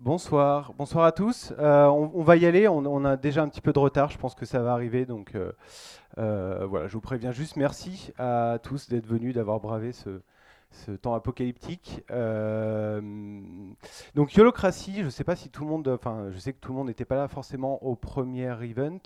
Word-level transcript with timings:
Bonsoir, 0.00 0.72
bonsoir 0.78 1.04
à 1.04 1.12
tous. 1.12 1.52
Euh, 1.58 1.86
on, 1.86 2.10
on 2.14 2.22
va 2.22 2.36
y 2.36 2.46
aller. 2.46 2.68
On, 2.68 2.78
on 2.86 3.04
a 3.04 3.16
déjà 3.16 3.42
un 3.42 3.48
petit 3.48 3.60
peu 3.60 3.72
de 3.72 3.78
retard. 3.78 4.10
Je 4.10 4.18
pense 4.18 4.34
que 4.34 4.46
ça 4.46 4.60
va 4.60 4.72
arriver. 4.72 5.04
Donc 5.04 5.34
euh, 5.34 5.52
euh, 6.18 6.66
voilà, 6.66 6.86
je 6.86 6.94
vous 6.94 7.00
préviens 7.00 7.32
juste. 7.32 7.56
Merci 7.56 8.12
à 8.18 8.58
tous 8.62 8.88
d'être 8.88 9.06
venus, 9.06 9.34
d'avoir 9.34 9.60
bravé 9.60 9.92
ce, 9.92 10.22
ce 10.70 10.92
temps 10.92 11.14
apocalyptique. 11.14 12.02
Euh, 12.10 13.00
donc 14.14 14.34
Yolocratie, 14.34 15.00
je 15.00 15.04
ne 15.04 15.10
sais 15.10 15.24
pas 15.24 15.36
si 15.36 15.50
tout 15.50 15.64
le 15.64 15.68
monde, 15.68 15.88
enfin 15.88 16.28
je 16.30 16.38
sais 16.38 16.52
que 16.52 16.60
tout 16.60 16.72
le 16.72 16.78
monde 16.78 16.86
n'était 16.86 17.04
pas 17.04 17.16
là 17.16 17.28
forcément 17.28 17.82
au 17.84 17.94
premier 17.94 18.50
event. 18.62 18.98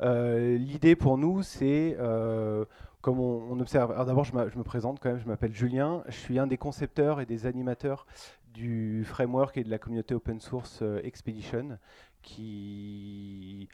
Euh, 0.00 0.56
L'idée 0.56 0.96
pour 0.96 1.18
nous, 1.18 1.42
c'est 1.42 1.96
euh, 2.00 2.64
comme 3.02 3.18
on, 3.18 3.58
observe. 3.60 3.90
Alors 3.90 4.06
d'abord, 4.06 4.24
je, 4.24 4.32
me 4.32 4.62
présente 4.62 5.00
quand 5.00 5.10
même. 5.10 5.18
Je 5.18 5.26
m'appelle 5.26 5.52
Julien. 5.52 6.04
Je 6.06 6.16
suis 6.16 6.38
un 6.38 6.46
des 6.46 6.56
concepteurs 6.56 7.20
et 7.20 7.26
des 7.26 7.46
animateurs 7.46 8.06
du 8.54 9.04
framework 9.04 9.56
et 9.58 9.64
de 9.64 9.70
la 9.70 9.78
communauté 9.78 10.14
open 10.14 10.40
source 10.40 10.80
euh, 10.82 11.00
Expedition, 11.02 11.78
qui 12.22 13.68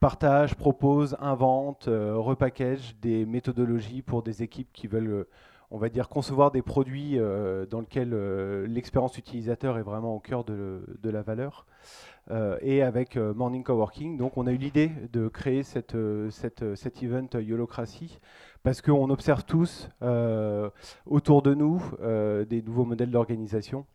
partage, 0.00 0.54
propose, 0.54 1.16
invente, 1.18 1.88
euh, 1.88 2.16
repackage 2.16 2.96
des 3.00 3.24
méthodologies 3.24 4.02
pour 4.02 4.22
des 4.22 4.42
équipes 4.42 4.68
qui 4.72 4.86
veulent, 4.86 5.08
euh, 5.08 5.28
on 5.70 5.78
va 5.78 5.88
dire, 5.88 6.08
concevoir 6.10 6.50
des 6.50 6.60
produits 6.60 7.18
dans 7.70 7.80
lesquels 7.80 8.14
l'expérience 8.66 9.16
utilisateur 9.18 9.78
est 9.78 9.82
vraiment 9.82 10.14
au 10.14 10.20
cœur 10.20 10.44
de, 10.44 10.84
la 11.02 11.22
valeur. 11.22 11.66
Et 12.60 12.82
avec 12.82 13.16
Morning 13.16 13.64
Coworking, 13.64 14.16
donc 14.16 14.36
on 14.36 14.46
a 14.46 14.52
eu 14.52 14.56
l'idée 14.56 14.92
de 15.12 15.26
créer 15.26 15.64
cet 15.64 15.94
event 15.94 17.28
Yolocratie 17.40 18.20
parce 18.64 18.80
qu'on 18.80 19.10
observe 19.10 19.44
tous 19.44 19.90
euh, 20.02 20.70
autour 21.06 21.42
de 21.42 21.54
nous 21.54 21.84
euh, 22.00 22.44
des 22.44 22.62
nouveaux 22.62 22.86
modèles 22.86 23.10
d'organisation 23.10 23.86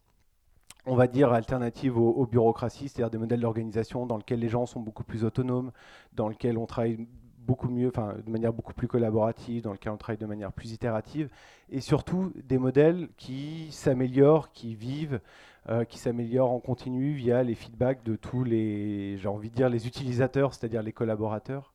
on 0.85 0.95
va 0.95 1.07
dire, 1.07 1.33
alternatives 1.33 1.97
aux, 1.97 2.25
bureaucraties, 2.25 2.87
c'est-à-dire 2.87 3.11
des 3.11 3.17
modèles 3.19 3.41
d'organisation 3.41 4.07
dans 4.07 4.17
lesquels 4.17 4.39
les 4.39 4.47
gens 4.47 4.65
sont 4.65 4.79
beaucoup 4.79 5.03
plus 5.03 5.23
autonomes, 5.23 5.71
dans 6.13 6.29
lesquels 6.29 6.57
on 6.57 6.65
travaille 6.65 7.05
beaucoup 7.45 7.69
mieux, 7.69 7.89
enfin, 7.89 8.15
de 8.25 8.31
manière 8.31 8.53
beaucoup 8.53 8.73
plus 8.73 8.87
collaborative, 8.87 9.61
dans 9.61 9.73
lesquels 9.73 9.91
on 9.91 9.97
travaille 9.97 10.17
de 10.17 10.25
manière 10.25 10.51
plus 10.51 10.71
itérative, 10.71 11.29
et 11.69 11.81
surtout 11.81 12.31
des 12.47 12.57
modèles 12.57 13.09
qui 13.17 13.67
s'améliorent, 13.71 14.51
qui 14.51 14.73
vivent, 14.73 15.19
euh, 15.67 15.83
qui 15.83 15.99
s'améliorent 15.99 16.51
en 16.51 16.59
continu 16.59 17.11
via 17.11 17.43
les 17.43 17.55
feedbacks 17.55 18.01
de 18.03 18.15
tous 18.15 18.43
les, 18.43 19.17
j'ai 19.17 19.27
envie 19.27 19.51
de 19.51 19.55
dire, 19.55 19.69
les 19.69 19.85
utilisateurs, 19.85 20.55
c'est-à-dire 20.55 20.81
les 20.81 20.93
collaborateurs. 20.93 21.73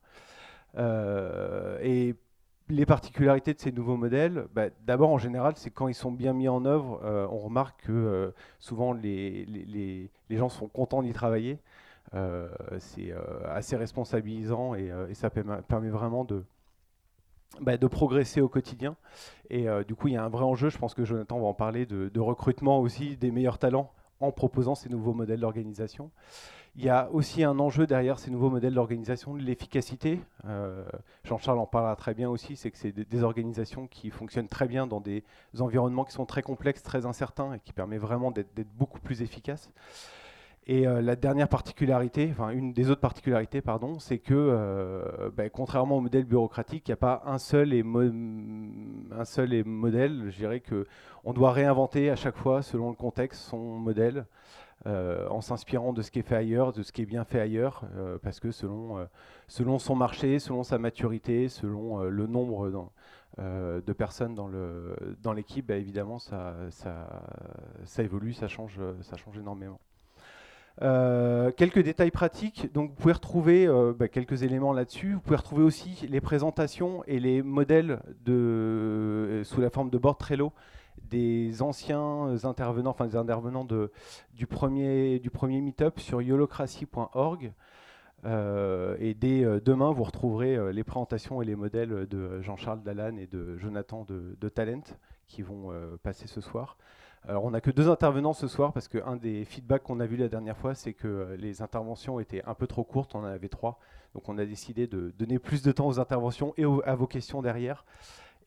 Et 0.77 2.15
les 2.69 2.85
particularités 2.85 3.53
de 3.53 3.59
ces 3.59 3.71
nouveaux 3.71 3.97
modèles, 3.97 4.47
bah, 4.53 4.69
d'abord 4.85 5.11
en 5.11 5.17
général, 5.17 5.53
c'est 5.55 5.69
quand 5.69 5.87
ils 5.87 5.93
sont 5.93 6.11
bien 6.11 6.33
mis 6.33 6.47
en 6.47 6.65
œuvre, 6.65 6.99
euh, 7.03 7.27
on 7.29 7.37
remarque 7.37 7.85
que 7.85 7.91
euh, 7.91 8.31
souvent 8.59 8.93
les, 8.93 10.09
gens 10.29 10.49
sont 10.49 10.67
contents 10.67 11.03
d'y 11.03 11.13
travailler. 11.13 11.59
Euh, 12.13 12.49
c'est 12.79 13.13
assez 13.45 13.75
responsabilisant 13.75 14.75
et, 14.75 14.91
ça 15.13 15.29
permet, 15.29 15.89
vraiment 15.89 16.23
de, 16.23 16.43
bah, 17.61 17.77
de 17.77 17.87
progresser 17.87 18.41
au 18.41 18.49
quotidien. 18.49 18.95
Et 19.49 19.67
du 19.87 19.95
coup, 19.95 20.07
il 20.07 20.13
y 20.13 20.17
a 20.17 20.23
un 20.23 20.29
vrai 20.29 20.43
enjeu, 20.43 20.69
je 20.69 20.77
pense 20.77 20.93
que 20.93 21.05
Jonathan 21.05 21.39
va 21.39 21.47
en 21.47 21.53
parler, 21.53 21.85
de 21.85 22.19
recrutement 22.19 22.79
aussi 22.79 23.17
des 23.17 23.31
meilleurs 23.31 23.59
talents 23.59 23.91
en 24.19 24.31
proposant 24.31 24.75
ces 24.75 24.89
nouveaux 24.89 25.13
modèles 25.13 25.39
d'organisation. 25.39 26.09
Il 26.77 26.83
y 26.83 26.89
a 26.89 27.09
aussi 27.11 27.41
un 27.43 27.57
enjeu 27.59 27.87
derrière 27.87 28.19
ces 28.19 28.29
nouveaux 28.29 28.49
modèles 28.49 28.73
d'organisation 28.73 29.33
de 29.33 29.41
l'efficacité. 29.41 30.19
Euh, 30.45 30.83
Jean-Charles 31.23 31.59
en 31.59 31.65
parlera 31.65 31.95
très 31.95 32.13
bien 32.13 32.29
aussi, 32.29 32.57
c'est 32.57 32.69
que 32.69 32.77
c'est 32.77 32.91
des, 32.91 33.23
organisations 33.23 33.87
qui 33.87 34.09
fonctionnent 34.09 34.49
très 34.49 34.67
bien 34.67 34.85
dans 34.85 34.99
des 34.99 35.23
environnements 35.59 36.03
qui 36.03 36.11
sont 36.11 36.25
très 36.25 36.41
complexes, 36.41 36.83
très 36.83 37.05
incertains 37.05 37.53
et 37.53 37.59
qui 37.59 37.71
permet 37.71 37.97
vraiment 37.97 38.29
d'être 38.29 38.51
beaucoup 38.77 38.99
plus 38.99 39.21
efficaces. 39.21 39.71
Et 40.67 40.87
euh, 40.87 41.01
la 41.01 41.15
dernière 41.15 41.47
particularité, 41.47 42.29
enfin 42.31 42.49
une 42.49 42.73
des 42.73 42.89
autres 42.89 43.01
particularités, 43.01 43.61
pardon, 43.61 43.99
c'est 43.99 44.17
que 44.17 44.33
euh, 44.33 45.29
ben, 45.37 45.49
contrairement 45.49 45.97
au 45.97 46.01
modèle 46.01 46.25
bureaucratique, 46.25 46.87
il 46.87 46.91
n'y 46.91 46.93
a 46.93 46.97
pas 46.97 47.21
un 47.25 47.37
seul, 47.37 47.71
et 47.71 47.83
un 49.11 49.25
seul 49.25 49.53
et 49.53 49.63
modèle. 49.63 50.31
Je 50.31 50.37
dirais 50.37 50.59
que 50.59 50.87
on 51.23 51.33
doit 51.33 51.51
réinventer 51.51 52.09
à 52.09 52.15
chaque 52.15 52.35
fois, 52.35 52.63
selon 52.63 52.89
le 52.89 52.95
contexte, 52.95 53.43
son 53.43 53.77
modèle, 53.77 54.25
euh, 54.87 55.27
en 55.29 55.41
s'inspirant 55.41 55.93
de 55.93 56.03
ce 56.03 56.11
qui 56.11 56.19
est 56.19 56.23
fait 56.23 56.35
ailleurs, 56.35 56.71
de 56.71 56.83
ce 56.83 56.91
qui 56.91 57.01
est 57.01 57.07
bien 57.07 57.23
fait 57.23 57.39
ailleurs, 57.39 57.81
euh, 57.97 58.19
parce 58.21 58.39
que 58.39 58.51
selon, 58.51 58.99
euh, 58.99 59.05
selon 59.47 59.79
son 59.79 59.95
marché, 59.95 60.37
selon 60.37 60.63
sa 60.63 60.77
maturité, 60.77 61.49
selon 61.49 62.03
le 62.03 62.27
nombre 62.27 62.91
de 63.39 63.93
personnes 63.93 64.35
dans 64.35 64.49
dans 65.23 65.33
l'équipe, 65.33 65.65
bah, 65.67 65.75
évidemment, 65.75 66.19
ça, 66.19 66.53
ça, 66.69 68.03
évolue, 68.03 68.33
ça 68.33 68.47
change, 68.47 68.79
ça 69.01 69.17
change 69.17 69.37
énormément. 69.37 69.79
Quelques 71.57 71.81
détails 71.81 72.11
pratiques. 72.11 72.71
Donc, 72.73 72.91
vous 72.91 72.95
pouvez 72.95 73.13
retrouver 73.13 73.67
bah, 73.97 74.07
quelques 74.07 74.43
éléments 74.43 74.71
là-dessus. 74.71 75.13
Vous 75.13 75.19
pouvez 75.19 75.35
retrouver 75.35 75.63
aussi 75.63 76.07
les 76.07 76.21
présentations 76.21 77.03
et 77.07 77.19
les 77.19 77.41
modèles 77.41 77.99
de, 78.23 79.41
sous 79.43 79.61
la 79.61 79.69
forme 79.69 79.89
de 79.89 79.97
board 79.97 80.17
Trello 80.17 80.53
des 81.01 81.61
anciens 81.61 82.35
intervenants, 82.43 82.91
enfin 82.91 83.07
des 83.07 83.15
intervenants 83.15 83.67
du 84.33 84.47
premier, 84.47 85.19
du 85.19 85.29
premier 85.29 85.61
meetup 85.61 85.99
sur 85.99 86.21
yolocracy.org. 86.21 87.53
Euh, 88.25 88.97
et 88.99 89.13
dès 89.13 89.43
euh, 89.43 89.59
demain, 89.63 89.91
vous 89.91 90.03
retrouverez 90.03 90.55
euh, 90.55 90.71
les 90.71 90.83
présentations 90.83 91.41
et 91.41 91.45
les 91.45 91.55
modèles 91.55 92.07
de 92.07 92.41
Jean-Charles 92.41 92.81
Dallan 92.81 93.17
et 93.17 93.27
de 93.27 93.55
Jonathan 93.57 94.03
de, 94.05 94.49
Talent 94.49 94.81
qui 95.27 95.41
vont 95.41 95.71
euh, 95.71 95.97
passer 96.01 96.27
ce 96.27 96.41
soir. 96.41 96.77
Alors, 97.27 97.43
on 97.43 97.51
n'a 97.51 97.61
que 97.61 97.71
deux 97.71 97.89
intervenants 97.89 98.33
ce 98.33 98.47
soir 98.47 98.71
parce 98.71 98.87
qu'un 98.87 99.15
des 99.15 99.45
feedbacks 99.45 99.83
qu'on 99.83 99.99
a 99.99 100.05
vu 100.05 100.15
la 100.15 100.27
dernière 100.27 100.57
fois, 100.57 100.75
c'est 100.75 100.93
que 100.93 101.07
euh, 101.07 101.37
les 101.37 101.61
interventions 101.61 102.19
étaient 102.19 102.43
un 102.45 102.53
peu 102.53 102.67
trop 102.67 102.83
courtes. 102.83 103.15
On 103.15 103.19
en 103.19 103.25
avait 103.25 103.49
trois. 103.49 103.79
Donc, 104.13 104.29
on 104.29 104.37
a 104.37 104.45
décidé 104.45 104.85
de 104.85 105.11
donner 105.17 105.39
plus 105.39 105.63
de 105.63 105.71
temps 105.71 105.87
aux 105.87 105.99
interventions 105.99 106.53
et 106.57 106.63
à 106.63 106.95
vos 106.95 107.07
questions 107.07 107.41
derrière. 107.41 107.83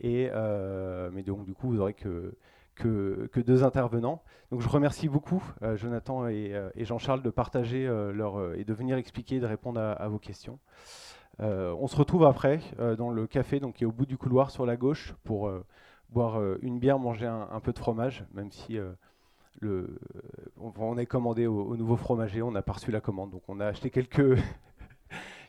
Euh, 0.05 1.11
mais 1.13 1.23
donc, 1.23 1.45
du 1.45 1.55
coup, 1.55 1.69
vous 1.69 1.81
aurez 1.81 1.95
que, 1.95 2.35
deux 3.37 3.65
intervenants. 3.65 4.23
Donc, 4.51 4.61
je 4.61 4.69
remercie 4.69 5.09
beaucoup 5.09 5.43
euh, 5.63 5.77
Jonathan 5.77 6.29
et, 6.29 6.55
euh, 6.55 6.71
et 6.75 6.85
Jean-Charles 6.85 7.23
de 7.23 7.31
partager 7.31 7.87
leur, 7.87 8.55
et 8.55 8.65
de 8.65 8.75
venir 8.75 8.97
expliquer, 8.97 9.41
de 9.41 9.47
répondre 9.47 9.81
à, 9.81 10.09
vos 10.09 10.19
questions. 10.19 10.59
On 11.41 11.87
se 11.87 11.97
retrouve 11.97 12.25
après 12.25 12.61
dans 12.99 13.11
le 13.11 13.27
café, 13.29 13.61
donc 13.61 13.77
qui 13.77 13.85
est 13.85 13.87
au 13.87 13.93
bout 13.93 14.07
du 14.07 14.19
couloir 14.19 14.51
sur 14.51 14.67
la 14.67 14.77
gauche, 14.77 15.15
pour 15.23 15.51
boire 16.11 16.41
une 16.63 16.81
bière, 16.81 16.99
manger 16.99 17.27
un, 17.27 17.61
peu 17.61 17.73
de 17.73 17.79
fromage, 17.79 18.25
même 18.35 18.51
si 18.51 18.77
on, 19.63 20.73
on 20.77 20.99
est 20.99 21.07
commandé 21.07 21.47
au, 21.47 21.63
au 21.63 21.77
nouveau 21.77 21.97
fromager, 21.97 22.43
on 22.43 22.51
n'a 22.51 22.63
pas 22.63 22.73
reçu 22.73 22.91
la 22.91 23.01
commande, 23.01 23.31
donc 23.31 23.43
on 23.47 23.61
a 23.61 23.67
acheté 23.67 23.91
quelques, 23.91 24.37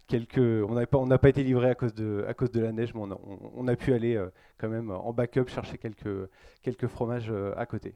quelques, 0.09 0.37
on 0.39 1.05
n'a 1.05 1.17
pas, 1.17 1.29
été 1.29 1.43
livré 1.43 1.69
à 1.69 1.75
cause 1.75 1.93
de, 1.93 2.25
à 2.27 2.33
cause 2.33 2.51
de 2.51 2.59
la 2.59 2.71
neige, 2.73 2.93
mais 2.93 3.01
on 3.01 3.11
a, 3.11 3.15
on- 3.15 3.51
on 3.55 3.67
a 3.69 3.75
pu 3.77 3.93
aller 3.93 4.15
euh, 4.17 4.29
quand 4.57 4.67
même 4.67 4.91
en 4.91 5.13
backup 5.13 5.47
chercher 5.47 5.77
quelques, 5.77 6.29
quelques 6.61 6.87
fromages 6.87 7.29
euh, 7.31 7.53
à 7.57 7.65
côté. 7.65 7.95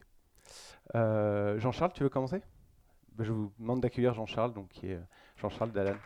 Euh, 0.94 1.58
Jean-Charles, 1.58 1.92
tu 1.92 2.02
veux 2.04 2.08
commencer? 2.08 2.40
Ben, 3.16 3.24
Je 3.24 3.32
vous 3.32 3.52
demande 3.58 3.80
d'accueillir 3.80 4.14
Jean-Charles, 4.14 4.54
donc 4.54 4.68
qui 4.68 4.88
est 4.90 5.00
Jean-Charles 5.36 5.72
Dallan. 5.72 5.96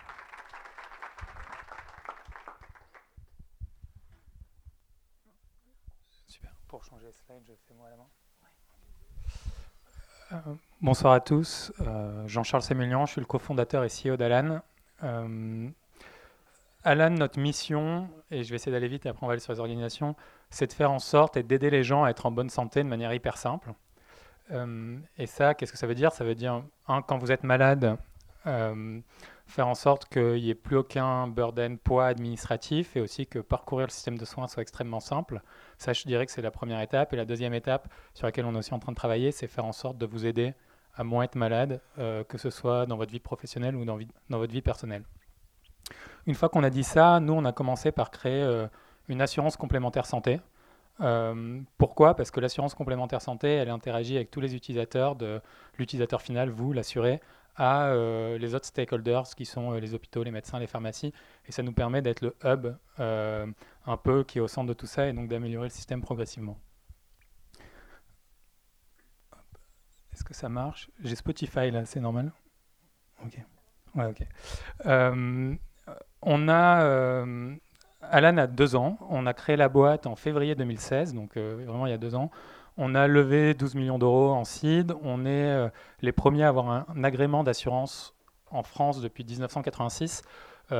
Super. 6.26 6.50
Pour 6.68 6.84
changer 6.84 7.06
les 7.06 7.12
slides, 7.12 7.42
je 7.46 7.52
fais 7.66 7.74
moi 7.74 7.86
à 7.86 7.90
la 7.90 7.96
main. 7.96 8.06
Bonsoir 10.80 11.14
à 11.14 11.20
tous. 11.20 11.72
Euh, 11.80 12.26
Jean-Charles 12.28 12.62
Sémélian, 12.62 13.06
je 13.06 13.12
suis 13.12 13.20
le 13.20 13.26
cofondateur 13.26 13.84
et 13.84 13.88
CEO 13.88 14.16
d'Alan. 14.16 14.60
Euh, 15.02 15.68
Alan, 16.84 17.10
notre 17.10 17.38
mission, 17.38 18.08
et 18.30 18.44
je 18.44 18.50
vais 18.50 18.56
essayer 18.56 18.72
d'aller 18.72 18.88
vite 18.88 19.06
et 19.06 19.08
après 19.08 19.24
on 19.24 19.26
va 19.26 19.32
aller 19.32 19.40
sur 19.40 19.52
les 19.52 19.60
organisations, 19.60 20.14
c'est 20.50 20.68
de 20.68 20.72
faire 20.72 20.90
en 20.90 20.98
sorte 20.98 21.36
et 21.36 21.42
d'aider 21.42 21.70
les 21.70 21.82
gens 21.82 22.04
à 22.04 22.10
être 22.10 22.26
en 22.26 22.30
bonne 22.30 22.50
santé 22.50 22.82
de 22.82 22.88
manière 22.88 23.12
hyper 23.12 23.36
simple. 23.36 23.72
Euh, 24.50 24.98
et 25.18 25.26
ça, 25.26 25.54
qu'est-ce 25.54 25.72
que 25.72 25.78
ça 25.78 25.86
veut 25.86 25.94
dire? 25.94 26.12
Ça 26.12 26.24
veut 26.24 26.34
dire, 26.34 26.62
un, 26.86 27.02
quand 27.02 27.18
vous 27.18 27.32
êtes 27.32 27.44
malade, 27.44 27.98
euh, 28.46 29.00
faire 29.46 29.68
en 29.68 29.74
sorte 29.74 30.08
qu'il 30.08 30.34
n'y 30.34 30.50
ait 30.50 30.54
plus 30.54 30.76
aucun 30.76 31.26
burden, 31.26 31.78
poids 31.78 32.06
administratif, 32.06 32.96
et 32.96 33.00
aussi 33.00 33.26
que 33.26 33.38
parcourir 33.40 33.86
le 33.86 33.92
système 33.92 34.16
de 34.16 34.24
soins 34.24 34.46
soit 34.46 34.62
extrêmement 34.62 35.00
simple. 35.00 35.42
Ça, 35.78 35.92
je 35.92 36.04
dirais 36.04 36.26
que 36.26 36.32
c'est 36.32 36.42
la 36.42 36.50
première 36.50 36.80
étape. 36.80 37.12
Et 37.12 37.16
la 37.16 37.24
deuxième 37.24 37.54
étape 37.54 37.88
sur 38.14 38.26
laquelle 38.26 38.46
on 38.46 38.54
est 38.54 38.58
aussi 38.58 38.74
en 38.74 38.78
train 38.78 38.92
de 38.92 38.96
travailler, 38.96 39.32
c'est 39.32 39.48
faire 39.48 39.64
en 39.64 39.72
sorte 39.72 39.98
de 39.98 40.06
vous 40.06 40.26
aider 40.26 40.54
à 40.94 41.04
moins 41.04 41.24
être 41.24 41.36
malade, 41.36 41.80
euh, 41.98 42.24
que 42.24 42.38
ce 42.38 42.50
soit 42.50 42.86
dans 42.86 42.96
votre 42.96 43.12
vie 43.12 43.20
professionnelle 43.20 43.76
ou 43.76 43.84
dans, 43.84 43.98
votre 44.30 44.52
vie 44.52 44.62
personnelle. 44.62 45.04
Une 46.28 46.34
fois 46.34 46.50
qu'on 46.50 46.62
a 46.62 46.68
dit 46.68 46.84
ça, 46.84 47.20
nous, 47.20 47.32
on 47.32 47.46
a 47.46 47.52
commencé 47.52 47.90
par 47.90 48.10
créer 48.10 48.42
euh, 48.42 48.68
une 49.08 49.22
assurance 49.22 49.56
complémentaire 49.56 50.04
santé. 50.04 50.42
Euh, 51.00 51.62
pourquoi? 51.78 52.14
Parce 52.14 52.30
que 52.30 52.38
l'assurance 52.38 52.74
complémentaire 52.74 53.22
santé, 53.22 53.48
elle 53.48 53.70
interagit 53.70 54.14
avec 54.16 54.30
tous 54.30 54.42
les 54.42 54.54
utilisateurs, 54.54 55.16
de 55.16 55.40
l'utilisateur 55.78 56.20
final, 56.20 56.50
vous, 56.50 56.74
l'assuré, 56.74 57.22
à 57.56 57.86
euh, 57.86 58.36
les 58.36 58.54
autres 58.54 58.66
stakeholders 58.66 59.34
qui 59.36 59.46
sont 59.46 59.72
les 59.72 59.94
hôpitaux, 59.94 60.22
les 60.22 60.30
médecins, 60.30 60.58
les 60.58 60.66
pharmacies. 60.66 61.14
Et 61.46 61.52
ça 61.52 61.62
nous 61.62 61.72
permet 61.72 62.02
d'être 62.02 62.20
le 62.20 62.36
hub 62.44 62.76
un 62.98 63.96
peu 63.96 64.22
qui 64.22 64.36
est 64.36 64.42
au 64.42 64.48
centre 64.48 64.68
de 64.68 64.74
tout 64.74 64.86
ça 64.86 65.08
et 65.08 65.14
donc 65.14 65.28
d'améliorer 65.28 65.68
le 65.68 65.72
système 65.72 66.02
progressivement. 66.02 66.58
Est-ce 70.12 70.24
que 70.24 70.34
ça 70.34 70.50
marche? 70.50 70.90
J'ai 71.02 71.16
Spotify 71.16 71.70
là, 71.70 71.86
c'est 71.86 72.00
normal? 72.00 72.32
Ok. 73.24 73.38
Ouais, 73.94 74.04
ok. 74.04 74.26
Euh, 76.26 76.30
on 76.30 76.48
a. 76.48 76.82
Euh, 76.82 77.54
Alan 78.02 78.36
a 78.38 78.46
deux 78.46 78.76
ans. 78.76 78.96
On 79.10 79.26
a 79.26 79.34
créé 79.34 79.56
la 79.56 79.68
boîte 79.68 80.06
en 80.06 80.16
février 80.16 80.54
2016, 80.54 81.14
donc 81.14 81.36
euh, 81.36 81.62
vraiment 81.66 81.86
il 81.86 81.90
y 81.90 81.94
a 81.94 81.98
deux 81.98 82.14
ans. 82.14 82.30
On 82.76 82.94
a 82.94 83.06
levé 83.08 83.54
12 83.54 83.74
millions 83.74 83.98
d'euros 83.98 84.30
en 84.30 84.44
seed. 84.44 84.94
On 85.02 85.26
est 85.26 85.68
les 86.00 86.12
premiers 86.12 86.44
à 86.44 86.48
avoir 86.48 86.70
un, 86.70 86.86
agrément 87.02 87.42
d'assurance 87.42 88.14
en 88.52 88.62
France 88.62 89.00
depuis 89.00 89.24
1986. 89.24 90.22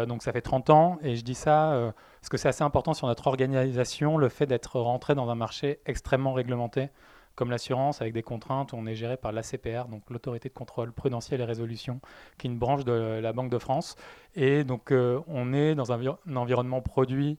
donc 0.06 0.23
ça 0.23 0.32
fait 0.32 0.40
30 0.40 0.70
ans. 0.70 0.99
Et 1.02 1.17
je 1.17 1.25
dis 1.25 1.35
ça 1.35 1.93
parce 2.20 2.29
que 2.29 2.37
c'est 2.37 2.49
assez 2.49 2.62
important 2.62 2.94
sur 2.94 3.08
notre 3.08 3.26
organisation, 3.26 4.17
le 4.17 4.29
fait 4.29 4.46
d'être 4.46 4.79
rentré 4.79 5.17
dans 5.17 5.29
un 5.29 5.35
marché 5.35 5.81
extrêmement 5.87 6.35
réglementé 6.35 6.90
comme 7.38 7.52
l'assurance, 7.52 8.02
avec 8.02 8.12
des 8.14 8.25
contraintes, 8.25 8.75
on 8.75 8.85
est 8.85 8.96
géré 8.96 9.17
par 9.17 9.31
l'ACPR, 9.31 9.87
donc 9.88 10.02
l'autorité 10.11 10.49
de 10.49 10.55
contrôle 10.55 10.93
prudentiel 10.93 11.40
et 11.40 11.44
résolution, 11.44 12.00
qui 12.37 12.49
est 12.49 12.50
une 12.50 12.58
branche 12.58 12.85
de 12.85 13.20
la 13.23 13.32
Banque 13.32 13.49
de 13.49 13.58
France. 13.58 13.94
Et 14.35 14.64
donc 14.64 14.90
euh, 14.90 15.20
on 15.29 15.52
est 15.52 15.76
dans 15.76 15.93
un, 15.93 16.00
environnement 16.35 16.82
produit 16.82 17.38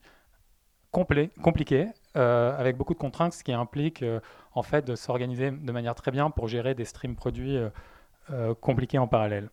complet, 0.92 1.32
compliqué, 1.44 1.90
euh, 2.16 2.58
avec 2.58 2.78
beaucoup 2.78 2.94
de 2.94 3.00
contraintes, 3.00 3.34
ce 3.34 3.44
qui 3.44 3.52
implique 3.52 4.02
euh, 4.02 4.22
en 4.54 4.64
fait 4.64 4.88
de 4.88 4.96
s'organiser 4.96 5.52
de 5.52 5.72
manière 5.74 5.96
très 5.96 6.12
bien 6.12 6.30
pour 6.30 6.48
gérer 6.48 6.76
des 6.76 6.86
streams 6.86 7.18
produits 7.18 7.60
compliqués 8.62 9.00
en 9.00 9.08
parallèle. 9.08 9.50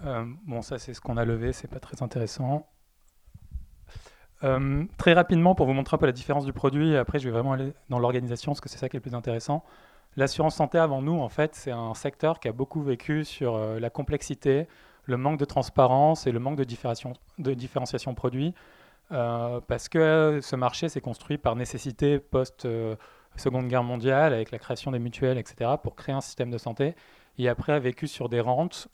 bon, 0.00 0.62
ça 0.62 0.78
c'est 0.78 0.94
ce 0.94 1.02
qu'on 1.02 1.18
a 1.18 1.26
levé, 1.26 1.52
c'est 1.52 1.68
pas 1.68 1.80
très 1.80 2.02
intéressant. 2.02 2.66
Euh, 4.44 4.84
très 4.98 5.14
rapidement, 5.14 5.54
pour 5.54 5.66
vous 5.66 5.72
montrer 5.72 5.94
un 5.94 5.98
peu 5.98 6.06
la 6.06 6.12
différence 6.12 6.44
du 6.44 6.52
produit, 6.52 6.96
après 6.96 7.18
je 7.18 7.24
vais 7.24 7.32
vraiment 7.32 7.52
aller 7.52 7.72
dans 7.88 7.98
l'organisation, 7.98 8.52
parce 8.52 8.60
que 8.60 8.68
c'est 8.68 8.78
ça 8.78 8.88
qui 8.88 8.96
est 8.96 8.98
le 8.98 9.02
plus 9.02 9.14
intéressant. 9.14 9.64
L'assurance 10.16 10.56
santé 10.56 10.78
avant 10.78 11.02
nous, 11.02 11.18
en 11.18 11.28
fait, 11.28 11.54
c'est 11.54 11.70
un 11.70 11.94
secteur 11.94 12.40
qui 12.40 12.48
a 12.48 12.52
beaucoup 12.52 12.82
vécu 12.82 13.24
sur 13.24 13.56
euh, 13.56 13.78
la 13.80 13.90
complexité, 13.90 14.66
le 15.04 15.16
manque 15.16 15.38
de 15.38 15.44
transparence 15.44 16.26
et 16.26 16.32
le 16.32 16.38
manque 16.38 16.56
de, 16.56 16.64
de 17.38 17.54
différenciation 17.54 18.14
produit, 18.14 18.54
euh, 19.12 19.60
parce 19.66 19.88
que 19.88 20.40
ce 20.42 20.56
marché 20.56 20.88
s'est 20.88 21.00
construit 21.00 21.38
par 21.38 21.56
nécessité 21.56 22.18
post-seconde 22.18 23.68
guerre 23.68 23.84
mondiale, 23.84 24.34
avec 24.34 24.50
la 24.50 24.58
création 24.58 24.90
des 24.90 24.98
mutuelles, 24.98 25.38
etc., 25.38 25.72
pour 25.82 25.96
créer 25.96 26.14
un 26.14 26.20
système 26.20 26.50
de 26.50 26.58
santé. 26.58 26.94
Et 27.38 27.48
après 27.50 27.74
a 27.74 27.78
vécu 27.78 28.08
sur 28.08 28.30
des 28.30 28.40
rentes 28.40 28.88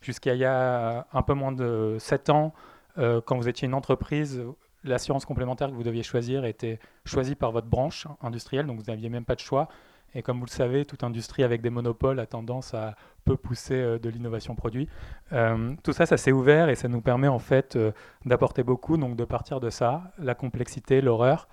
jusqu'à 0.00 0.34
il 0.34 0.40
y 0.40 0.44
a 0.44 1.06
un 1.12 1.22
peu 1.22 1.34
moins 1.34 1.52
de 1.52 1.96
7 2.00 2.30
ans 2.30 2.52
euh, 2.98 3.20
quand 3.24 3.36
vous 3.36 3.48
étiez 3.48 3.66
une 3.66 3.74
entreprise, 3.74 4.42
l'assurance 4.84 5.24
complémentaire 5.24 5.68
que 5.68 5.74
vous 5.74 5.82
deviez 5.82 6.02
choisir 6.02 6.44
était 6.44 6.78
choisie 7.04 7.34
par 7.34 7.52
votre 7.52 7.66
branche 7.66 8.06
industrielle, 8.22 8.66
donc 8.66 8.78
vous 8.78 8.90
n'aviez 8.90 9.08
même 9.08 9.24
pas 9.24 9.34
de 9.34 9.40
choix. 9.40 9.68
Et 10.16 10.22
comme 10.22 10.38
vous 10.38 10.44
le 10.44 10.50
savez, 10.50 10.84
toute 10.84 11.02
industrie 11.02 11.42
avec 11.42 11.60
des 11.60 11.70
monopoles 11.70 12.20
a 12.20 12.26
tendance 12.26 12.72
à 12.72 12.94
peu 13.24 13.36
pousser 13.36 13.74
euh, 13.74 13.98
de 13.98 14.08
l'innovation 14.08 14.54
produit. 14.54 14.88
Euh, 15.32 15.74
tout 15.82 15.92
ça, 15.92 16.06
ça 16.06 16.16
s'est 16.16 16.32
ouvert 16.32 16.68
et 16.68 16.76
ça 16.76 16.88
nous 16.88 17.00
permet 17.00 17.28
en 17.28 17.40
fait 17.40 17.78
d'apporter 18.24 18.62
beaucoup, 18.62 18.96
donc 18.96 19.16
de 19.16 19.24
partir 19.24 19.58
de 19.58 19.70
ça, 19.70 20.12
la 20.18 20.34
complexité, 20.34 21.00
l'horreur, 21.00 21.48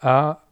à 0.00 0.42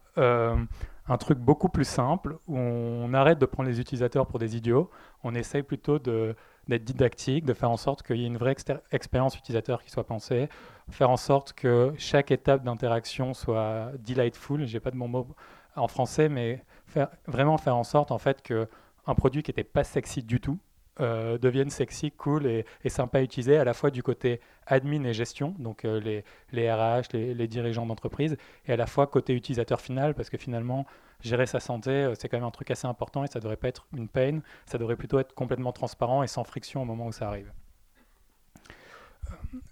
un 1.07 1.17
truc 1.17 1.37
beaucoup 1.37 1.69
plus 1.69 1.85
simple 1.85 2.37
où 2.47 2.57
on 2.57 3.13
arrête 3.13 3.37
de 3.37 3.45
prendre 3.45 3.69
les 3.69 3.79
utilisateurs 3.79 4.25
pour 4.27 4.39
des 4.39 4.55
idiots. 4.57 4.89
On 5.23 5.35
essaye 5.35 5.63
plutôt 5.63 5.99
de 5.99 6.35
d'être 6.67 6.83
didactique, 6.83 7.45
de 7.45 7.53
faire 7.53 7.71
en 7.71 7.77
sorte 7.77 8.03
qu'il 8.03 8.17
y 8.17 8.23
ait 8.23 8.27
une 8.27 8.37
vraie 8.37 8.55
expérience 8.91 9.37
utilisateur 9.37 9.83
qui 9.83 9.91
soit 9.91 10.05
pensée, 10.05 10.49
faire 10.89 11.09
en 11.09 11.17
sorte 11.17 11.53
que 11.53 11.93
chaque 11.97 12.31
étape 12.31 12.63
d'interaction 12.63 13.33
soit 13.33 13.91
delightful, 14.05 14.65
j'ai 14.65 14.79
pas 14.79 14.91
de 14.91 14.97
bon 14.97 15.07
mot 15.07 15.27
en 15.75 15.87
français, 15.87 16.29
mais 16.29 16.63
faire, 16.87 17.09
vraiment 17.27 17.57
faire 17.57 17.75
en 17.75 17.83
sorte 17.83 18.11
en 18.11 18.17
fait 18.17 18.41
que 18.41 18.67
un 19.07 19.15
produit 19.15 19.43
qui 19.43 19.51
n'était 19.51 19.63
pas 19.63 19.83
sexy 19.83 20.23
du 20.23 20.39
tout 20.39 20.57
euh, 21.01 21.37
devienne 21.37 21.69
sexy, 21.69 22.11
cool 22.11 22.45
et, 22.47 22.65
sympa 22.87 23.19
à 23.19 23.21
utiliser, 23.21 23.57
à 23.57 23.63
la 23.63 23.73
fois 23.73 23.91
du 23.91 24.01
côté 24.01 24.39
admin 24.67 25.03
et 25.03 25.13
gestion, 25.13 25.55
donc 25.59 25.85
euh, 25.85 25.99
les, 25.99 26.23
les, 26.51 26.71
RH, 26.71 27.13
les, 27.13 27.47
dirigeants 27.47 27.85
d'entreprise, 27.85 28.37
et 28.67 28.73
à 28.73 28.75
la 28.75 28.87
fois 28.87 29.07
côté 29.07 29.33
utilisateur 29.33 29.81
final, 29.81 30.13
parce 30.13 30.29
que 30.29 30.37
finalement, 30.37 30.85
gérer 31.21 31.45
sa 31.45 31.59
santé, 31.59 31.91
euh, 31.91 32.13
c'est 32.15 32.29
quand 32.29 32.37
même 32.37 32.45
un 32.45 32.51
truc 32.51 32.71
assez 32.71 32.87
important 32.87 33.23
et 33.23 33.27
ça 33.27 33.39
devrait 33.39 33.57
pas 33.57 33.67
être 33.67 33.87
une 33.95 34.07
peine, 34.07 34.41
ça 34.65 34.77
devrait 34.77 34.95
plutôt 34.95 35.19
être 35.19 35.33
complètement 35.33 35.71
transparent 35.71 36.23
et 36.23 36.27
sans 36.27 36.43
friction 36.43 36.81
au 36.81 36.85
moment 36.85 37.07
où 37.07 37.11
ça 37.11 37.27
arrive. 37.27 37.51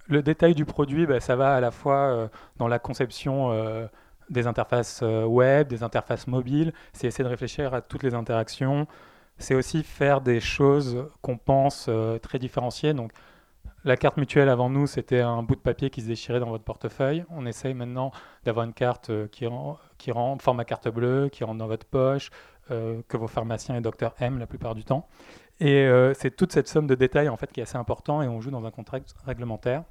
Le 0.07 0.21
détail 0.23 0.55
du 0.55 0.65
produit, 0.65 1.05
bah, 1.05 1.19
ça 1.19 1.35
va 1.35 1.55
à 1.55 1.59
la 1.59 1.71
fois 1.71 1.97
euh, 1.97 2.27
dans 2.57 2.67
la 2.67 2.79
conception 2.79 3.51
euh, 3.51 3.87
des 4.29 4.47
interfaces 4.47 5.01
web, 5.01 5.67
des 5.67 5.83
interfaces 5.83 6.27
mobiles, 6.27 6.73
c'est 6.93 7.07
essayer 7.07 7.23
de 7.23 7.29
réfléchir 7.29 7.73
à 7.73 7.81
toutes 7.81 8.03
les 8.03 8.15
interactions, 8.15 8.87
c'est 9.37 9.53
aussi 9.53 9.83
faire 9.83 10.21
des 10.21 10.39
choses 10.39 11.07
qu'on 11.21 11.37
pense 11.37 11.89
très 12.21 12.39
différenciées. 12.39 12.93
Donc, 12.93 13.11
la 13.85 13.97
carte 13.97 14.17
mutuelle 14.17 14.49
avant 14.49 14.69
nous, 14.69 14.87
c'était 14.87 15.19
un 15.19 15.43
bout 15.43 15.55
de 15.55 15.61
papier 15.61 15.89
qui 15.89 16.01
se 16.01 16.07
déchirait 16.07 16.39
dans 16.39 16.49
votre 16.49 16.63
portefeuille. 16.63 17.25
On 17.29 17.45
essaye 17.45 17.73
maintenant 17.73 18.11
d'avoir 18.45 18.65
une 18.65 18.73
carte 18.73 19.09
euh, 19.09 19.27
qui, 19.27 19.45
rend, 19.45 19.77
qui 19.97 20.11
rend 20.11 20.37
format 20.39 20.63
carte 20.63 20.87
bleue, 20.87 21.29
qui 21.29 21.43
rentre 21.43 21.57
dans 21.57 21.67
votre 21.67 21.85
poche, 21.85 22.29
euh, 22.71 23.01
que 23.09 23.17
vos 23.17 23.27
pharmaciens 23.27 23.75
et 23.75 23.81
docteurs 23.81 24.15
aiment 24.19 24.39
la 24.39 24.47
plupart 24.47 24.73
du 24.73 24.85
temps. 24.85 25.07
Et 25.59 25.85
euh, 25.85 26.13
c'est 26.13 26.35
toute 26.35 26.53
cette 26.53 26.67
somme 26.67 26.87
de 26.87 26.95
détails 26.95 27.29
qui 27.53 27.59
est 27.59 27.63
assez 27.63 27.77
important 27.77 28.21
et 28.21 28.27
on 28.27 28.39
joue 28.39 28.51
dans 28.51 28.65
un 28.65 28.71
contrat 28.71 28.99
réglementaire. 29.25 29.83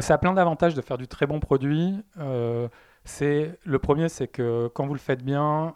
ça 0.00 0.14
a 0.14 0.18
plein 0.18 0.34
d'avantages 0.34 0.74
de 0.74 0.82
faire 0.82 0.98
du 0.98 1.08
très 1.08 1.26
bon 1.26 1.40
produit. 1.40 2.04
le 2.16 3.76
premier, 3.78 4.08
c'est 4.08 4.28
que 4.28 4.68
quand 4.74 4.86
vous 4.86 4.94
le 4.94 5.00
faites 5.00 5.24
bien, 5.24 5.74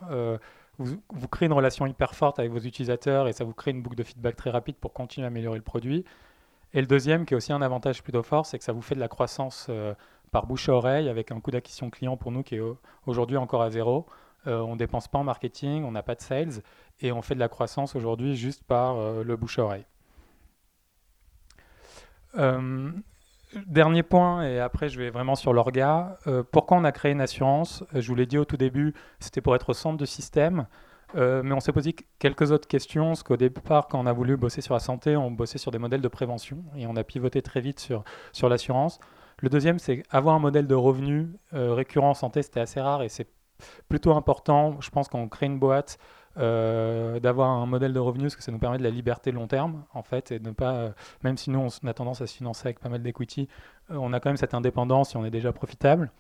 vous, 0.78 1.28
créez 1.28 1.46
une 1.46 1.52
relation 1.52 1.86
hyper 1.86 2.14
forte 2.14 2.38
avec 2.38 2.50
vos 2.52 2.58
utilisateurs 2.58 3.28
et 3.28 3.32
ça 3.32 3.44
vous 3.44 3.54
crée 3.54 3.70
une 3.70 3.82
boucle 3.82 3.96
de 3.96 4.02
feedback 4.02 4.36
très 4.36 4.50
rapide 4.50 4.76
pour 4.76 4.92
continuer 4.92 5.26
à 5.26 5.28
améliorer 5.28 5.58
le 5.58 5.64
produit. 5.64 6.04
Et 6.74 6.80
le 6.80 6.86
deuxième, 6.86 7.26
qui 7.26 7.34
est 7.34 7.36
aussi 7.36 7.52
un 7.52 7.62
avantage 7.62 8.02
plutôt 8.02 8.22
fort, 8.22 8.46
c'est 8.46 8.58
que 8.58 8.64
ça 8.64 8.72
vous 8.72 8.80
fait 8.80 8.94
de 8.94 9.00
la 9.00 9.08
croissance 9.08 9.66
euh, 9.68 9.94
par 10.30 10.46
bouche 10.46 10.68
à 10.68 10.72
oreille 10.72 11.08
avec 11.08 11.30
un 11.30 11.40
coût 11.40 11.50
d'acquisition 11.50 11.90
client 11.90 12.16
pour 12.16 12.32
nous 12.32 12.42
qui 12.42 12.56
est 12.56 12.62
aujourd'hui 13.06 13.36
encore 13.36 13.62
à 13.62 13.70
zéro. 13.70 14.06
Euh, 14.46 14.60
on 14.60 14.72
ne 14.72 14.78
dépense 14.78 15.06
pas 15.06 15.18
en 15.18 15.24
marketing, 15.24 15.84
on 15.84 15.92
n'a 15.92 16.02
pas 16.02 16.14
de 16.14 16.22
sales 16.22 16.62
et 17.00 17.12
on 17.12 17.20
fait 17.20 17.34
de 17.34 17.40
la 17.40 17.48
croissance 17.48 17.94
aujourd'hui 17.94 18.36
juste 18.36 18.64
par 18.64 18.96
euh, 18.96 19.22
le 19.22 19.36
bouche 19.36 19.58
à 19.58 19.64
oreille. 19.64 19.84
dernier 23.66 24.02
point, 24.02 24.42
et 24.42 24.58
après 24.58 24.88
je 24.88 24.98
vais 24.98 25.10
vraiment 25.10 25.34
sur 25.34 25.52
l'orga. 25.52 26.16
pourquoi 26.50 26.78
on 26.78 26.84
a 26.84 26.92
créé 26.92 27.12
une 27.12 27.20
assurance? 27.20 27.84
Je 27.92 28.08
vous 28.08 28.14
l'ai 28.14 28.24
dit 28.24 28.38
au 28.38 28.46
tout 28.46 28.56
début, 28.56 28.94
c'était 29.20 29.42
pour 29.42 29.54
être 29.54 29.68
au 29.68 29.74
centre 29.74 29.98
de 29.98 30.06
système. 30.06 30.66
Euh, 31.14 31.42
mais 31.44 31.52
on 31.52 31.60
s'est 31.60 31.72
posé 31.72 31.94
quelques 32.18 32.52
autres 32.52 32.68
questions, 32.68 33.08
parce 33.08 33.22
qu'au 33.22 33.36
départ, 33.36 33.88
quand 33.88 34.00
on 34.00 34.06
a 34.06 34.12
voulu 34.12 34.36
bosser 34.36 34.60
sur 34.60 34.74
la 34.74 34.80
santé, 34.80 35.16
on 35.16 35.30
bossait 35.30 35.58
sur 35.58 35.70
des 35.70 35.78
modèles 35.78 36.00
de 36.00 36.08
prévention 36.08 36.64
et 36.76 36.86
on 36.86 36.96
a 36.96 37.04
pivoté 37.04 37.42
très 37.42 37.60
vite 37.60 37.80
sur, 37.80 38.04
sur 38.32 38.48
l'assurance. 38.48 38.98
Le 39.38 39.48
deuxième, 39.48 39.78
c'est 39.78 40.02
avoir 40.10 40.34
un 40.34 40.38
modèle 40.38 40.66
de 40.66 40.74
revenus 40.74 41.28
euh, 41.52 41.74
récurrent 41.74 42.10
en 42.10 42.14
santé, 42.14 42.42
c'était 42.42 42.60
assez 42.60 42.80
rare 42.80 43.02
et 43.02 43.08
c'est 43.08 43.28
plutôt 43.88 44.12
important, 44.14 44.80
je 44.80 44.90
pense, 44.90 45.08
quand 45.08 45.18
on 45.18 45.28
crée 45.28 45.46
une 45.46 45.58
boîte, 45.58 45.98
euh, 46.38 47.20
d'avoir 47.20 47.50
un 47.50 47.66
modèle 47.66 47.92
de 47.92 47.98
revenus, 47.98 48.26
parce 48.26 48.36
que 48.36 48.42
ça 48.42 48.52
nous 48.52 48.58
permet 48.58 48.78
de 48.78 48.82
la 48.82 48.90
liberté 48.90 49.32
long 49.32 49.46
terme, 49.46 49.84
en 49.92 50.02
fait, 50.02 50.32
et 50.32 50.38
de 50.38 50.48
ne 50.48 50.54
pas, 50.54 50.92
même 51.22 51.36
si 51.36 51.50
nous, 51.50 51.60
on 51.60 51.86
a 51.86 51.94
tendance 51.94 52.22
à 52.22 52.26
se 52.26 52.36
financer 52.36 52.68
avec 52.68 52.80
pas 52.80 52.88
mal 52.88 53.02
d'equity, 53.02 53.48
on 53.90 54.12
a 54.12 54.20
quand 54.20 54.30
même 54.30 54.36
cette 54.36 54.54
indépendance 54.54 55.10
si 55.10 55.16
on 55.16 55.24
est 55.24 55.30
déjà 55.30 55.52
profitable. 55.52 56.10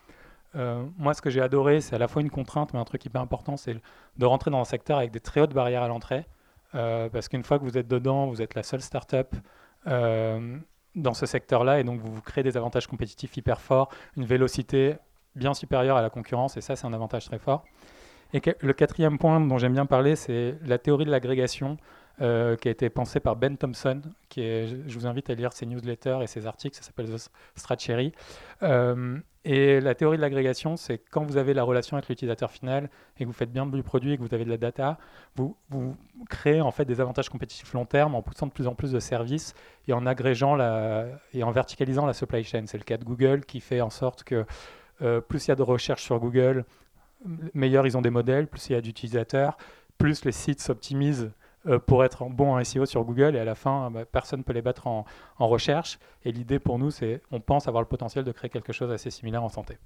Euh, 0.54 0.84
moi, 0.98 1.14
ce 1.14 1.22
que 1.22 1.30
j'ai 1.30 1.40
adoré, 1.40 1.80
c'est 1.80 1.94
à 1.94 1.98
la 1.98 2.08
fois 2.08 2.22
une 2.22 2.30
contrainte, 2.30 2.72
mais 2.72 2.80
un 2.80 2.84
truc 2.84 3.04
hyper 3.04 3.20
important, 3.20 3.56
c'est 3.56 3.76
de 4.16 4.26
rentrer 4.26 4.50
dans 4.50 4.60
un 4.60 4.64
secteur 4.64 4.98
avec 4.98 5.10
des 5.10 5.20
très 5.20 5.40
hautes 5.40 5.54
barrières 5.54 5.82
à 5.82 5.88
l'entrée. 5.88 6.26
Euh, 6.74 7.08
parce 7.08 7.28
qu'une 7.28 7.42
fois 7.42 7.58
que 7.58 7.64
vous 7.64 7.76
êtes 7.76 7.88
dedans, 7.88 8.26
vous 8.26 8.40
êtes 8.40 8.54
la 8.54 8.62
seule 8.62 8.80
startup 8.80 9.34
euh, 9.86 10.56
dans 10.94 11.14
ce 11.14 11.26
secteur-là, 11.26 11.80
et 11.80 11.84
donc 11.84 12.00
vous, 12.00 12.12
vous 12.12 12.22
créez 12.22 12.44
des 12.44 12.56
avantages 12.56 12.86
compétitifs 12.86 13.36
hyper 13.36 13.60
forts, 13.60 13.90
une 14.16 14.24
vélocité 14.24 14.96
bien 15.34 15.54
supérieure 15.54 15.96
à 15.96 16.02
la 16.02 16.10
concurrence, 16.10 16.56
et 16.56 16.60
ça, 16.60 16.76
c'est 16.76 16.86
un 16.86 16.92
avantage 16.92 17.26
très 17.26 17.38
fort. 17.38 17.64
Et 18.34 18.40
le 18.60 18.72
quatrième 18.72 19.18
point 19.18 19.40
dont 19.40 19.58
j'aime 19.58 19.74
bien 19.74 19.84
parler, 19.84 20.16
c'est 20.16 20.56
la 20.64 20.78
théorie 20.78 21.04
de 21.04 21.10
l'agrégation. 21.10 21.76
Qui 22.18 22.68
a 22.68 22.70
été 22.70 22.88
pensé 22.88 23.18
par 23.18 23.34
Ben 23.34 23.56
Thompson, 23.56 24.00
qui 24.28 24.42
je 24.42 24.96
vous 24.96 25.08
invite 25.08 25.28
à 25.28 25.34
lire 25.34 25.52
ses 25.52 25.66
newsletters 25.66 26.18
et 26.22 26.28
ses 26.28 26.46
articles, 26.46 26.76
ça 26.76 26.82
s'appelle 26.82 27.08
The. 27.08 28.12
Euh, 28.62 29.18
et 29.44 29.80
la 29.80 29.94
théorie 29.96 30.18
de 30.18 30.22
l'agrégation, 30.22 30.76
c'est 30.76 30.98
quand 30.98 31.24
vous 31.24 31.36
avez 31.36 31.52
la 31.52 31.64
relation 31.64 31.96
avec 31.96 32.08
l'utilisateur 32.08 32.50
final 32.50 32.88
et 33.18 33.24
que 33.24 33.26
vous 33.26 33.32
faites 33.32 33.52
bien 33.52 33.66
du 33.66 33.82
produit 33.82 34.12
et 34.12 34.16
que 34.16 34.22
vous 34.22 34.34
avez 34.34 34.44
de 34.44 34.50
la 34.50 34.56
data, 34.56 34.98
vous, 35.34 35.56
créez 36.28 36.60
en 36.60 36.70
fait 36.70 36.84
des 36.84 37.00
avantages 37.00 37.28
compétitifs 37.28 37.72
long 37.72 37.84
terme 37.84 38.14
en 38.14 38.22
poussant 38.22 38.46
de 38.46 38.52
plus 38.52 38.68
en 38.68 38.74
plus 38.74 38.92
de 38.92 39.00
services 39.00 39.54
et 39.88 39.92
en 39.92 40.06
agrégeant 40.06 40.54
la, 40.54 41.06
et 41.32 41.42
en 41.42 41.50
verticalisant 41.50 42.06
la 42.06 42.12
supply 42.12 42.44
chain. 42.44 42.64
C'est 42.66 42.78
le 42.78 42.84
cas 42.84 42.98
de 42.98 43.04
Google 43.04 43.44
qui 43.44 43.58
fait 43.58 43.80
en 43.80 43.90
sorte 43.90 44.22
que 44.22 44.46
euh, 45.02 45.20
plus 45.20 45.46
il 45.46 45.48
y 45.48 45.52
a 45.52 45.56
de 45.56 45.62
recherches 45.62 46.04
sur 46.04 46.20
Google, 46.20 46.64
meilleurs 47.52 47.86
ils 47.86 47.96
ont 47.96 48.02
des 48.02 48.10
modèles, 48.10 48.46
plus 48.46 48.70
il 48.70 48.74
y 48.74 48.76
a 48.76 48.80
d'utilisateurs, 48.80 49.56
plus 49.98 50.24
les 50.24 50.32
sites 50.32 50.60
s'optimisent 50.60 51.32
pour 51.86 52.04
être 52.04 52.24
bon 52.24 52.56
en 52.56 52.64
SEO 52.64 52.86
sur 52.86 53.04
Google 53.04 53.36
et 53.36 53.38
à 53.38 53.44
la 53.44 53.54
fin, 53.54 53.90
bah, 53.90 54.04
personne 54.04 54.40
ne 54.40 54.44
peut 54.44 54.52
les 54.52 54.62
battre 54.62 54.86
en, 54.86 55.04
recherche. 55.38 55.98
Et 56.24 56.32
l'idée 56.32 56.58
pour 56.58 56.78
nous, 56.78 56.90
c'est 56.90 57.22
on 57.30 57.40
pense 57.40 57.68
avoir 57.68 57.82
le 57.82 57.88
potentiel 57.88 58.24
de 58.24 58.32
créer 58.32 58.50
quelque 58.50 58.72
chose 58.72 58.90
assez 58.90 59.10
similaire 59.10 59.42
en 59.42 59.48
santé. 59.48 59.78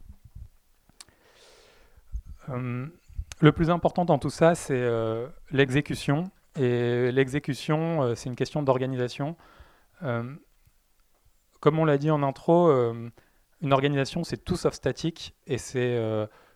Euh, 2.49 2.87
le 3.41 3.53
plus 3.53 3.71
important 3.71 4.05
dans 4.05 4.19
tout 4.19 4.31
ça, 4.31 4.55
c'est 4.55 4.81
euh, 4.81 5.29
l'exécution. 5.51 6.31
Et 6.59 7.13
l'exécution, 7.13 8.03
euh, 8.03 8.15
c'est 8.15 8.31
une 8.31 8.37
question 8.37 8.63
d'organisation. 8.63 9.37
Euh, 10.03 10.35
comme 11.61 11.79
on 11.79 11.85
l'a 11.85 11.99
dit 11.99 12.11
en 12.11 12.23
intro, 12.23 12.71
une 13.63 13.73
organisation, 13.73 14.25
c'est 14.25 14.37
tout 14.37 14.57
sauf 14.57 14.75
statique 14.75 15.35
et 15.47 15.59
c'est 15.59 15.99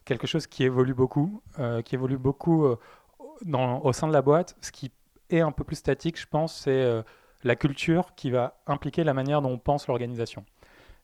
quelque 0.04 0.26
chose 0.26 0.46
qui 0.46 0.62
évolue 0.62 0.94
beaucoup, 0.94 1.42
qui 1.84 1.94
évolue 1.94 2.18
beaucoup 2.18 2.66
au 2.66 3.92
sein 3.92 4.06
de 4.06 4.12
la 4.12 4.22
boîte. 4.22 4.56
Ce 4.60 4.70
qui 4.70 4.92
est 5.30 5.40
un 5.40 5.52
peu 5.52 5.64
plus 5.64 5.76
statique, 5.76 6.18
je 6.18 6.26
pense, 6.26 6.56
c'est 6.56 7.02
la 7.42 7.56
culture 7.56 8.14
qui 8.14 8.30
va 8.30 8.60
impliquer 8.66 9.04
la 9.04 9.14
manière 9.14 9.42
dont 9.42 9.50
on 9.50 9.58
pense 9.58 9.86
l'organisation. 9.86 10.44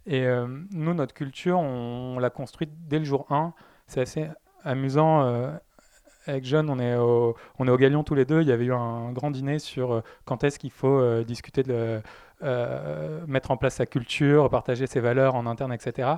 Et 0.07 0.27
nous, 0.71 0.95
notre 0.95 1.15
culture, 1.15 1.59
on, 1.59 2.19
l'a 2.19 2.31
construite 2.31 2.71
dès 2.89 2.99
le 2.99 3.05
jour 3.05 3.27
1. 3.31 3.55
C'est 3.87 4.01
assez 4.01 4.29
amusant 4.65 5.59
avec 6.27 6.45
John, 6.45 6.69
on 6.71 6.79
est, 6.79 6.97
au, 6.97 7.37
on 7.59 7.67
est 7.67 7.71
au 7.71 7.77
Galion 7.77 8.03
tous 8.03 8.15
les 8.15 8.25
deux. 8.25 8.43
Il 8.43 8.49
y 8.49 8.53
avait 8.53 8.65
eu 8.65 8.73
un 8.73 9.13
grand 9.13 9.31
dîner 9.31 9.59
sur 9.59 9.93
euh, 9.93 10.01
quand 10.25 10.45
est-ce 10.45 10.59
qu'il 10.59 10.71
faut 10.71 10.99
euh, 10.99 11.25
discuter 11.25 11.63
de 11.63 12.01
euh, 12.43 13.21
mettre 13.27 13.51
en 13.51 13.57
place 13.57 13.77
sa 13.77 13.87
culture, 13.87 14.51
partager 14.51 14.87
ses 14.87 15.01
valeurs 15.01 15.35
en 15.35 15.47
interne, 15.47 15.73
etc. 15.73 16.09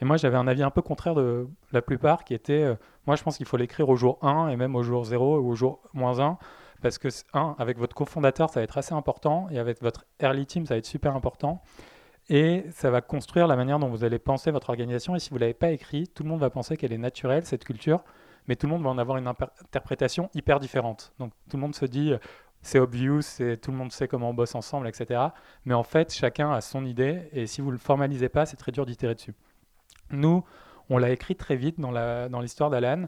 Et 0.00 0.04
moi, 0.04 0.16
j'avais 0.16 0.36
un 0.36 0.46
avis 0.46 0.62
un 0.62 0.70
peu 0.70 0.82
contraire 0.82 1.14
de 1.14 1.46
la 1.72 1.82
plupart 1.82 2.24
qui 2.24 2.34
était 2.34 2.76
moi, 3.06 3.16
je 3.16 3.22
pense 3.22 3.36
qu'il 3.36 3.46
faut 3.46 3.56
l'écrire 3.56 3.88
au 3.88 3.96
jour 3.96 4.18
1 4.22 4.48
et 4.48 4.56
même 4.56 4.74
au 4.76 4.82
jour 4.82 5.04
0 5.04 5.38
ou 5.38 5.50
au 5.50 5.54
jour 5.54 5.80
moins 5.92 6.20
1. 6.20 6.38
Parce 6.84 6.98
que, 6.98 7.08
un, 7.32 7.56
avec 7.58 7.78
votre 7.78 7.96
cofondateur, 7.96 8.50
ça 8.50 8.60
va 8.60 8.64
être 8.64 8.78
assez 8.78 8.94
important. 8.94 9.48
Et 9.50 9.58
avec 9.58 9.80
votre 9.82 10.04
early 10.20 10.44
team, 10.46 10.66
ça 10.66 10.74
va 10.74 10.78
être 10.78 10.86
super 10.86 11.16
important. 11.16 11.62
Et 12.28 12.66
ça 12.70 12.90
va 12.90 13.00
construire 13.00 13.46
la 13.46 13.56
manière 13.56 13.78
dont 13.78 13.88
vous 13.88 14.04
allez 14.04 14.18
penser 14.18 14.50
votre 14.50 14.68
organisation. 14.70 15.16
Et 15.16 15.18
si 15.18 15.30
vous 15.30 15.36
ne 15.36 15.40
l'avez 15.40 15.54
pas 15.54 15.70
écrit, 15.70 16.06
tout 16.06 16.22
le 16.22 16.28
monde 16.28 16.40
va 16.40 16.50
penser 16.50 16.76
qu'elle 16.76 16.92
est 16.92 16.98
naturelle, 16.98 17.44
cette 17.44 17.64
culture 17.64 18.04
mais 18.46 18.56
tout 18.56 18.66
le 18.66 18.72
monde 18.72 18.82
va 18.82 18.90
en 18.90 18.98
avoir 18.98 19.16
une 19.16 19.26
interprétation 19.26 20.30
hyper 20.34 20.60
différente. 20.60 21.12
Donc 21.18 21.32
tout 21.48 21.56
le 21.56 21.62
monde 21.62 21.74
se 21.74 21.86
dit 21.86 22.12
c'est 22.62 22.78
obvious, 22.78 23.22
tout 23.62 23.70
le 23.70 23.76
monde 23.76 23.92
sait 23.92 24.08
comment 24.08 24.30
on 24.30 24.34
bosse 24.34 24.54
ensemble, 24.54 24.88
etc. 24.88 25.20
Mais 25.64 25.74
en 25.74 25.82
fait, 25.82 26.12
chacun 26.12 26.50
a 26.52 26.60
son 26.60 26.84
idée 26.84 27.28
et 27.32 27.46
si 27.46 27.60
vous 27.60 27.68
ne 27.68 27.72
le 27.72 27.78
formalisez 27.78 28.28
pas, 28.28 28.46
c'est 28.46 28.56
très 28.56 28.72
dur 28.72 28.86
d'itérer 28.86 29.14
dessus. 29.14 29.34
Nous, 30.10 30.44
on 30.90 30.98
l'a 30.98 31.10
écrit 31.10 31.36
très 31.36 31.56
vite 31.56 31.80
dans 31.80 32.40
l'histoire 32.40 32.70
dans 32.70 32.80
d'Alan. 32.80 33.06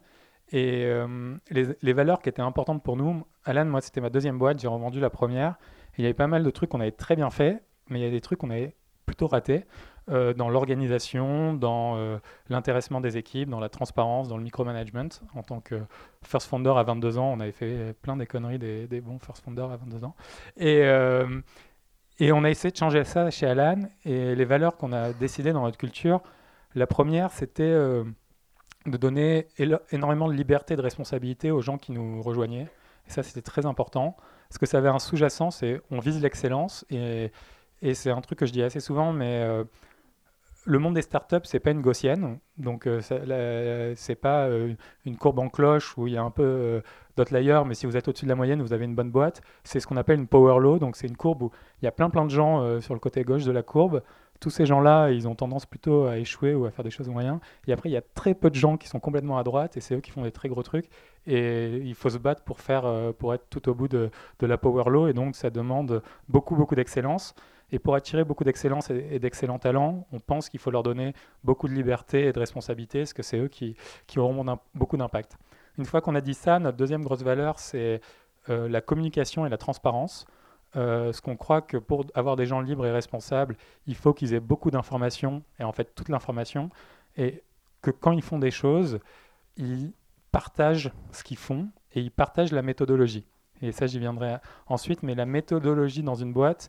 Et 0.52 0.84
euh, 0.84 1.36
les, 1.50 1.92
valeurs 1.92 2.20
qui 2.22 2.28
étaient 2.28 2.42
importantes 2.42 2.82
pour 2.82 2.96
nous, 2.96 3.24
Alan, 3.44 3.64
moi, 3.64 3.80
c'était 3.80 4.00
ma 4.00 4.10
deuxième 4.10 4.38
boîte, 4.38 4.60
j'ai 4.60 4.68
revendu 4.68 5.00
la 5.00 5.10
première. 5.10 5.56
il 5.98 6.02
y 6.02 6.04
avait 6.04 6.14
pas 6.14 6.28
mal 6.28 6.44
de 6.44 6.50
trucs 6.50 6.70
qu'on 6.70 6.80
avait 6.80 6.92
très 6.92 7.16
bien 7.16 7.30
fait, 7.30 7.62
mais 7.88 7.98
il 7.98 8.02
y 8.04 8.06
a 8.06 8.10
des 8.10 8.20
trucs 8.20 8.38
qu'on 8.38 8.50
avait 8.50 8.76
plutôt 9.06 9.26
ratés. 9.26 9.64
Euh, 10.08 10.34
dans 10.34 10.48
l'organisation, 10.48 11.52
dans 11.52 11.96
euh, 11.96 12.18
l'intéressement 12.48 13.00
des 13.00 13.16
équipes, 13.16 13.48
dans 13.48 13.58
la 13.58 13.68
transparence, 13.68 14.28
dans 14.28 14.36
le 14.36 14.44
micromanagement. 14.44 15.08
En 15.34 15.42
tant 15.42 15.60
que 15.60 15.82
first 16.22 16.48
founder 16.48 16.74
à 16.76 16.84
22 16.84 17.18
ans, 17.18 17.32
on 17.32 17.40
avait 17.40 17.50
fait 17.50 17.92
plein 18.02 18.16
des 18.16 18.26
conneries 18.26 18.60
des, 18.60 19.00
bons 19.00 19.18
first 19.18 19.42
founders 19.42 19.72
à 19.72 19.76
22 19.76 20.04
ans. 20.04 20.14
Et 20.58 22.32
on 22.32 22.44
a 22.44 22.50
essayé 22.50 22.70
de 22.70 22.76
changer 22.76 23.02
ça 23.02 23.30
chez 23.30 23.46
Alan. 23.46 23.80
Et 24.04 24.36
les 24.36 24.44
valeurs 24.44 24.76
qu'on 24.76 24.92
a 24.92 25.12
décidées 25.12 25.52
dans 25.52 25.62
notre 25.62 25.78
culture, 25.78 26.22
la 26.76 26.86
première, 26.86 27.32
c'était 27.32 27.74
de 28.86 28.96
donner 28.96 29.48
énormément 29.90 30.28
de 30.28 30.34
liberté 30.34 30.74
et 30.74 30.76
de 30.76 30.82
responsabilité 30.82 31.50
aux 31.50 31.60
gens 31.60 31.78
qui 31.78 31.92
nous 31.92 32.22
rejoignaient. 32.22 32.68
Et 33.06 33.10
ça, 33.10 33.22
c'était 33.22 33.42
très 33.42 33.66
important. 33.66 34.16
Parce 34.48 34.58
que 34.58 34.66
ça 34.66 34.78
avait 34.78 34.88
un 34.88 34.98
sous-jacent, 34.98 35.50
c'est 35.50 35.80
on 35.90 35.98
vise 35.98 36.20
l'excellence. 36.22 36.84
Et, 36.90 37.32
et 37.82 37.94
c'est 37.94 38.10
un 38.10 38.20
truc 38.20 38.38
que 38.38 38.46
je 38.46 38.52
dis 38.52 38.62
assez 38.62 38.80
souvent, 38.80 39.12
mais 39.12 39.64
le 40.66 40.78
monde 40.78 40.94
des 40.94 41.02
startups, 41.02 41.44
c'est 41.44 41.60
pas 41.60 41.70
une 41.70 41.80
gaussienne, 41.80 42.38
donc 42.58 42.86
euh, 42.86 43.00
c'est 43.96 44.14
pas 44.16 44.46
euh, 44.46 44.74
une 45.04 45.16
courbe 45.16 45.38
en 45.38 45.48
cloche 45.48 45.96
où 45.96 46.08
il 46.08 46.14
y 46.14 46.16
a 46.16 46.22
un 46.22 46.30
peu 46.30 46.42
euh, 46.42 46.80
d'outlier, 47.16 47.62
mais 47.64 47.74
si 47.74 47.86
vous 47.86 47.96
êtes 47.96 48.08
au-dessus 48.08 48.24
de 48.24 48.30
la 48.30 48.34
moyenne, 48.34 48.60
vous 48.60 48.72
avez 48.72 48.84
une 48.84 48.96
bonne 48.96 49.10
boîte. 49.10 49.42
C'est 49.62 49.78
ce 49.78 49.86
qu'on 49.86 49.96
appelle 49.96 50.18
une 50.18 50.26
power 50.26 50.60
law, 50.60 50.78
donc 50.78 50.96
c'est 50.96 51.06
une 51.06 51.16
courbe 51.16 51.42
où 51.42 51.50
il 51.80 51.84
y 51.84 51.88
a 51.88 51.92
plein 51.92 52.10
plein 52.10 52.24
de 52.24 52.30
gens 52.30 52.80
sur 52.80 52.94
le 52.94 53.00
côté 53.00 53.22
gauche 53.22 53.44
de 53.44 53.52
la 53.52 53.62
courbe. 53.62 54.02
Tous 54.40 54.50
ces 54.50 54.66
gens-là, 54.66 55.10
ils 55.10 55.26
ont 55.28 55.34
tendance 55.34 55.66
plutôt 55.66 56.06
à 56.06 56.18
échouer 56.18 56.54
ou 56.54 56.66
à 56.66 56.70
faire 56.70 56.84
des 56.84 56.90
choses 56.90 57.08
moyennes. 57.08 57.40
Et 57.66 57.72
après, 57.72 57.88
il 57.88 57.92
y 57.92 57.96
a 57.96 58.02
très 58.02 58.34
peu 58.34 58.50
de 58.50 58.54
gens 58.54 58.76
qui 58.76 58.88
sont 58.88 59.00
complètement 59.00 59.38
à 59.38 59.44
droite, 59.44 59.76
et 59.76 59.80
c'est 59.80 59.94
eux 59.94 60.00
qui 60.00 60.10
font 60.10 60.22
des 60.22 60.32
très 60.32 60.48
gros 60.48 60.62
trucs. 60.62 60.88
Et 61.26 61.76
il 61.76 61.94
faut 61.94 62.10
se 62.10 62.18
battre 62.18 62.42
pour 62.44 62.60
faire, 62.60 63.12
pour 63.18 63.34
être 63.34 63.46
tout 63.50 63.68
au 63.68 63.74
bout 63.74 63.88
de, 63.88 64.10
de 64.38 64.46
la 64.46 64.58
power 64.58 64.84
law, 64.90 65.08
et 65.08 65.12
donc 65.12 65.36
ça 65.36 65.50
demande 65.50 66.02
beaucoup 66.28 66.56
beaucoup 66.56 66.74
d'excellence. 66.74 67.34
Et 67.72 67.78
pour 67.78 67.94
attirer 67.94 68.24
beaucoup 68.24 68.44
d'excellence 68.44 68.90
et, 68.90 69.18
d'excellents 69.18 69.58
talents, 69.58 70.06
on 70.12 70.20
pense 70.20 70.48
qu'il 70.48 70.60
faut 70.60 70.70
leur 70.70 70.82
donner 70.82 71.14
beaucoup 71.42 71.68
de 71.68 71.74
liberté 71.74 72.26
et 72.26 72.32
de 72.32 72.38
responsabilité, 72.38 73.00
parce 73.00 73.12
que 73.12 73.22
c'est 73.22 73.38
eux 73.38 73.48
qui, 73.48 73.76
qui 74.06 74.18
auront 74.18 74.44
beaucoup 74.74 74.96
d'impact. 74.96 75.36
Une 75.78 75.84
fois 75.84 76.00
qu'on 76.00 76.14
a 76.14 76.20
dit 76.20 76.34
ça, 76.34 76.58
notre 76.58 76.76
deuxième 76.76 77.02
grosse 77.02 77.22
valeur, 77.22 77.58
c'est 77.58 78.00
euh, 78.48 78.68
la 78.68 78.80
communication 78.80 79.46
et 79.46 79.48
la 79.48 79.58
transparence. 79.58 80.26
Euh, 80.76 81.12
ce 81.12 81.22
qu'on 81.22 81.36
croit 81.36 81.62
que 81.62 81.78
pour 81.78 82.04
avoir 82.14 82.36
des 82.36 82.44
gens 82.46 82.60
libres 82.60 82.84
et 82.86 82.92
responsables, 82.92 83.56
il 83.86 83.94
faut 83.94 84.12
qu'ils 84.12 84.34
aient 84.34 84.40
beaucoup 84.40 84.70
d'informations, 84.70 85.42
et 85.58 85.64
en 85.64 85.72
fait 85.72 85.94
toute 85.94 86.08
l'information, 86.08 86.70
et 87.16 87.42
que 87.82 87.90
quand 87.90 88.12
ils 88.12 88.22
font 88.22 88.38
des 88.38 88.50
choses, 88.50 88.98
ils 89.56 89.92
partagent 90.32 90.92
ce 91.12 91.24
qu'ils 91.24 91.38
font 91.38 91.68
et 91.94 92.00
ils 92.00 92.10
partagent 92.10 92.52
la 92.52 92.62
méthodologie. 92.62 93.26
Et 93.62 93.72
ça, 93.72 93.86
j'y 93.86 93.98
viendrai 93.98 94.36
ensuite, 94.66 95.02
mais 95.02 95.14
la 95.14 95.24
méthodologie 95.24 96.02
dans 96.02 96.14
une 96.14 96.32
boîte, 96.32 96.68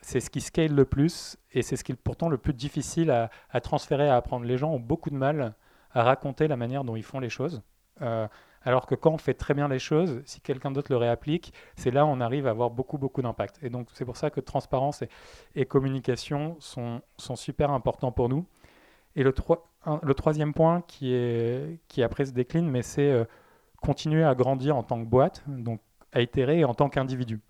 c'est 0.00 0.20
ce 0.20 0.30
qui 0.30 0.40
scale 0.40 0.72
le 0.72 0.84
plus 0.84 1.36
et 1.52 1.62
c'est 1.62 1.74
ce 1.74 1.82
qui 1.82 1.92
est 1.92 1.96
pourtant 1.96 2.28
le 2.28 2.38
plus 2.38 2.54
difficile 2.54 3.10
à, 3.10 3.60
transférer, 3.60 4.08
à 4.08 4.16
apprendre. 4.16 4.46
Les 4.46 4.56
gens 4.56 4.70
ont 4.70 4.78
beaucoup 4.78 5.10
de 5.10 5.16
mal 5.16 5.54
à 5.92 6.04
raconter 6.04 6.46
la 6.46 6.56
manière 6.56 6.84
dont 6.84 6.94
ils 6.94 7.02
font 7.02 7.18
les 7.18 7.30
choses. 7.30 7.62
Euh, 8.02 8.28
alors 8.68 8.84
que 8.84 8.94
quand 8.94 9.12
on 9.12 9.18
fait 9.18 9.32
très 9.32 9.54
bien 9.54 9.66
les 9.66 9.78
choses, 9.78 10.20
si 10.26 10.42
quelqu'un 10.42 10.70
d'autre 10.70 10.92
le 10.92 10.98
réapplique, 10.98 11.54
c'est 11.74 11.90
là 11.90 12.04
où 12.04 12.08
on 12.08 12.20
arrive 12.20 12.46
à 12.46 12.50
avoir 12.50 12.68
beaucoup, 12.68 12.98
beaucoup 12.98 13.22
d'impact. 13.22 13.58
Et 13.62 13.70
donc, 13.70 13.88
c'est 13.94 14.04
pour 14.04 14.18
ça 14.18 14.28
que 14.28 14.40
transparence 14.40 15.02
et, 15.54 15.64
communication 15.64 16.54
sont, 16.60 17.00
sont, 17.16 17.34
super 17.34 17.70
importants 17.70 18.12
pour 18.12 18.28
nous. 18.28 18.44
Et 19.16 19.22
le, 19.22 19.32
le 20.02 20.12
troisième 20.12 20.52
point 20.52 20.82
qui, 20.86 21.14
est, 21.14 21.80
qui 21.88 22.02
après 22.02 22.26
se 22.26 22.32
décline, 22.32 22.68
mais 22.68 22.82
c'est 22.82 23.10
euh, 23.10 23.24
continuer 23.80 24.22
à 24.22 24.34
grandir 24.34 24.76
en 24.76 24.82
tant 24.82 25.02
que 25.02 25.08
boîte, 25.08 25.42
donc 25.46 25.80
à 26.12 26.20
itérer 26.20 26.62
en 26.66 26.74
tant 26.74 26.90
qu'individu. 26.90 27.40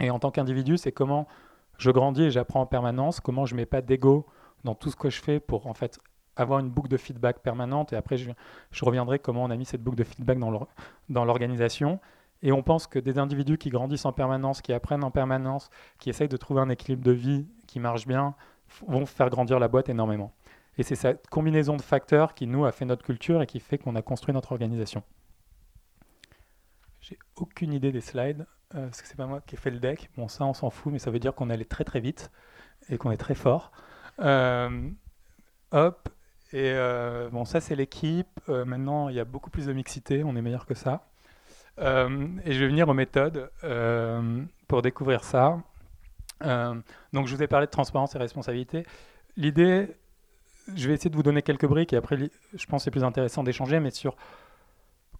Et 0.00 0.10
en 0.10 0.18
tant 0.18 0.32
qu'individu, 0.32 0.76
c'est 0.76 0.90
comment 0.90 1.28
je 1.76 1.92
grandis 1.92 2.24
et 2.24 2.30
j'apprends 2.32 2.62
en 2.62 2.66
permanence 2.66 3.20
comment 3.20 3.46
je 3.46 3.54
mets 3.54 3.64
pas 3.64 3.80
d'ego 3.80 4.26
dans 4.64 4.74
tout 4.74 4.90
ce 4.90 4.96
que 4.96 5.08
je 5.08 5.22
fais 5.22 5.38
pour 5.38 5.68
en 5.68 5.74
fait 5.74 6.00
avoir 6.38 6.60
une 6.60 6.70
boucle 6.70 6.88
de 6.88 6.96
feedback 6.96 7.40
permanente. 7.40 7.92
Et 7.92 7.96
après, 7.96 8.16
je, 8.16 8.30
reviendrai 8.80 9.18
comment 9.18 9.44
on 9.44 9.50
a 9.50 9.56
mis 9.56 9.64
cette 9.64 9.82
boucle 9.82 9.98
de 9.98 10.04
feedback 10.04 10.38
dans 11.08 11.24
l'organisation. 11.24 12.00
Et 12.42 12.52
on 12.52 12.62
pense 12.62 12.86
que 12.86 12.98
des 12.98 13.18
individus 13.18 13.58
qui 13.58 13.68
grandissent 13.70 14.04
en 14.04 14.12
permanence, 14.12 14.62
qui 14.62 14.72
apprennent 14.72 15.04
en 15.04 15.10
permanence, 15.10 15.70
qui 15.98 16.08
essayent 16.08 16.28
de 16.28 16.36
trouver 16.36 16.60
un 16.60 16.68
équilibre 16.68 17.02
de 17.02 17.12
vie 17.12 17.48
qui 17.66 17.80
marche 17.80 18.06
bien, 18.06 18.34
vont 18.86 19.06
faire 19.06 19.28
grandir 19.28 19.58
la 19.58 19.68
boîte 19.68 19.88
énormément. 19.88 20.32
Et 20.76 20.84
c'est 20.84 20.94
cette 20.94 21.26
combinaison 21.28 21.76
de 21.76 21.82
facteurs 21.82 22.34
qui, 22.34 22.46
nous, 22.46 22.64
a 22.64 22.70
fait 22.70 22.84
notre 22.84 23.04
culture 23.04 23.42
et 23.42 23.46
qui 23.46 23.58
fait 23.58 23.78
qu'on 23.78 23.96
a 23.96 24.02
construit 24.02 24.32
notre 24.32 24.52
organisation. 24.52 25.02
J'ai 27.00 27.18
aucune 27.36 27.72
idée 27.72 27.90
des 27.90 28.00
slides. 28.00 28.46
Euh, 28.74 28.84
parce 28.84 29.00
que 29.00 29.08
c'est 29.08 29.16
pas 29.16 29.26
moi 29.26 29.40
qui 29.46 29.54
ai 29.54 29.58
fait 29.58 29.70
le 29.70 29.78
deck. 29.78 30.10
Bon, 30.16 30.28
ça, 30.28 30.44
on 30.44 30.52
s'en 30.52 30.70
fout, 30.70 30.92
mais 30.92 30.98
ça 30.98 31.10
veut 31.10 31.18
dire 31.18 31.34
qu'on 31.34 31.48
allait 31.48 31.64
très 31.64 31.84
très 31.84 32.00
vite 32.00 32.30
et 32.90 32.98
qu'on 32.98 33.10
est 33.10 33.16
très 33.16 33.34
fort. 33.34 33.72
Euh, 34.20 34.90
hop, 35.72 36.08
et 36.52 36.72
euh, 36.72 37.28
bon, 37.30 37.44
ça, 37.44 37.60
c'est 37.60 37.76
l'équipe. 37.76 38.40
maintenant, 38.48 39.08
il 39.08 39.16
y 39.16 39.20
a 39.20 39.24
beaucoup 39.24 39.50
plus 39.50 39.66
de 39.66 39.72
mixité, 39.72 40.24
on 40.24 40.36
est 40.36 40.42
meilleur 40.42 40.66
que 40.66 40.74
ça. 40.74 41.06
et 41.78 41.82
je 41.82 42.58
vais 42.58 42.68
venir 42.68 42.88
aux 42.88 42.94
méthodes 42.94 43.50
pour 44.66 44.82
découvrir 44.82 45.24
ça. 45.24 45.58
donc, 46.40 47.26
je 47.26 47.34
vous 47.34 47.42
ai 47.42 47.46
parlé 47.46 47.66
de 47.66 47.70
transparence 47.70 48.14
et 48.14 48.18
responsabilité. 48.18 48.84
L'idée, 49.36 49.94
je 50.74 50.88
vais 50.88 50.94
essayer 50.94 51.10
de 51.10 51.16
vous 51.16 51.22
donner 51.22 51.42
quelques 51.42 51.66
briques 51.66 51.92
et 51.92 51.96
après, 51.96 52.16
je 52.16 52.66
pense 52.66 52.80
que 52.80 52.84
c'est 52.84 52.90
plus 52.90 53.04
intéressant 53.04 53.42
d'échanger, 53.42 53.80
mais 53.80 53.90
sur 53.90 54.16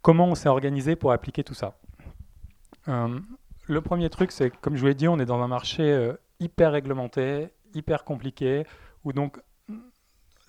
comment 0.01 0.27
on 0.27 0.35
s'est 0.35 0.49
organisé 0.49 0.95
pour 0.95 1.11
appliquer 1.11 1.43
tout 1.43 1.53
ça. 1.53 1.77
Euh, 2.87 3.19
le 3.67 3.81
premier 3.81 4.09
truc, 4.09 4.31
c'est 4.31 4.49
comme 4.49 4.75
je 4.75 4.81
vous 4.81 4.87
l'ai 4.87 4.95
dit, 4.95 5.07
on 5.07 5.19
est 5.19 5.25
dans 5.25 5.41
un 5.41 5.47
marché 5.47 5.83
euh, 5.83 6.13
hyper 6.39 6.71
réglementé, 6.71 7.49
hyper 7.73 8.03
compliqué, 8.03 8.65
où 9.03 9.13
donc 9.13 9.39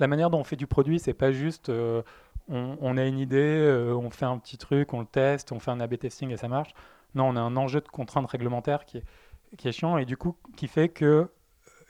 la 0.01 0.07
manière 0.07 0.31
dont 0.31 0.39
on 0.39 0.45
fait 0.45 0.57
du 0.57 0.67
produit, 0.67 0.99
c'est 0.99 1.15
pas 1.15 1.33
juste 1.33 1.69
euh, 1.69 2.03
on, 2.49 2.97
a 2.97 3.05
une 3.05 3.19
idée, 3.19 3.93
on 3.95 4.11
fait 4.11 4.25
un 4.25 4.39
petit 4.39 4.59
truc, 4.59 4.93
on 4.93 5.01
le 5.01 5.07
teste, 5.07 5.53
on 5.53 5.61
fait 5.61 5.71
un 5.71 5.79
A/B 5.79 5.99
testing 5.99 6.31
et 6.31 6.37
ça 6.37 6.49
marche. 6.49 6.75
Non, 7.15 7.29
on 7.29 7.37
a 7.37 7.41
un 7.41 7.57
enjeu 7.57 7.81
de 7.81 7.89
contrainte 7.89 8.29
réglementaire 8.29 8.85
qui 8.85 8.99
est, 8.99 9.05
qui 9.57 9.69
est 9.69 9.73
chiant 9.73 9.99
et 9.99 10.05
du 10.05 10.17
coup 10.17 10.37
qui 10.57 10.67
fait 10.67 10.89
que 10.89 11.29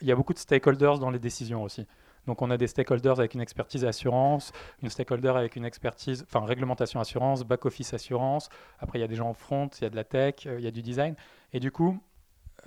il 0.01 0.07
y 0.07 0.11
a 0.11 0.15
beaucoup 0.15 0.33
de 0.33 0.39
stakeholders 0.39 0.99
dans 0.99 1.09
les 1.09 1.19
décisions 1.19 1.63
aussi. 1.63 1.87
Donc 2.27 2.41
on 2.41 2.51
a 2.51 2.57
des 2.57 2.67
stakeholders 2.67 3.19
avec 3.19 3.33
une 3.33 3.41
expertise 3.41 3.83
assurance, 3.85 4.51
une 4.81 4.89
stakeholder 4.89 5.29
avec 5.29 5.55
une 5.55 5.65
expertise, 5.65 6.23
enfin 6.27 6.45
réglementation 6.45 6.99
assurance, 6.99 7.43
back-office 7.43 7.93
assurance. 7.93 8.49
Après 8.79 8.99
il 8.99 9.01
y 9.01 9.05
a 9.05 9.07
des 9.07 9.15
gens 9.15 9.29
en 9.29 9.33
front, 9.33 9.67
il 9.79 9.83
y 9.83 9.87
a 9.87 9.89
de 9.89 9.95
la 9.95 10.03
tech, 10.03 10.45
euh, 10.45 10.59
il 10.59 10.63
y 10.63 10.67
a 10.67 10.71
du 10.71 10.81
design. 10.81 11.15
Et 11.53 11.59
du 11.59 11.71
coup, 11.71 11.99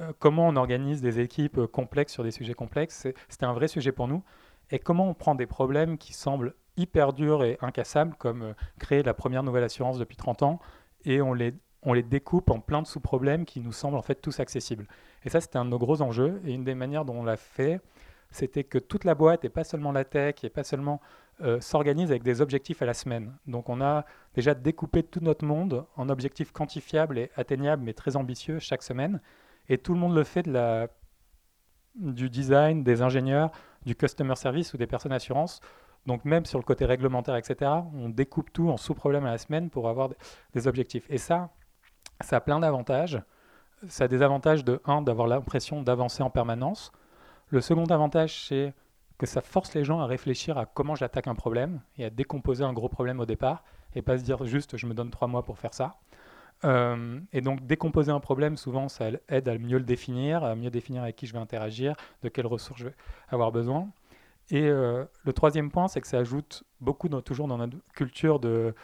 euh, 0.01 0.13
comment 0.19 0.49
on 0.49 0.57
organise 0.57 1.01
des 1.03 1.21
équipes 1.21 1.59
euh, 1.59 1.67
complexes 1.69 2.13
sur 2.13 2.25
des 2.25 2.33
sujets 2.33 2.55
complexes 2.55 3.07
C'était 3.29 3.47
un 3.47 3.53
vrai 3.53 3.69
sujet 3.69 3.93
pour 3.93 4.09
nous. 4.09 4.25
Et 4.75 4.81
comment 4.81 5.09
on 5.09 5.15
prend 5.15 5.37
des 5.37 5.47
problèmes 5.47 5.99
qui 5.99 6.13
semblent 6.13 6.53
hyper 6.77 7.13
durs 7.13 7.45
et 7.45 7.59
incassables, 7.61 8.17
comme 8.19 8.43
euh, 8.43 8.55
créer 8.81 9.05
la 9.05 9.15
première 9.15 9.45
nouvelle 9.45 9.63
assurance 9.63 9.99
depuis 9.99 10.17
30 10.17 10.43
ans, 10.43 10.59
et 11.05 11.23
on 11.23 11.33
les, 11.33 11.55
on 11.83 11.93
les 11.93 12.03
découpe 12.03 12.51
en 12.51 12.59
plein 12.59 12.83
de 12.83 12.87
sous-problèmes 12.89 13.45
qui 13.45 13.61
nous 13.61 13.71
semblent 13.71 13.97
en 13.97 14.03
fait 14.03 14.17
tous 14.17 14.41
accessibles. 14.41 14.89
Et 15.25 15.31
ça, 15.31 15.41
c'était 15.41 15.59
un 15.59 15.65
de 15.65 15.71
nos 15.71 15.79
gros 15.79 16.03
enjeux. 16.03 16.43
Et 16.45 16.53
une 16.53 16.65
des 16.65 16.75
manières 16.75 17.05
dont 17.05 17.15
on 17.15 17.23
l'a 17.23 17.37
fait, 17.37 17.81
c'était 18.33 18.65
que 18.65 18.79
toute 18.79 19.05
la 19.05 19.15
boîte, 19.15 19.45
et 19.45 19.49
pas 19.49 19.63
seulement 19.63 19.93
la 19.93 20.05
tech, 20.05 20.43
et 20.43 20.51
pas 20.51 20.65
seulement 20.65 21.01
euh, 21.41 21.61
s'organise 21.61 22.11
avec 22.11 22.25
des 22.25 22.41
objectifs 22.41 22.83
à 22.83 22.87
la 22.87 22.95
semaine. 22.95 23.33
Donc 23.47 23.69
on 23.69 23.81
a 23.81 24.05
déjà 24.35 24.55
découpé 24.55 25.05
tout 25.05 25.21
notre 25.21 25.45
monde 25.45 25.87
en 25.95 26.09
objectifs 26.09 26.51
quantifiables 26.51 27.17
et 27.17 27.31
atteignables, 27.37 27.85
mais 27.85 27.93
très 27.93 28.17
ambitieux 28.17 28.59
chaque 28.59 28.83
semaine. 28.83 29.21
Et 29.69 29.79
tout 29.79 29.95
le 29.95 30.01
monde 30.01 30.17
le 30.17 30.25
fait 30.25 30.43
de 30.43 30.51
la, 30.51 30.89
du 31.95 32.29
design, 32.29 32.83
des 32.83 33.03
ingénieurs, 33.03 33.51
du 33.85 33.95
customer 33.95 34.37
service 34.37 34.75
ou 34.75 34.77
des 34.77 34.87
personnes 34.87 35.13
assurances. 35.13 35.61
Donc 36.07 36.25
même 36.25 36.45
sur 36.45 36.59
le 36.59 36.65
côté 36.65 36.85
réglementaire, 36.85 37.37
etc., 37.37 37.71
on 37.95 38.09
découpe 38.09 38.53
tout 38.53 38.69
en 38.69 38.77
sous-problèmes 38.77 39.25
à 39.25 39.31
la 39.31 39.39
semaine 39.39 39.71
pour 39.71 39.89
avoir 39.89 40.11
des 40.53 40.69
objectifs. 40.69 41.07
Et 41.09 41.19
ça, 41.19 41.51
ça 42.21 42.37
a 42.37 42.41
plein 42.41 42.61
d'avantages. 42.61 43.21
Ça 43.89 44.05
a 44.05 44.09
des 44.09 44.23
avantages 44.23 44.65
de, 44.65 44.81
un, 44.85 45.03
d'avoir 45.03 45.29
l'impression 45.29 45.83
d'avancer 45.83 46.23
en 46.23 46.31
permanence. 46.31 46.93
Le 47.49 47.61
second 47.61 47.87
avantage, 47.87 48.47
c'est 48.49 48.75
que 49.19 49.27
ça 49.27 49.41
force 49.41 49.75
les 49.75 49.85
gens 49.85 50.01
à 50.01 50.07
réfléchir 50.07 50.59
à 50.59 50.67
comment 50.67 50.95
j'attaque 50.95 51.29
un 51.29 51.35
problème 51.35 51.81
et 51.97 52.05
à 52.05 52.11
décomposer 52.11 52.65
un 52.65 52.73
gros 52.73 52.89
problème 52.89 53.21
au 53.21 53.27
départ 53.27 53.63
et 53.95 54.03
pas 54.03 54.19
se 54.19 54.25
dire 54.25 54.45
juste 54.45 54.77
je 54.77 54.87
me 54.87 54.95
donne 54.95 55.11
trois 55.11 55.29
mois 55.29 55.45
pour 55.45 55.59
faire 55.59 55.73
ça. 55.73 55.95
Euh, 56.65 57.21
et 57.33 57.41
donc 57.41 57.67
décomposer 57.67 58.11
un 58.11 58.21
problème, 58.21 58.57
souvent 58.57 58.89
ça 58.89 59.11
aide 59.29 59.49
à 59.49 59.59
mieux 59.59 59.79
le 59.79 59.85
définir, 59.85 60.45
à 60.45 60.55
mieux 60.55 60.71
définir 60.71 61.03
avec 61.03 61.17
qui 61.17 61.27
je 61.27 61.33
vais 61.33 61.39
interagir, 61.39 61.95
de 62.23 62.29
quelles 62.29 62.47
ressources 62.47 62.81
je 62.81 62.87
vais 62.87 62.95
avoir 63.29 63.53
besoin. 63.53 63.89
Et 64.51 64.65
euh, 64.65 65.05
le 65.25 65.33
troisième 65.33 65.71
point, 65.71 65.89
c'est 65.89 66.01
que 66.01 66.07
ça 66.07 66.19
ajoute 66.19 66.65
beaucoup, 66.81 67.09
toujours 67.09 67.49
dans 67.49 67.59
notre 67.59 67.77
culture 67.95 68.41
de, 68.41 68.75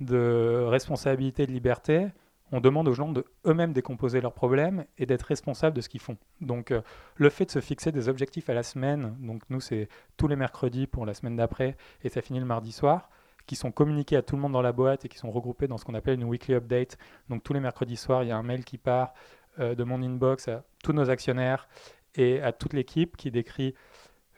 de 0.00 0.64
responsabilité, 0.68 1.46
de 1.46 1.52
liberté, 1.52 2.08
on 2.52 2.60
demande 2.60 2.86
aux 2.88 2.94
gens 2.94 3.10
de 3.10 3.24
eux-mêmes 3.44 3.72
décomposer 3.72 4.20
leurs 4.20 4.32
problèmes 4.32 4.84
et 4.98 5.06
d'être 5.06 5.24
responsables 5.24 5.74
de 5.74 5.80
ce 5.80 5.88
qu'ils 5.88 6.00
font. 6.00 6.16
Donc 6.40 6.70
euh, 6.70 6.80
le 7.16 7.28
fait 7.28 7.46
de 7.46 7.50
se 7.50 7.60
fixer 7.60 7.92
des 7.92 8.08
objectifs 8.08 8.48
à 8.48 8.54
la 8.54 8.62
semaine, 8.62 9.16
donc 9.20 9.42
nous 9.50 9.60
c'est 9.60 9.88
tous 10.16 10.28
les 10.28 10.36
mercredis 10.36 10.86
pour 10.86 11.06
la 11.06 11.14
semaine 11.14 11.36
d'après 11.36 11.76
et 12.04 12.08
ça 12.08 12.22
finit 12.22 12.40
le 12.40 12.46
mardi 12.46 12.72
soir, 12.72 13.10
qui 13.46 13.56
sont 13.56 13.70
communiqués 13.70 14.16
à 14.16 14.22
tout 14.22 14.36
le 14.36 14.42
monde 14.42 14.52
dans 14.52 14.62
la 14.62 14.72
boîte 14.72 15.04
et 15.04 15.08
qui 15.08 15.18
sont 15.18 15.30
regroupés 15.30 15.68
dans 15.68 15.78
ce 15.78 15.84
qu'on 15.84 15.94
appelle 15.94 16.14
une 16.14 16.24
weekly 16.24 16.54
update. 16.54 16.98
Donc 17.28 17.42
tous 17.42 17.52
les 17.52 17.60
mercredis 17.60 17.96
soirs, 17.96 18.22
il 18.22 18.28
y 18.28 18.32
a 18.32 18.36
un 18.36 18.42
mail 18.42 18.64
qui 18.64 18.78
part 18.78 19.14
euh, 19.60 19.74
de 19.74 19.84
mon 19.84 20.02
inbox 20.02 20.48
à 20.48 20.64
tous 20.82 20.92
nos 20.92 21.10
actionnaires 21.10 21.68
et 22.14 22.40
à 22.42 22.52
toute 22.52 22.72
l'équipe 22.72 23.16
qui 23.16 23.30
décrit 23.30 23.74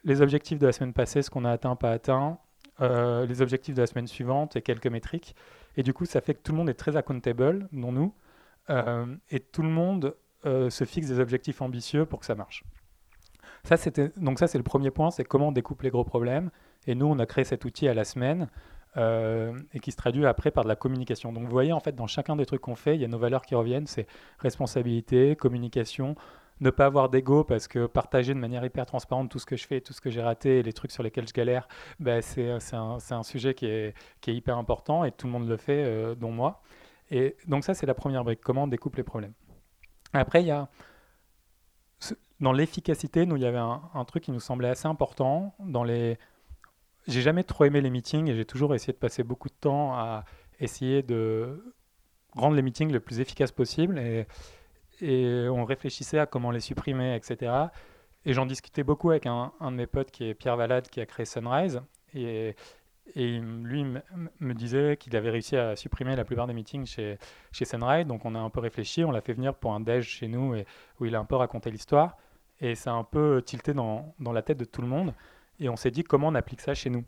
les 0.05 0.21
objectifs 0.21 0.59
de 0.59 0.67
la 0.67 0.73
semaine 0.73 0.93
passée, 0.93 1.23
ce 1.23 1.31
qu'on 1.31 1.45
a 1.45 1.51
atteint, 1.51 1.75
pas 1.77 1.91
atteint, 1.91 2.39
euh, 2.81 3.27
les 3.27 3.43
objectifs 3.43 3.75
de 3.75 3.81
la 3.81 3.87
semaine 3.87 4.07
suivante 4.07 4.57
et 4.57 4.63
quelques 4.63 4.87
métriques. 4.87 5.35
Et 5.77 5.83
du 5.83 5.93
coup, 5.93 6.05
ça 6.05 6.21
fait 6.21 6.35
que 6.35 6.41
tout 6.43 6.53
le 6.53 6.59
monde 6.59 6.69
est 6.69 6.75
très 6.75 6.97
accountable, 6.97 7.69
dont 7.73 7.93
nous, 7.93 8.15
euh, 8.71 9.07
et 9.31 9.41
tout 9.41 9.63
le 9.63 9.69
monde 9.69 10.15
se 10.45 10.85
fixe 10.85 11.09
des 11.09 11.19
objectifs 11.19 11.61
ambitieux 11.61 12.07
pour 12.07 12.21
que 12.21 12.25
ça 12.25 12.35
marche. 12.35 12.65
Ça, 13.65 13.77
donc 14.17 14.39
ça, 14.39 14.47
c'est 14.47 14.57
le 14.57 14.65
premier 14.65 14.91
point, 14.91 15.11
c'est 15.11 15.25
comment 15.25 15.49
on 15.49 15.53
découpe 15.53 15.83
les 15.83 15.91
gros 15.91 16.05
problèmes. 16.05 16.51
Et 16.87 16.95
nous, 16.95 17.07
on 17.07 17.19
a 17.19 17.27
créé 17.27 17.45
cet 17.45 17.65
outil 17.65 17.87
à 17.89 17.93
la 17.93 18.05
semaine 18.05 18.49
euh, 18.99 19.53
et 19.73 19.81
qui 19.81 19.93
se 19.93 19.97
traduit 19.97 20.27
après 20.27 20.51
par 20.51 20.65
de 20.65 20.69
la 20.69 20.77
communication. 20.77 21.33
Donc 21.33 21.45
vous 21.45 21.51
voyez, 21.51 21.73
en 21.73 21.81
fait, 21.81 21.95
dans 21.95 22.07
chacun 22.07 22.37
des 22.37 22.47
trucs 22.47 22.61
qu'on 22.61 22.75
fait, 22.75 22.97
il 22.97 23.01
y 23.01 23.05
a 23.05 23.09
nos 23.09 23.19
valeurs 23.19 23.43
qui 23.43 23.55
reviennent, 23.55 23.87
c'est 23.87 24.07
responsabilité, 24.39 25.37
communication, 25.37 26.17
ne 26.61 26.71
pas 26.71 26.87
avoir 26.87 27.09
d'ego 27.09 27.45
parce 27.45 27.69
que 27.69 27.87
partager 27.87 28.35
de 28.35 28.39
manière 28.39 28.65
hyper 28.65 28.87
transparente 28.87 29.31
tout 29.31 29.39
ce 29.39 29.47
que 29.47 29.57
je 29.57 29.67
fais, 29.67 29.81
tout 29.81 29.93
ce 29.93 30.01
que 30.01 30.11
j'ai 30.11 30.23
raté, 30.23 30.63
les 30.63 30.73
trucs 30.73 30.91
sur 30.91 31.03
lesquels 31.03 31.29
je 31.29 31.33
galère, 31.33 31.69
ben 32.01 32.21
c'est 32.21 32.51
un, 32.51 33.23
sujet 33.23 33.55
qui 33.55 33.67
est, 33.67 33.95
qui 34.21 34.31
est, 34.31 34.35
hyper 34.35 34.59
important 34.59 35.05
et 35.05 35.13
tout 35.13 35.27
le 35.27 35.33
monde 35.33 35.49
le 35.49 35.57
fait, 35.57 35.85
euh, 35.85 36.15
dont 36.15 36.33
moi. 36.33 36.63
Et 37.11 37.37
donc 37.47 37.65
ça, 37.65 37.75
c'est 37.75 37.87
la 37.87 37.95
première 37.95 38.25
brique, 38.25 38.41
comment 38.41 38.65
on 38.65 38.69
découpe 38.69 38.97
les 38.97 39.05
problèmes. 39.05 39.33
Après, 40.13 40.43
il 40.43 40.47
y 40.47 40.51
a... 40.51 40.69
Dans 42.41 42.53
l'efficacité, 42.53 43.27
nous, 43.27 43.37
il 43.37 43.43
y 43.43 43.47
avait 43.47 43.59
un, 43.59 43.83
un, 43.95 44.05
truc 44.05 44.23
qui 44.23 44.31
nous 44.31 44.41
semblait 44.41 44.69
assez 44.69 44.87
important. 44.87 45.55
Dans 45.59 45.85
les... 45.85 46.19
J'ai 47.09 47.23
jamais 47.23 47.43
trop 47.43 47.65
aimé 47.65 47.81
les 47.81 47.91
meetings 47.91 48.29
et 48.29 48.35
j'ai 48.35 48.45
toujours 48.45 48.75
essayé 48.75 48.93
de 48.93 48.99
passer 48.99 49.23
beaucoup 49.23 49.49
de 49.49 49.55
temps 49.59 49.95
à 49.95 50.25
essayer 50.61 51.03
de 51.03 51.75
rendre 52.35 52.55
les 52.55 52.63
meetings 52.63 52.93
le 52.93 53.01
plus 53.01 53.21
efficaces 53.21 53.51
possible. 53.51 53.99
Et 55.01 55.49
on 55.49 55.65
réfléchissait 55.65 56.19
à 56.19 56.27
comment 56.27 56.51
les 56.51 56.61
supprimer, 56.61 57.17
etc. 57.17 57.53
Et 58.25 58.35
j'en 58.35 58.47
discutais 58.47 58.83
beaucoup 58.83 59.11
avec 59.11 59.27
un, 59.27 59.53
de 59.61 59.71
mes 59.71 59.87
potes 59.87 60.11
qui 60.11 60.25
est 60.25 60.35
Pierre 60.35 60.57
Valade, 60.57 60.89
qui 60.89 61.01
a 61.01 61.07
créé 61.07 61.25
Sunrise. 61.25 61.81
Et, 62.15 62.55
et 63.15 63.39
lui 63.39 63.85
me 63.85 64.55
disait 64.55 64.99
qu'il 64.99 65.17
avait 65.17 65.31
réussi 65.31 65.57
à 65.57 65.77
supprimer 65.77 66.15
la 66.15 66.25
plupart 66.25 66.47
des 66.47 66.53
meetings 66.53 66.85
chez, 66.85 67.19
Sunrise. 67.53 68.07
Donc 68.07 68.27
on 68.27 68.35
a 68.35 68.39
un 68.39 68.51
peu 68.51 68.61
réfléchi, 68.61 69.05
on 69.05 69.11
l'a 69.11 69.23
fait 69.23 69.33
venir 69.33 69.55
pour 69.55 69.73
un 69.73 69.81
déj 69.81 70.07
chez 70.07 70.29
nous 70.29 70.57
où 71.01 71.07
il 71.07 71.15
a 71.15 71.19
un 71.19 71.25
peu 71.25 71.37
raconté 71.37 71.71
l'histoire. 71.71 72.19
Et 72.61 72.75
ça 72.75 72.91
a 72.91 72.95
un 72.95 73.05
peu 73.05 73.41
tilté 73.45 73.73
dans, 73.73 74.15
la 74.21 74.43
tête 74.43 74.59
de 74.59 74.65
tout 74.65 74.83
le 74.83 74.89
monde. 74.89 75.15
Et 75.61 75.69
on 75.69 75.77
s'est 75.77 75.91
dit 75.91 76.05
comment 76.05 76.29
on 76.29 76.35
applique 76.35 76.61
ça 76.61 76.75
chez 76.75 76.91
nous. 76.91 77.05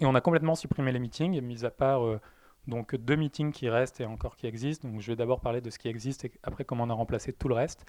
Et 0.00 0.06
on 0.06 0.14
a 0.14 0.20
complètement 0.20 0.54
supprimé 0.54 0.92
les 0.92 0.98
meetings, 0.98 1.40
mis 1.40 1.64
à 1.64 1.70
part 1.70 2.06
euh, 2.06 2.20
donc 2.66 2.94
deux 2.94 3.16
meetings 3.16 3.52
qui 3.52 3.68
restent 3.68 4.00
et 4.00 4.06
encore 4.06 4.36
qui 4.36 4.46
existent. 4.46 4.88
Donc 4.88 5.00
je 5.00 5.06
vais 5.08 5.16
d'abord 5.16 5.40
parler 5.40 5.60
de 5.60 5.70
ce 5.70 5.78
qui 5.78 5.88
existe 5.88 6.24
et 6.24 6.32
après 6.42 6.64
comment 6.64 6.84
on 6.84 6.90
a 6.90 6.94
remplacé 6.94 7.32
tout 7.32 7.48
le 7.48 7.54
reste. 7.54 7.84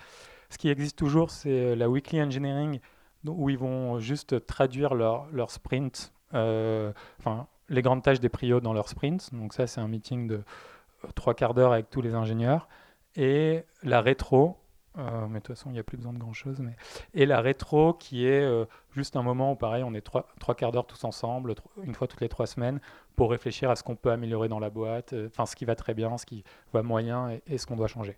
Ce 0.49 0.57
qui 0.57 0.69
existe 0.69 0.97
toujours, 0.97 1.31
c'est 1.31 1.49
euh, 1.49 1.75
la 1.75 1.89
weekly 1.89 2.21
engineering 2.21 2.79
où 3.25 3.49
ils 3.49 3.57
vont 3.57 3.99
juste 3.99 4.45
traduire 4.47 4.95
leur, 4.95 5.27
leur 5.31 5.51
sprint, 5.51 6.12
euh, 6.34 6.91
enfin 7.19 7.47
les 7.69 7.81
grandes 7.81 8.03
tâches 8.03 8.19
des 8.19 8.29
prios 8.29 8.60
dans 8.60 8.73
leur 8.73 8.89
sprint. 8.89 9.34
Donc 9.34 9.53
ça, 9.53 9.67
c'est 9.67 9.79
un 9.79 9.88
meeting 9.88 10.27
de 10.27 10.36
euh, 10.36 11.07
trois 11.15 11.34
quarts 11.34 11.53
d'heure 11.53 11.73
avec 11.73 11.89
tous 11.89 12.01
les 12.01 12.13
ingénieurs. 12.13 12.67
Et 13.15 13.63
la 13.84 14.01
rétro, 14.01 14.57
euh, 14.97 15.27
mais 15.30 15.39
de 15.39 15.45
toute 15.45 15.56
façon, 15.56 15.69
il 15.69 15.73
n'y 15.73 15.80
a 15.80 15.84
plus 15.84 15.97
besoin 15.97 16.13
de 16.13 16.17
grand-chose. 16.17 16.60
Mais... 16.60 16.75
Et 17.13 17.25
la 17.25 17.41
rétro, 17.41 17.93
qui 17.93 18.25
est 18.25 18.41
euh, 18.41 18.65
juste 18.93 19.15
un 19.15 19.23
moment 19.23 19.54
où, 19.54 19.56
pareil, 19.56 19.84
on 19.84 19.93
est 19.93 20.01
trois, 20.01 20.27
trois 20.39 20.56
quarts 20.56 20.71
d'heure 20.71 20.86
tous 20.86 21.04
ensemble, 21.04 21.56
une 21.84 21.95
fois 21.95 22.08
toutes 22.08 22.21
les 22.21 22.30
trois 22.30 22.47
semaines, 22.47 22.80
pour 23.15 23.32
réfléchir 23.32 23.69
à 23.69 23.75
ce 23.75 23.84
qu'on 23.84 23.95
peut 23.95 24.12
améliorer 24.12 24.49
dans 24.49 24.60
la 24.60 24.69
boîte, 24.69 25.13
euh, 25.13 25.27
enfin, 25.27 25.45
ce 25.45 25.56
qui 25.56 25.65
va 25.65 25.75
très 25.75 25.93
bien, 25.93 26.17
ce 26.17 26.25
qui 26.25 26.43
va 26.73 26.84
moyen 26.84 27.39
et, 27.47 27.58
ce 27.58 27.65
qu'on 27.65 27.75
doit 27.75 27.88
changer. 27.88 28.17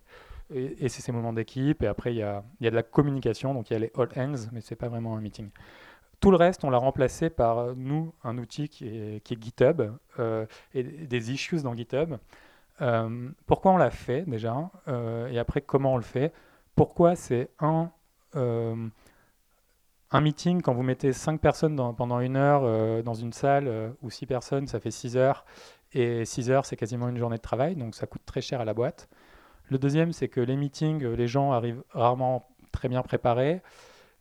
Et, 0.52 0.88
c'est 0.88 1.00
ces 1.00 1.12
moments 1.12 1.32
d'équipe. 1.32 1.82
Et 1.82 1.86
après, 1.86 2.12
il 2.12 2.18
y 2.18 2.22
a, 2.22 2.44
y 2.60 2.66
a, 2.66 2.70
de 2.70 2.76
la 2.76 2.82
communication, 2.82 3.54
donc 3.54 3.70
il 3.70 3.74
y 3.74 3.76
a 3.76 3.80
les 3.80 3.92
all 3.96 4.08
hands, 4.16 4.48
mais 4.52 4.60
ce 4.60 4.74
n'est 4.74 4.76
pas 4.76 4.88
vraiment 4.88 5.16
un 5.16 5.20
meeting. 5.20 5.50
Tout 6.20 6.30
le 6.30 6.36
reste, 6.36 6.64
on 6.64 6.70
l'a 6.70 6.78
remplacé 6.78 7.28
par, 7.30 7.76
nous, 7.76 8.14
un 8.24 8.38
outil 8.38 8.68
qui 8.68 8.88
est 8.88 9.42
GitHub 9.42 9.82
et 10.72 10.82
des 10.82 11.32
issues 11.32 11.62
dans 11.62 11.76
GitHub. 11.76 12.14
pourquoi 13.46 13.72
on 13.72 13.76
l'a 13.76 13.90
fait 13.90 14.22
déjà 14.22 14.70
et 15.30 15.38
après 15.38 15.60
comment 15.60 15.94
on 15.94 15.96
le 15.96 16.02
fait? 16.02 16.32
Pourquoi 16.74 17.16
c'est 17.16 17.50
un, 17.60 17.90
euh, 18.36 18.88
un 20.10 20.20
meeting, 20.20 20.62
quand 20.62 20.74
vous 20.74 20.82
mettez 20.82 21.12
cinq 21.12 21.40
personnes 21.40 21.76
pendant 21.96 22.20
une 22.20 22.36
heure 22.36 22.62
euh, 22.64 23.02
dans 23.02 23.14
une 23.14 23.32
salle, 23.32 23.68
euh, 23.68 23.90
ou 24.02 24.10
six 24.10 24.26
personnes, 24.26 24.66
ça 24.66 24.80
fait 24.80 24.90
six 24.90 25.16
heures, 25.16 25.44
et 25.92 26.24
six 26.24 26.50
heures, 26.50 26.66
c'est 26.66 26.76
quasiment 26.76 27.08
une 27.08 27.16
journée 27.16 27.36
de 27.36 27.42
travail, 27.42 27.76
donc 27.76 27.94
ça 27.94 28.06
coûte 28.06 28.22
très 28.26 28.40
cher 28.40 28.60
à 28.60 28.64
la 28.64 28.74
boîte. 28.74 29.08
Le 29.68 29.78
deuxième, 29.78 30.12
c'est 30.12 30.28
que 30.28 30.40
les 30.40 30.56
meetings, 30.56 31.04
les 31.04 31.28
gens 31.28 31.52
arrivent 31.52 31.82
rarement 31.90 32.46
très 32.72 32.88
bien 32.88 33.02
préparés. 33.02 33.62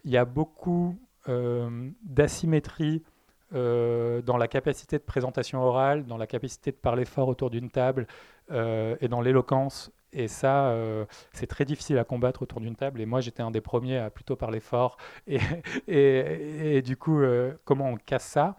Il 0.06 0.12
y 0.12 0.18
a 0.18 0.26
beaucoup 0.26 0.96
d'asymétrie 1.26 3.04
dans 3.52 4.38
la 4.38 4.48
capacité 4.48 4.98
de 4.98 5.04
présentation 5.04 5.62
orale, 5.62 6.06
dans 6.06 6.18
la 6.18 6.28
capacité 6.28 6.72
de 6.72 6.78
parler 6.78 7.04
fort 7.04 7.28
autour 7.28 7.50
d'une 7.50 7.70
table 7.70 8.08
et 8.52 9.08
dans 9.10 9.20
l'éloquence 9.20 9.92
et 10.14 10.28
ça, 10.28 10.68
euh, 10.68 11.06
c'est 11.34 11.48
très 11.48 11.66
difficile 11.66 11.98
à 11.98 12.04
combattre 12.04 12.44
autour 12.44 12.62
d'une 12.62 12.76
table. 12.76 13.02
Et 13.02 13.06
moi, 13.06 13.20
j'étais 13.20 13.42
un 13.42 13.52
des 13.52 13.62
premiers 13.62 13.98
à 13.98 14.10
plutôt 14.10 14.36
parler 14.36 14.60
fort. 14.60 14.98
Et, 15.88 16.82
du 16.84 16.98
coup, 16.98 17.20
euh, 17.20 17.54
comment 17.66 17.90
on 17.90 17.98
casse 17.98 18.26
ça? 18.26 18.58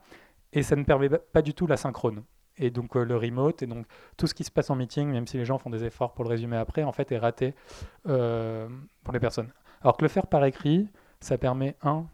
Et 0.52 0.62
ça 0.62 0.76
ne 0.76 0.84
permet 0.84 1.08
pas 1.08 1.42
du 1.42 1.54
tout 1.54 1.66
la 1.66 1.76
synchrone. 1.76 2.24
Et 2.56 2.70
donc, 2.70 2.96
euh, 2.96 3.04
le 3.04 3.16
remote, 3.16 3.62
et 3.62 3.66
donc 3.66 3.86
tout 4.16 4.26
ce 4.26 4.34
qui 4.34 4.44
se 4.44 4.50
passe 4.50 4.70
en 4.70 4.76
meeting, 4.76 5.08
même 5.08 5.26
si 5.26 5.36
les 5.36 5.44
gens 5.44 5.58
font 5.58 5.70
des 5.70 5.84
efforts 5.84 6.12
pour 6.14 6.24
le 6.24 6.30
résumer 6.30 6.56
après, 6.56 6.84
en 6.84 6.92
fait, 6.92 7.10
est 7.12 7.18
raté 7.18 7.54
pour 8.04 9.12
les 9.12 9.20
personnes. 9.20 9.52
Alors 9.82 9.96
que 9.96 10.02
le 10.02 10.08
faire 10.08 10.26
par 10.26 10.44
écrit, 10.44 10.88
ça 11.20 11.38
permet, 11.38 11.76
un, 11.82 12.06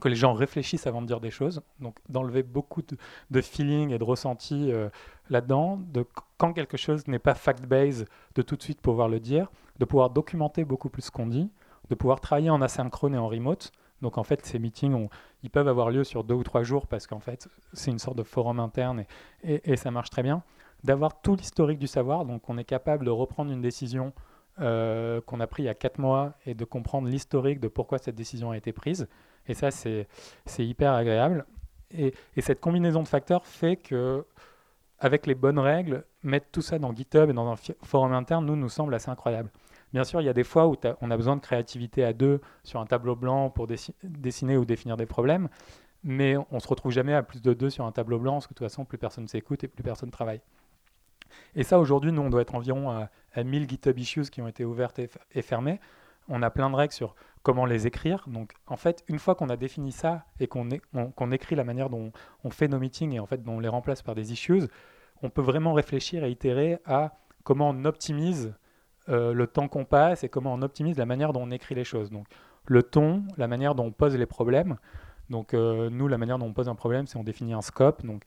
que 0.00 0.08
les 0.08 0.16
gens 0.16 0.32
réfléchissent 0.32 0.86
avant 0.86 1.02
de 1.02 1.06
dire 1.06 1.20
des 1.20 1.30
choses, 1.30 1.62
donc 1.78 1.96
d'enlever 2.08 2.42
beaucoup 2.42 2.82
de, 2.82 3.40
feeling 3.40 3.90
et 3.90 3.98
de 3.98 4.04
ressenti 4.04 4.72
là-dedans, 5.28 5.78
de 5.92 6.04
quand 6.40 6.54
quelque 6.54 6.78
chose 6.78 7.06
n'est 7.06 7.18
pas 7.18 7.34
fact-based, 7.34 8.08
de 8.34 8.42
tout 8.42 8.56
de 8.56 8.62
suite 8.62 8.80
pouvoir 8.80 9.10
le 9.10 9.20
dire, 9.20 9.50
de 9.78 9.84
pouvoir 9.84 10.08
documenter 10.08 10.64
beaucoup 10.64 10.88
plus 10.88 11.02
ce 11.02 11.10
qu'on 11.10 11.26
dit, 11.26 11.50
de 11.90 11.94
pouvoir 11.94 12.20
travailler 12.20 12.48
en 12.48 12.62
asynchrone 12.62 13.14
et 13.14 13.18
en 13.18 13.28
remote. 13.28 13.72
Donc 14.00 14.16
en 14.16 14.24
fait, 14.24 14.46
ces 14.46 14.58
meetings, 14.58 15.08
ils 15.42 15.50
peuvent 15.50 15.68
avoir 15.68 15.90
lieu 15.90 16.02
sur 16.02 16.24
deux 16.24 16.34
ou 16.34 16.42
trois 16.42 16.62
jours 16.62 16.86
parce 16.86 17.06
qu'en 17.06 17.20
fait, 17.20 17.46
c'est 17.74 17.90
une 17.90 17.98
sorte 17.98 18.16
de 18.16 18.22
forum 18.22 18.58
interne 18.58 19.04
et, 19.44 19.76
ça 19.76 19.90
marche 19.90 20.08
très 20.08 20.22
bien. 20.22 20.42
D'avoir 20.82 21.20
tout 21.20 21.36
l'historique 21.36 21.78
du 21.78 21.86
savoir, 21.86 22.24
donc 22.24 22.48
on 22.48 22.56
est 22.56 22.64
capable 22.64 23.04
de 23.04 23.10
reprendre 23.10 23.52
une 23.52 23.60
décision 23.60 24.14
euh, 24.62 25.20
qu'on 25.20 25.40
a 25.40 25.46
prise 25.46 25.64
il 25.64 25.66
y 25.66 25.70
a 25.70 25.74
quatre 25.74 25.98
mois 25.98 26.32
et 26.46 26.54
de 26.54 26.64
comprendre 26.64 27.06
l'historique 27.06 27.60
de 27.60 27.68
pourquoi 27.68 27.98
cette 27.98 28.16
décision 28.16 28.50
a 28.50 28.56
été 28.56 28.72
prise. 28.72 29.08
Et 29.46 29.52
ça, 29.52 29.70
c'est 29.70 30.06
hyper 30.58 30.94
agréable. 30.94 31.44
Et, 31.90 32.14
cette 32.38 32.60
combinaison 32.60 33.02
de 33.02 33.08
facteurs 33.08 33.46
fait 33.46 33.76
que, 33.76 34.24
avec 35.00 35.26
les 35.26 35.34
bonnes 35.34 35.58
règles, 35.58 36.04
mettre 36.22 36.46
tout 36.52 36.62
ça 36.62 36.78
dans 36.78 36.94
GitHub 36.94 37.30
et 37.30 37.32
dans 37.32 37.50
un 37.50 37.56
forum 37.82 38.12
interne, 38.12 38.44
nous, 38.44 38.56
nous 38.56 38.68
semble 38.68 38.94
assez 38.94 39.10
incroyable. 39.10 39.50
Bien 39.92 40.04
sûr, 40.04 40.20
il 40.20 40.24
y 40.24 40.28
a 40.28 40.32
des 40.32 40.44
fois 40.44 40.68
où 40.68 40.76
on 41.00 41.10
a 41.10 41.16
besoin 41.16 41.36
de 41.36 41.40
créativité 41.40 42.04
à 42.04 42.12
deux 42.12 42.40
sur 42.62 42.80
un 42.80 42.86
tableau 42.86 43.16
blanc 43.16 43.50
pour 43.50 43.66
dessiner 43.66 44.56
ou 44.56 44.64
définir 44.64 44.96
des 44.96 45.06
problèmes, 45.06 45.48
mais 46.04 46.36
on 46.50 46.60
se 46.60 46.68
retrouve 46.68 46.92
jamais 46.92 47.14
à 47.14 47.22
plus 47.22 47.42
de 47.42 47.52
deux 47.54 47.70
sur 47.70 47.84
un 47.84 47.92
tableau 47.92 48.18
blanc, 48.18 48.34
parce 48.34 48.46
que 48.46 48.54
de 48.54 48.58
toute 48.58 48.66
façon, 48.66 48.84
plus 48.84 48.98
personne 48.98 49.26
s'écoute 49.26 49.64
et 49.64 49.68
plus 49.68 49.82
personne 49.82 50.10
travaille. 50.10 50.40
Et 51.54 51.64
ça, 51.64 51.78
aujourd'hui, 51.78 52.12
nous, 52.12 52.22
on 52.22 52.30
doit 52.30 52.42
être 52.42 52.54
environ 52.54 52.90
à, 52.90 53.08
1000 53.36 53.68
GitHub 53.68 53.98
issues 53.98 54.30
qui 54.30 54.42
ont 54.42 54.48
été 54.48 54.64
ouvertes 54.64 55.00
et, 55.32 55.42
fermées. 55.42 55.80
On 56.28 56.42
a 56.42 56.50
plein 56.50 56.70
de 56.70 56.76
règles 56.76 56.92
sur 56.92 57.14
comment 57.42 57.64
les 57.64 57.86
écrire. 57.86 58.24
Donc, 58.28 58.52
en 58.66 58.76
fait, 58.76 59.04
une 59.08 59.18
fois 59.18 59.34
qu'on 59.34 59.48
a 59.48 59.56
défini 59.56 59.92
ça 59.92 60.24
et 60.38 60.46
qu'on 60.46 60.68
écrit 61.30 61.56
la 61.56 61.64
manière 61.64 61.90
dont 61.90 62.12
on 62.44 62.50
fait 62.50 62.68
nos 62.68 62.78
meetings 62.78 63.12
et 63.12 63.20
en 63.20 63.26
fait 63.26 63.42
dont 63.42 63.54
on 63.54 63.60
les 63.60 63.68
remplace 63.68 64.02
par 64.02 64.14
des 64.14 64.32
issues, 64.32 64.62
on 65.22 65.30
peut 65.30 65.42
vraiment 65.42 65.72
réfléchir 65.72 66.24
et 66.24 66.30
itérer 66.30 66.78
à 66.84 67.14
comment 67.44 67.70
on 67.70 67.84
optimise 67.84 68.54
euh, 69.08 69.32
le 69.32 69.46
temps 69.46 69.68
qu'on 69.68 69.84
passe 69.84 70.24
et 70.24 70.28
comment 70.28 70.52
on 70.52 70.62
optimise 70.62 70.98
la 70.98 71.06
manière 71.06 71.32
dont 71.32 71.42
on 71.42 71.50
écrit 71.50 71.74
les 71.74 71.84
choses. 71.84 72.10
Donc, 72.10 72.26
le 72.66 72.82
ton, 72.82 73.24
la 73.36 73.48
manière 73.48 73.74
dont 73.74 73.86
on 73.86 73.92
pose 73.92 74.16
les 74.16 74.26
problèmes. 74.26 74.76
Donc, 75.30 75.54
euh, 75.54 75.90
nous, 75.90 76.06
la 76.06 76.18
manière 76.18 76.38
dont 76.38 76.46
on 76.46 76.52
pose 76.52 76.68
un 76.68 76.74
problème, 76.74 77.06
c'est 77.06 77.16
on 77.16 77.24
définit 77.24 77.54
un 77.54 77.62
scope. 77.62 78.04
Donc, 78.04 78.24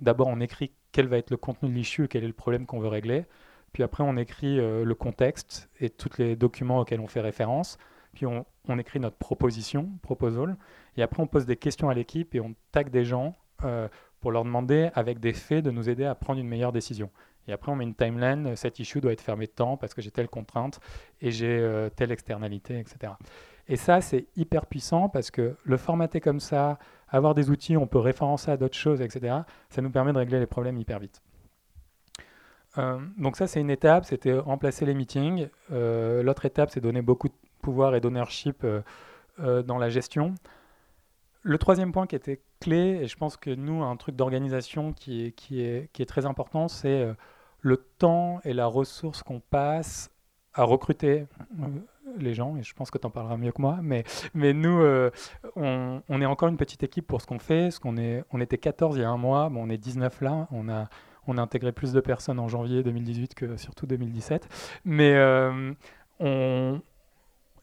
d'abord, 0.00 0.28
on 0.28 0.40
écrit 0.40 0.72
quel 0.92 1.08
va 1.08 1.18
être 1.18 1.30
le 1.30 1.36
contenu 1.36 1.68
de 1.68 1.74
l'issue, 1.74 2.08
quel 2.08 2.24
est 2.24 2.28
le 2.28 2.32
problème 2.32 2.66
qu'on 2.66 2.78
veut 2.78 2.88
régler. 2.88 3.26
Puis 3.72 3.82
après, 3.82 4.04
on 4.04 4.16
écrit 4.16 4.60
euh, 4.60 4.84
le 4.84 4.94
contexte 4.94 5.70
et 5.80 5.90
tous 5.90 6.18
les 6.18 6.36
documents 6.36 6.80
auxquels 6.80 7.00
on 7.00 7.06
fait 7.06 7.20
référence. 7.20 7.78
Puis 8.14 8.26
on, 8.26 8.44
écrit 8.78 9.00
notre 9.00 9.16
proposition, 9.16 9.90
proposal. 10.02 10.56
Et 10.96 11.02
après, 11.02 11.22
on 11.22 11.26
pose 11.26 11.46
des 11.46 11.56
questions 11.56 11.88
à 11.88 11.94
l'équipe 11.94 12.34
et 12.34 12.40
on 12.40 12.54
tag 12.70 12.90
des 12.90 13.06
gens 13.06 13.34
pour 14.22 14.32
leur 14.32 14.44
demander, 14.44 14.88
avec 14.94 15.20
des 15.20 15.34
faits, 15.34 15.62
de 15.62 15.70
nous 15.70 15.90
aider 15.90 16.06
à 16.06 16.14
prendre 16.14 16.40
une 16.40 16.48
meilleure 16.48 16.72
décision. 16.72 17.10
Et 17.46 17.52
après, 17.52 17.70
on 17.70 17.76
met 17.76 17.84
une 17.84 17.94
timeline. 17.94 18.56
Cette 18.56 18.78
issue 18.78 19.00
doit 19.00 19.12
être 19.12 19.20
fermée 19.20 19.46
de 19.46 19.52
temps 19.52 19.76
parce 19.76 19.92
que 19.92 20.00
j'ai 20.00 20.10
telle 20.10 20.28
contrainte 20.28 20.80
et 21.20 21.30
j'ai 21.30 21.58
euh, 21.58 21.90
telle 21.90 22.12
externalité, 22.12 22.78
etc. 22.78 23.12
Et 23.68 23.76
ça, 23.76 24.00
c'est 24.00 24.26
hyper 24.36 24.66
puissant 24.66 25.08
parce 25.08 25.30
que 25.30 25.56
le 25.64 25.76
formater 25.76 26.20
comme 26.20 26.40
ça, 26.40 26.78
avoir 27.08 27.34
des 27.34 27.50
outils, 27.50 27.76
on 27.76 27.86
peut 27.86 27.98
référencer 27.98 28.50
à 28.50 28.56
d'autres 28.56 28.78
choses, 28.78 29.00
etc., 29.00 29.40
ça 29.68 29.82
nous 29.82 29.90
permet 29.90 30.12
de 30.12 30.18
régler 30.18 30.38
les 30.40 30.46
problèmes 30.46 30.78
hyper 30.78 30.98
vite. 30.98 31.20
Euh, 32.78 32.98
donc 33.18 33.36
ça, 33.36 33.46
c'est 33.46 33.60
une 33.60 33.70
étape, 33.70 34.04
c'était 34.04 34.38
remplacer 34.38 34.86
les 34.86 34.94
meetings. 34.94 35.48
Euh, 35.70 36.22
l'autre 36.22 36.46
étape, 36.46 36.70
c'est 36.70 36.80
donner 36.80 37.02
beaucoup 37.02 37.28
de 37.28 37.34
pouvoir 37.60 37.94
et 37.94 38.00
d'ownership 38.00 38.64
euh, 38.64 39.62
dans 39.62 39.78
la 39.78 39.88
gestion. 39.88 40.34
Le 41.42 41.58
troisième 41.58 41.92
point 41.92 42.06
qui 42.06 42.16
était 42.16 42.40
clé, 42.60 43.00
et 43.02 43.08
je 43.08 43.16
pense 43.16 43.36
que 43.36 43.50
nous, 43.50 43.82
un 43.82 43.96
truc 43.96 44.16
d'organisation 44.16 44.92
qui 44.92 45.26
est, 45.26 45.32
qui, 45.32 45.60
est, 45.60 45.90
qui 45.92 46.02
est 46.02 46.06
très 46.06 46.24
important, 46.24 46.68
c'est 46.68 47.06
le 47.60 47.76
temps 47.76 48.40
et 48.44 48.52
la 48.52 48.66
ressource 48.66 49.22
qu'on 49.22 49.40
passe 49.40 50.10
à 50.54 50.64
recruter 50.64 51.26
les 52.18 52.34
gens, 52.34 52.56
et 52.56 52.62
je 52.62 52.74
pense 52.74 52.90
que 52.90 52.98
tu 52.98 53.06
en 53.06 53.10
parleras 53.10 53.36
mieux 53.36 53.52
que 53.52 53.62
moi, 53.62 53.78
mais, 53.82 54.04
mais 54.34 54.52
nous, 54.52 54.80
euh, 54.80 55.10
on, 55.56 56.20
est 56.20 56.26
encore 56.26 56.48
une 56.48 56.56
petite 56.56 56.82
équipe 56.82 57.06
pour 57.06 57.22
ce 57.22 57.26
qu'on 57.26 57.38
fait. 57.38 57.70
Ce 57.70 57.80
qu'on 57.80 57.96
est, 57.96 58.24
on 58.32 58.40
était 58.40 58.58
14 58.58 58.96
il 58.96 59.02
y 59.02 59.04
a 59.04 59.08
un 59.08 59.16
mois, 59.16 59.48
bon, 59.48 59.66
on 59.66 59.70
est 59.70 59.78
19 59.78 60.20
là, 60.20 60.48
on 60.50 60.68
a, 60.68 60.88
on 61.26 61.38
a 61.38 61.42
intégré 61.42 61.72
plus 61.72 61.92
de 61.92 62.00
personnes 62.00 62.38
en 62.38 62.48
janvier 62.48 62.82
2018 62.82 63.34
que 63.34 63.56
surtout 63.56 63.86
2017, 63.86 64.48
mais 64.84 65.14
euh, 65.14 65.72
on, 66.20 66.82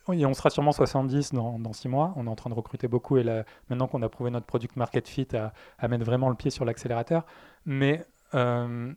on 0.09 0.33
sera 0.33 0.49
sûrement 0.49 0.71
70 0.71 1.33
dans, 1.33 1.59
dans 1.59 1.73
6 1.73 1.87
mois. 1.87 2.13
On 2.15 2.25
est 2.25 2.29
en 2.29 2.35
train 2.35 2.49
de 2.49 2.55
recruter 2.55 2.87
beaucoup 2.87 3.17
et 3.17 3.23
maintenant 3.69 3.87
qu'on 3.87 4.01
a 4.01 4.09
prouvé 4.09 4.31
notre 4.31 4.45
product 4.45 4.75
market 4.75 5.07
fit, 5.07 5.27
à, 5.35 5.87
mettre 5.87 6.05
vraiment 6.05 6.29
le 6.29 6.35
pied 6.35 6.51
sur 6.51 6.65
l'accélérateur. 6.65 7.25
Mais 7.65 8.05
euh, 8.33 8.93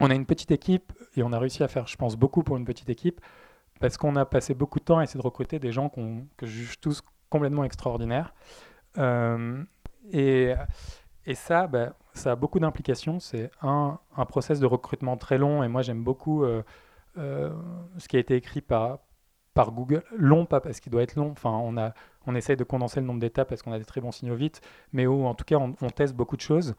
on 0.00 0.10
a 0.10 0.14
une 0.14 0.26
petite 0.26 0.50
équipe 0.50 0.92
et 1.16 1.22
on 1.22 1.32
a 1.32 1.38
réussi 1.38 1.62
à 1.62 1.68
faire, 1.68 1.86
je 1.86 1.96
pense, 1.96 2.16
beaucoup 2.16 2.42
pour 2.42 2.56
une 2.56 2.64
petite 2.64 2.90
équipe 2.90 3.20
parce 3.80 3.96
qu'on 3.96 4.16
a 4.16 4.24
passé 4.24 4.54
beaucoup 4.54 4.78
de 4.78 4.84
temps 4.84 4.98
à 4.98 5.04
essayer 5.04 5.18
de 5.18 5.24
recruter 5.24 5.58
des 5.58 5.72
gens 5.72 5.88
que 5.88 6.46
je 6.46 6.50
juge 6.50 6.80
tous 6.80 7.02
complètement 7.30 7.64
extraordinaires. 7.64 8.34
Euh, 8.98 9.62
et, 10.12 10.54
et, 11.24 11.34
ça, 11.34 11.66
bah, 11.66 11.94
ça 12.12 12.32
a 12.32 12.36
beaucoup 12.36 12.58
d'implications. 12.58 13.20
C'est 13.20 13.50
un, 13.62 13.98
un 14.16 14.26
process 14.26 14.60
de 14.60 14.66
recrutement 14.66 15.16
très 15.16 15.38
long, 15.38 15.62
et 15.62 15.68
moi 15.68 15.80
j'aime 15.80 16.04
beaucoup 16.04 16.44
euh, 17.18 17.50
ce 17.98 18.08
qui 18.08 18.16
a 18.16 18.20
été 18.20 18.36
écrit 18.36 18.60
par, 18.60 19.00
par 19.54 19.72
Google. 19.72 20.02
Long, 20.16 20.46
pas 20.46 20.60
parce 20.60 20.80
qu'il 20.80 20.92
doit 20.92 21.02
être 21.02 21.16
long. 21.16 21.30
Enfin, 21.30 21.50
on, 21.50 21.76
a, 21.76 21.92
on 22.26 22.34
essaye 22.34 22.56
de 22.56 22.64
condenser 22.64 23.00
le 23.00 23.06
nombre 23.06 23.20
d'étapes 23.20 23.48
parce 23.48 23.62
qu'on 23.62 23.72
a 23.72 23.78
des 23.78 23.84
très 23.84 24.00
bons 24.00 24.12
signaux 24.12 24.36
vite, 24.36 24.60
mais 24.92 25.06
où 25.06 25.26
en 25.26 25.34
tout 25.34 25.44
cas 25.44 25.56
on, 25.56 25.90
teste 25.90 26.14
beaucoup 26.14 26.36
de 26.36 26.42
choses, 26.42 26.74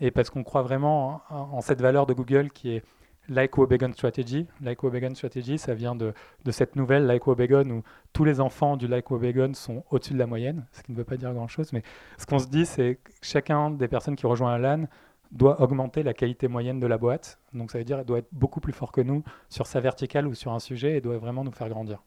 et 0.00 0.10
parce 0.10 0.30
qu'on 0.30 0.44
croit 0.44 0.62
vraiment 0.62 1.22
en 1.30 1.60
cette 1.60 1.80
valeur 1.80 2.06
de 2.06 2.14
Google 2.14 2.50
qui 2.50 2.76
est 2.76 2.82
Like 3.28 3.56
Wobegon 3.58 3.92
Strategy. 3.92 4.46
Like 4.60 4.82
Wobegon 4.82 5.14
Strategy, 5.14 5.58
ça 5.58 5.74
vient 5.74 5.94
de, 5.94 6.12
de, 6.44 6.50
cette 6.50 6.76
nouvelle 6.76 7.06
Like 7.06 7.26
Wobegon 7.26 7.68
où 7.70 7.82
tous 8.12 8.24
les 8.24 8.40
enfants 8.40 8.76
du 8.76 8.86
Like 8.86 9.10
Wobegon 9.10 9.54
sont 9.54 9.84
au-dessus 9.90 10.14
de 10.14 10.18
la 10.18 10.26
moyenne, 10.26 10.66
ce 10.72 10.82
qui 10.82 10.92
ne 10.92 10.96
veut 10.96 11.04
pas 11.04 11.16
dire 11.16 11.32
grand-chose, 11.32 11.72
mais 11.72 11.82
ce 12.18 12.26
qu'on 12.26 12.38
se 12.38 12.46
dit, 12.46 12.66
c'est 12.66 12.96
que 13.02 13.10
chacun 13.22 13.70
des 13.70 13.88
personnes 13.88 14.16
qui 14.16 14.26
rejoint 14.26 14.56
la 14.58 14.76
LAN 14.76 14.84
doit 15.32 15.60
augmenter 15.60 16.02
la 16.02 16.14
qualité 16.14 16.46
moyenne 16.46 16.78
de 16.78 16.86
la 16.86 16.98
boîte. 16.98 17.40
Donc 17.52 17.70
ça 17.70 17.78
veut 17.78 17.84
dire 17.84 17.96
qu'elle 17.96 18.06
doit 18.06 18.18
être 18.18 18.28
beaucoup 18.32 18.60
plus 18.60 18.72
fort 18.72 18.92
que 18.92 19.00
nous 19.00 19.24
sur 19.48 19.66
sa 19.66 19.80
verticale 19.80 20.26
ou 20.26 20.34
sur 20.34 20.52
un 20.52 20.60
sujet 20.60 20.96
et 20.96 21.00
doit 21.00 21.18
vraiment 21.18 21.42
nous 21.42 21.52
faire 21.52 21.68
grandir. 21.68 22.02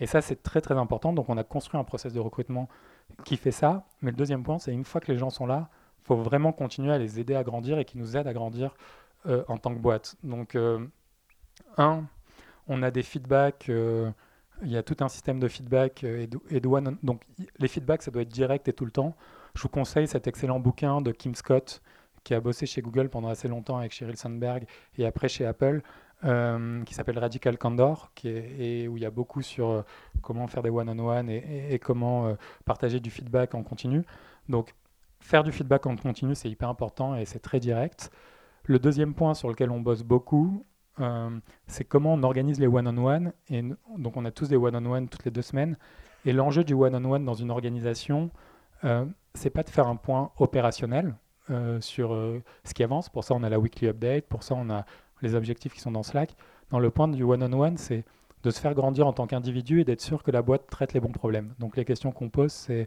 Et 0.00 0.06
ça, 0.06 0.20
c'est 0.20 0.42
très 0.42 0.60
très 0.60 0.76
important. 0.76 1.12
Donc 1.12 1.28
on 1.28 1.36
a 1.36 1.44
construit 1.44 1.78
un 1.78 1.84
process 1.84 2.12
de 2.12 2.20
recrutement 2.20 2.68
qui 3.24 3.36
fait 3.36 3.50
ça. 3.50 3.86
Mais 4.02 4.10
le 4.10 4.16
deuxième 4.16 4.42
point, 4.42 4.58
c'est 4.58 4.72
une 4.72 4.84
fois 4.84 5.00
que 5.00 5.10
les 5.10 5.18
gens 5.18 5.30
sont 5.30 5.46
là, 5.46 5.68
il 6.02 6.06
faut 6.06 6.16
vraiment 6.16 6.52
continuer 6.52 6.92
à 6.92 6.98
les 6.98 7.20
aider 7.20 7.34
à 7.34 7.42
grandir 7.42 7.78
et 7.78 7.84
qu'ils 7.84 8.00
nous 8.00 8.16
aident 8.16 8.28
à 8.28 8.32
grandir 8.32 8.74
euh, 9.26 9.44
en 9.48 9.58
tant 9.58 9.74
que 9.74 9.80
boîte. 9.80 10.16
Donc, 10.22 10.54
euh, 10.54 10.86
un, 11.76 12.04
on 12.68 12.82
a 12.82 12.90
des 12.90 13.02
feedbacks. 13.02 13.68
Euh, 13.68 14.10
il 14.62 14.70
y 14.70 14.76
a 14.76 14.82
tout 14.82 14.96
un 15.00 15.08
système 15.08 15.38
de 15.38 15.46
feedback 15.46 16.02
et 16.02 16.26
donc 16.26 17.22
les 17.60 17.68
feedbacks 17.68 18.02
ça 18.02 18.10
doit 18.10 18.22
être 18.22 18.28
direct 18.28 18.66
et 18.66 18.72
tout 18.72 18.84
le 18.84 18.90
temps. 18.90 19.14
Je 19.54 19.62
vous 19.62 19.68
conseille 19.68 20.08
cet 20.08 20.26
excellent 20.26 20.58
bouquin 20.58 21.00
de 21.00 21.12
Kim 21.12 21.36
Scott 21.36 21.80
qui 22.24 22.34
a 22.34 22.40
bossé 22.40 22.66
chez 22.66 22.82
Google 22.82 23.08
pendant 23.08 23.28
assez 23.28 23.46
longtemps 23.46 23.78
avec 23.78 23.92
Sheryl 23.92 24.16
Sandberg 24.16 24.66
et 24.96 25.06
après 25.06 25.28
chez 25.28 25.46
Apple, 25.46 25.80
qui 26.22 26.94
s'appelle 26.94 27.18
Radical 27.18 27.58
Candor, 27.58 28.10
où 28.24 28.26
il 28.26 28.98
y 28.98 29.06
a 29.06 29.10
beaucoup 29.10 29.42
sur 29.42 29.84
comment 30.20 30.46
faire 30.48 30.62
des 30.62 30.70
one-on-one 30.70 31.30
et, 31.30 31.78
comment 31.78 32.36
partager 32.64 33.00
du 33.00 33.10
feedback 33.10 33.54
en 33.54 33.62
continu. 33.62 34.04
Donc, 34.48 34.74
faire 35.20 35.44
du 35.44 35.52
feedback 35.52 35.86
en 35.86 35.96
continu, 35.96 36.34
c'est 36.34 36.50
hyper 36.50 36.68
important 36.68 37.14
et 37.14 37.24
c'est 37.24 37.38
très 37.38 37.60
direct. 37.60 38.10
Le 38.64 38.78
deuxième 38.78 39.14
point 39.14 39.34
sur 39.34 39.48
lequel 39.48 39.70
on 39.70 39.80
bosse 39.80 40.02
beaucoup, 40.02 40.64
euh, 41.00 41.30
c'est 41.66 41.84
comment 41.84 42.14
on 42.14 42.22
organise 42.22 42.60
les 42.60 42.66
one-on-one. 42.66 43.32
Et 43.50 43.62
donc, 43.96 44.16
on 44.16 44.24
a 44.24 44.30
tous 44.30 44.48
des 44.48 44.56
one-on-one 44.56 45.08
toutes 45.08 45.24
les 45.24 45.30
deux 45.30 45.42
semaines. 45.42 45.76
Et 46.24 46.32
l'enjeu 46.32 46.64
du 46.64 46.74
one-on-one 46.74 47.24
dans 47.24 47.34
une 47.34 47.50
organisation, 47.50 48.30
euh, 48.84 49.06
c'est 49.34 49.50
pas 49.50 49.62
de 49.62 49.70
faire 49.70 49.86
un 49.86 49.96
point 49.96 50.32
opérationnel 50.38 51.14
euh, 51.50 51.80
sur 51.80 52.12
euh, 52.12 52.42
ce 52.64 52.74
qui 52.74 52.82
avance. 52.82 53.08
Pour 53.08 53.24
ça, 53.24 53.34
on 53.34 53.42
a 53.42 53.48
la 53.48 53.58
weekly 53.58 53.88
update. 53.88 54.26
Pour 54.26 54.42
ça, 54.42 54.54
on 54.54 54.68
a 54.70 54.84
les 55.22 55.34
objectifs 55.34 55.74
qui 55.74 55.80
sont 55.80 55.92
dans 55.92 56.02
Slack. 56.02 56.36
Dans 56.70 56.78
le 56.78 56.90
point 56.90 57.08
du 57.08 57.22
one-on-one, 57.22 57.76
c'est 57.76 58.04
de 58.42 58.50
se 58.50 58.60
faire 58.60 58.74
grandir 58.74 59.06
en 59.06 59.12
tant 59.12 59.26
qu'individu 59.26 59.80
et 59.80 59.84
d'être 59.84 60.00
sûr 60.00 60.22
que 60.22 60.30
la 60.30 60.42
boîte 60.42 60.68
traite 60.68 60.92
les 60.92 61.00
bons 61.00 61.12
problèmes. 61.12 61.54
Donc, 61.58 61.76
les 61.76 61.84
questions 61.84 62.12
qu'on 62.12 62.28
pose, 62.28 62.52
c'est 62.52 62.86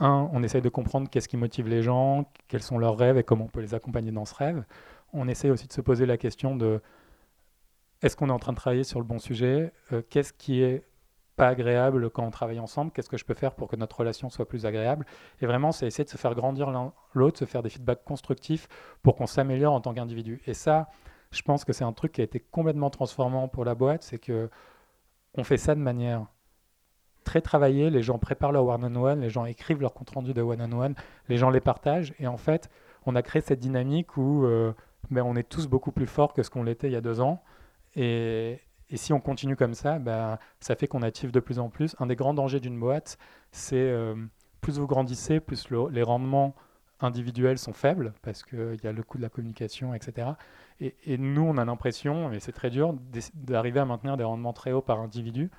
un, 0.00 0.28
on 0.32 0.42
essaye 0.42 0.62
de 0.62 0.68
comprendre 0.68 1.08
qu'est-ce 1.08 1.28
qui 1.28 1.36
motive 1.36 1.68
les 1.68 1.82
gens, 1.82 2.30
quels 2.48 2.62
sont 2.62 2.78
leurs 2.78 2.96
rêves 2.96 3.18
et 3.18 3.22
comment 3.22 3.44
on 3.44 3.48
peut 3.48 3.60
les 3.60 3.74
accompagner 3.74 4.10
dans 4.10 4.24
ce 4.24 4.34
rêve. 4.34 4.64
On 5.12 5.28
essaye 5.28 5.50
aussi 5.50 5.66
de 5.66 5.72
se 5.72 5.80
poser 5.80 6.06
la 6.06 6.16
question 6.16 6.56
de 6.56 6.80
est-ce 8.02 8.16
qu'on 8.16 8.28
est 8.30 8.32
en 8.32 8.38
train 8.38 8.52
de 8.52 8.56
travailler 8.56 8.84
sur 8.84 8.98
le 8.98 9.04
bon 9.04 9.18
sujet? 9.18 9.72
Euh, 9.92 10.02
Qu'est-ce 10.08 10.32
qui 10.32 10.62
est 10.62 10.84
agréable 11.48 12.10
quand 12.10 12.24
on 12.24 12.30
travaille 12.30 12.60
ensemble 12.60 12.90
Qu'est-ce 12.92 13.08
que 13.08 13.16
je 13.16 13.24
peux 13.24 13.34
faire 13.34 13.54
pour 13.54 13.68
que 13.68 13.76
notre 13.76 13.98
relation 13.98 14.30
soit 14.30 14.48
plus 14.48 14.66
agréable? 14.66 15.06
Et 15.40 15.46
vraiment, 15.46 15.72
c'est 15.72 15.86
essayer 15.86 16.04
de 16.04 16.10
se 16.10 16.18
faire 16.18 16.34
grandir 16.34 16.70
l'un 16.70 16.92
l'autre, 17.14 17.38
se 17.38 17.44
faire 17.44 17.62
des 17.62 17.70
feedbacks 17.70 18.04
constructifs 18.04 18.68
pour 19.02 19.16
qu'on 19.16 19.26
s'améliore 19.26 19.72
en 19.72 19.80
tant 19.80 19.94
qu'individu. 19.94 20.40
Et 20.46 20.54
ça, 20.54 20.88
je 21.30 21.42
pense 21.42 21.64
que 21.64 21.72
c'est 21.72 21.84
un 21.84 21.92
truc 21.92 22.12
qui 22.12 22.20
a 22.20 22.24
été 22.24 22.40
complètement 22.40 22.90
transformant 22.90 23.48
pour 23.48 23.64
la 23.64 23.74
boîte, 23.74 24.02
c'est 24.02 24.18
que 24.18 24.50
on 25.34 25.44
fait 25.44 25.58
ça 25.58 25.74
de 25.74 25.80
manière 25.80 26.26
très 27.24 27.40
travaillé, 27.40 27.90
les 27.90 28.02
gens 28.02 28.18
préparent 28.18 28.52
leur 28.52 28.66
one-on-one, 28.66 29.20
les 29.20 29.30
gens 29.30 29.44
écrivent 29.44 29.80
leur 29.80 29.94
compte-rendu 29.94 30.34
de 30.34 30.42
one-on-one, 30.42 30.94
les 31.28 31.36
gens 31.36 31.50
les 31.50 31.60
partagent, 31.60 32.14
et 32.18 32.26
en 32.26 32.36
fait, 32.36 32.70
on 33.06 33.14
a 33.14 33.22
créé 33.22 33.42
cette 33.42 33.60
dynamique 33.60 34.16
où 34.16 34.44
euh, 34.44 34.72
ben, 35.10 35.22
on 35.22 35.36
est 35.36 35.48
tous 35.48 35.68
beaucoup 35.68 35.92
plus 35.92 36.06
forts 36.06 36.32
que 36.32 36.42
ce 36.42 36.50
qu'on 36.50 36.64
l'était 36.64 36.88
il 36.88 36.92
y 36.92 36.96
a 36.96 37.00
deux 37.00 37.20
ans, 37.20 37.42
et, 37.94 38.60
si 38.96 39.12
on 39.12 39.20
continue 39.20 39.56
comme 39.56 39.74
ça, 39.74 39.98
ben, 39.98 40.38
ça 40.60 40.74
fait 40.74 40.86
qu'on 40.86 41.02
active 41.02 41.30
de 41.30 41.40
plus 41.40 41.58
en 41.58 41.68
plus. 41.68 41.94
Un 42.00 42.06
des 42.06 42.16
grands 42.16 42.34
dangers 42.34 42.60
d'une 42.60 42.78
boîte, 42.78 43.18
c'est 43.52 43.76
euh, 43.76 44.14
plus 44.60 44.78
vous 44.78 44.86
grandissez, 44.86 45.40
plus 45.40 45.68
les 45.90 46.02
rendements 46.02 46.54
individuels 47.00 47.58
sont 47.58 47.72
faibles, 47.72 48.12
parce 48.22 48.42
qu'il 48.42 48.78
y 48.82 48.86
a 48.86 48.92
le 48.92 49.02
coût 49.02 49.16
de 49.16 49.22
la 49.22 49.30
communication, 49.30 49.94
etc. 49.94 50.32
Et, 50.80 50.94
et 51.06 51.18
nous, 51.18 51.42
on 51.42 51.56
a 51.56 51.64
l'impression, 51.64 52.32
et 52.32 52.40
c'est 52.40 52.52
très 52.52 52.70
dur, 52.70 52.94
d'arriver 53.34 53.80
à 53.80 53.84
maintenir 53.84 54.16
des 54.16 54.24
rendements 54.24 54.52
très 54.52 54.72
hauts 54.72 54.82
par 54.82 55.00
individu. 55.00 55.50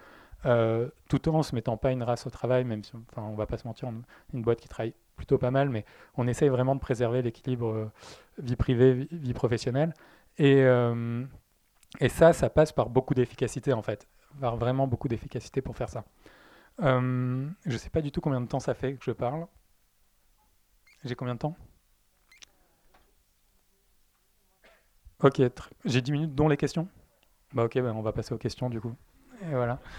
Euh, 0.45 0.89
tout 1.07 1.29
en 1.29 1.43
se 1.43 1.53
mettant 1.53 1.77
pas 1.77 1.91
une 1.91 2.03
race 2.03 2.25
au 2.25 2.29
travail, 2.29 2.63
même 2.63 2.83
si, 2.83 2.93
enfin, 3.11 3.21
on 3.23 3.35
va 3.35 3.45
pas 3.45 3.57
se 3.57 3.67
mentir, 3.67 3.91
une 4.33 4.41
boîte 4.41 4.59
qui 4.59 4.67
travaille 4.67 4.93
plutôt 5.15 5.37
pas 5.37 5.51
mal, 5.51 5.69
mais 5.69 5.85
on 6.17 6.27
essaye 6.27 6.49
vraiment 6.49 6.75
de 6.75 6.79
préserver 6.79 7.21
l'équilibre 7.21 7.91
vie 8.39 8.55
privée, 8.55 9.07
vie, 9.11 9.33
professionnelle. 9.33 9.93
Et, 10.37 10.63
et 11.99 12.09
ça, 12.09 12.33
ça 12.33 12.49
passe 12.49 12.71
par 12.71 12.89
beaucoup 12.89 13.13
d'efficacité 13.13 13.73
en 13.73 13.81
fait, 13.81 14.07
par 14.39 14.57
vraiment 14.57 14.87
beaucoup 14.87 15.07
d'efficacité 15.07 15.61
pour 15.61 15.75
faire 15.75 15.89
ça. 15.89 16.03
je 16.79 17.73
ne 17.73 17.77
sais 17.77 17.89
pas 17.89 18.01
du 18.01 18.11
tout 18.11 18.21
combien 18.21 18.41
de 18.41 18.47
temps 18.47 18.59
ça 18.59 18.73
fait 18.73 18.95
que 18.95 19.05
je 19.05 19.11
parle. 19.11 19.47
J'ai 21.03 21.15
combien 21.15 21.33
de 21.35 21.39
temps? 21.39 21.55
Ok, 25.23 25.41
j'ai 25.85 26.01
10 26.01 26.11
minutes, 26.11 26.33
dont 26.35 26.47
les 26.47 26.57
questions? 26.57 26.87
Bah 27.53 27.65
ok, 27.65 27.79
bah 27.81 27.93
on 27.95 28.01
va 28.01 28.13
passer 28.13 28.33
aux 28.33 28.37
questions 28.39 28.69
du 28.69 28.81
coup. 28.81 28.95
Et 29.43 29.55
voilà. 29.55 29.79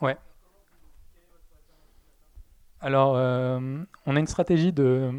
Ouais. 0.00 0.16
Alors, 2.86 3.14
euh, 3.16 3.58
on 4.06 4.14
a 4.14 4.20
une 4.20 4.28
stratégie 4.28 4.72
de 4.72 5.10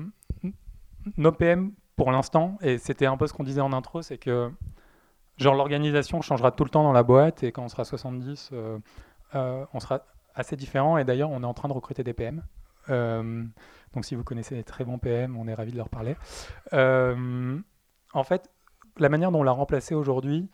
no 1.17 1.31
PM 1.33 1.73
pour 1.97 2.13
l'instant, 2.13 2.57
et 2.61 2.77
c'était 2.77 3.07
un 3.07 3.17
peu 3.17 3.27
ce 3.27 3.33
qu'on 3.33 3.43
disait 3.43 3.59
en 3.59 3.73
intro, 3.73 4.01
c'est 4.01 4.17
que 4.17 4.49
genre 5.35 5.53
l'organisation 5.53 6.21
changera 6.21 6.51
tout 6.51 6.63
le 6.63 6.69
temps 6.69 6.83
dans 6.83 6.93
la 6.93 7.03
boîte, 7.03 7.43
et 7.43 7.51
quand 7.51 7.63
on 7.63 7.67
sera 7.67 7.83
70, 7.83 8.51
euh, 8.53 8.79
euh, 9.35 9.65
on 9.73 9.81
sera 9.81 10.03
assez 10.33 10.55
différent. 10.55 10.97
Et 10.97 11.03
d'ailleurs, 11.03 11.29
on 11.29 11.43
est 11.43 11.45
en 11.45 11.53
train 11.53 11.67
de 11.67 11.73
recruter 11.73 12.05
des 12.05 12.13
PM. 12.13 12.41
donc, 12.87 14.05
si 14.05 14.15
vous 14.15 14.23
connaissez 14.23 14.55
des 14.55 14.63
très 14.63 14.85
bons 14.85 14.97
PM, 14.97 15.35
on 15.35 15.45
est 15.49 15.53
ravi 15.53 15.73
de 15.73 15.77
leur 15.77 15.89
parler. 15.89 16.15
en 16.71 18.23
fait, 18.23 18.49
la 18.97 19.09
manière 19.09 19.29
dont 19.29 19.41
on 19.41 19.43
l'a 19.43 19.51
remplacé 19.51 19.93
aujourd'hui, 19.93 20.49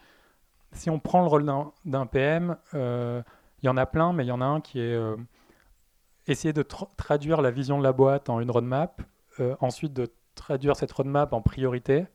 si 0.71 0.89
on 0.89 0.97
prend 0.97 1.21
le 1.21 1.27
rôle 1.27 1.45
d'un 1.85 2.05
PM, 2.07 2.57
il 2.73 3.65
y 3.67 3.69
en 3.69 3.77
a 3.77 3.85
plein, 3.85 4.13
mais 4.13 4.25
il 4.25 4.29
y 4.29 4.31
en 4.31 4.41
a 4.41 4.45
un 4.45 4.61
qui 4.61 4.79
est 4.79 4.97
essayer 6.27 6.53
de 6.53 6.63
traduire 6.97 7.41
la 7.41 7.51
vision 7.51 7.77
de 7.77 7.83
la 7.83 7.93
boîte 7.93 8.29
en 8.29 8.39
une 8.39 8.51
roadmap, 8.51 9.01
euh, 9.39 9.55
ensuite 9.59 9.93
de 9.93 10.07
traduire 10.35 10.75
cette 10.75 10.91
roadmap 10.91 11.33
en 11.33 11.41
priorité, 11.41 12.05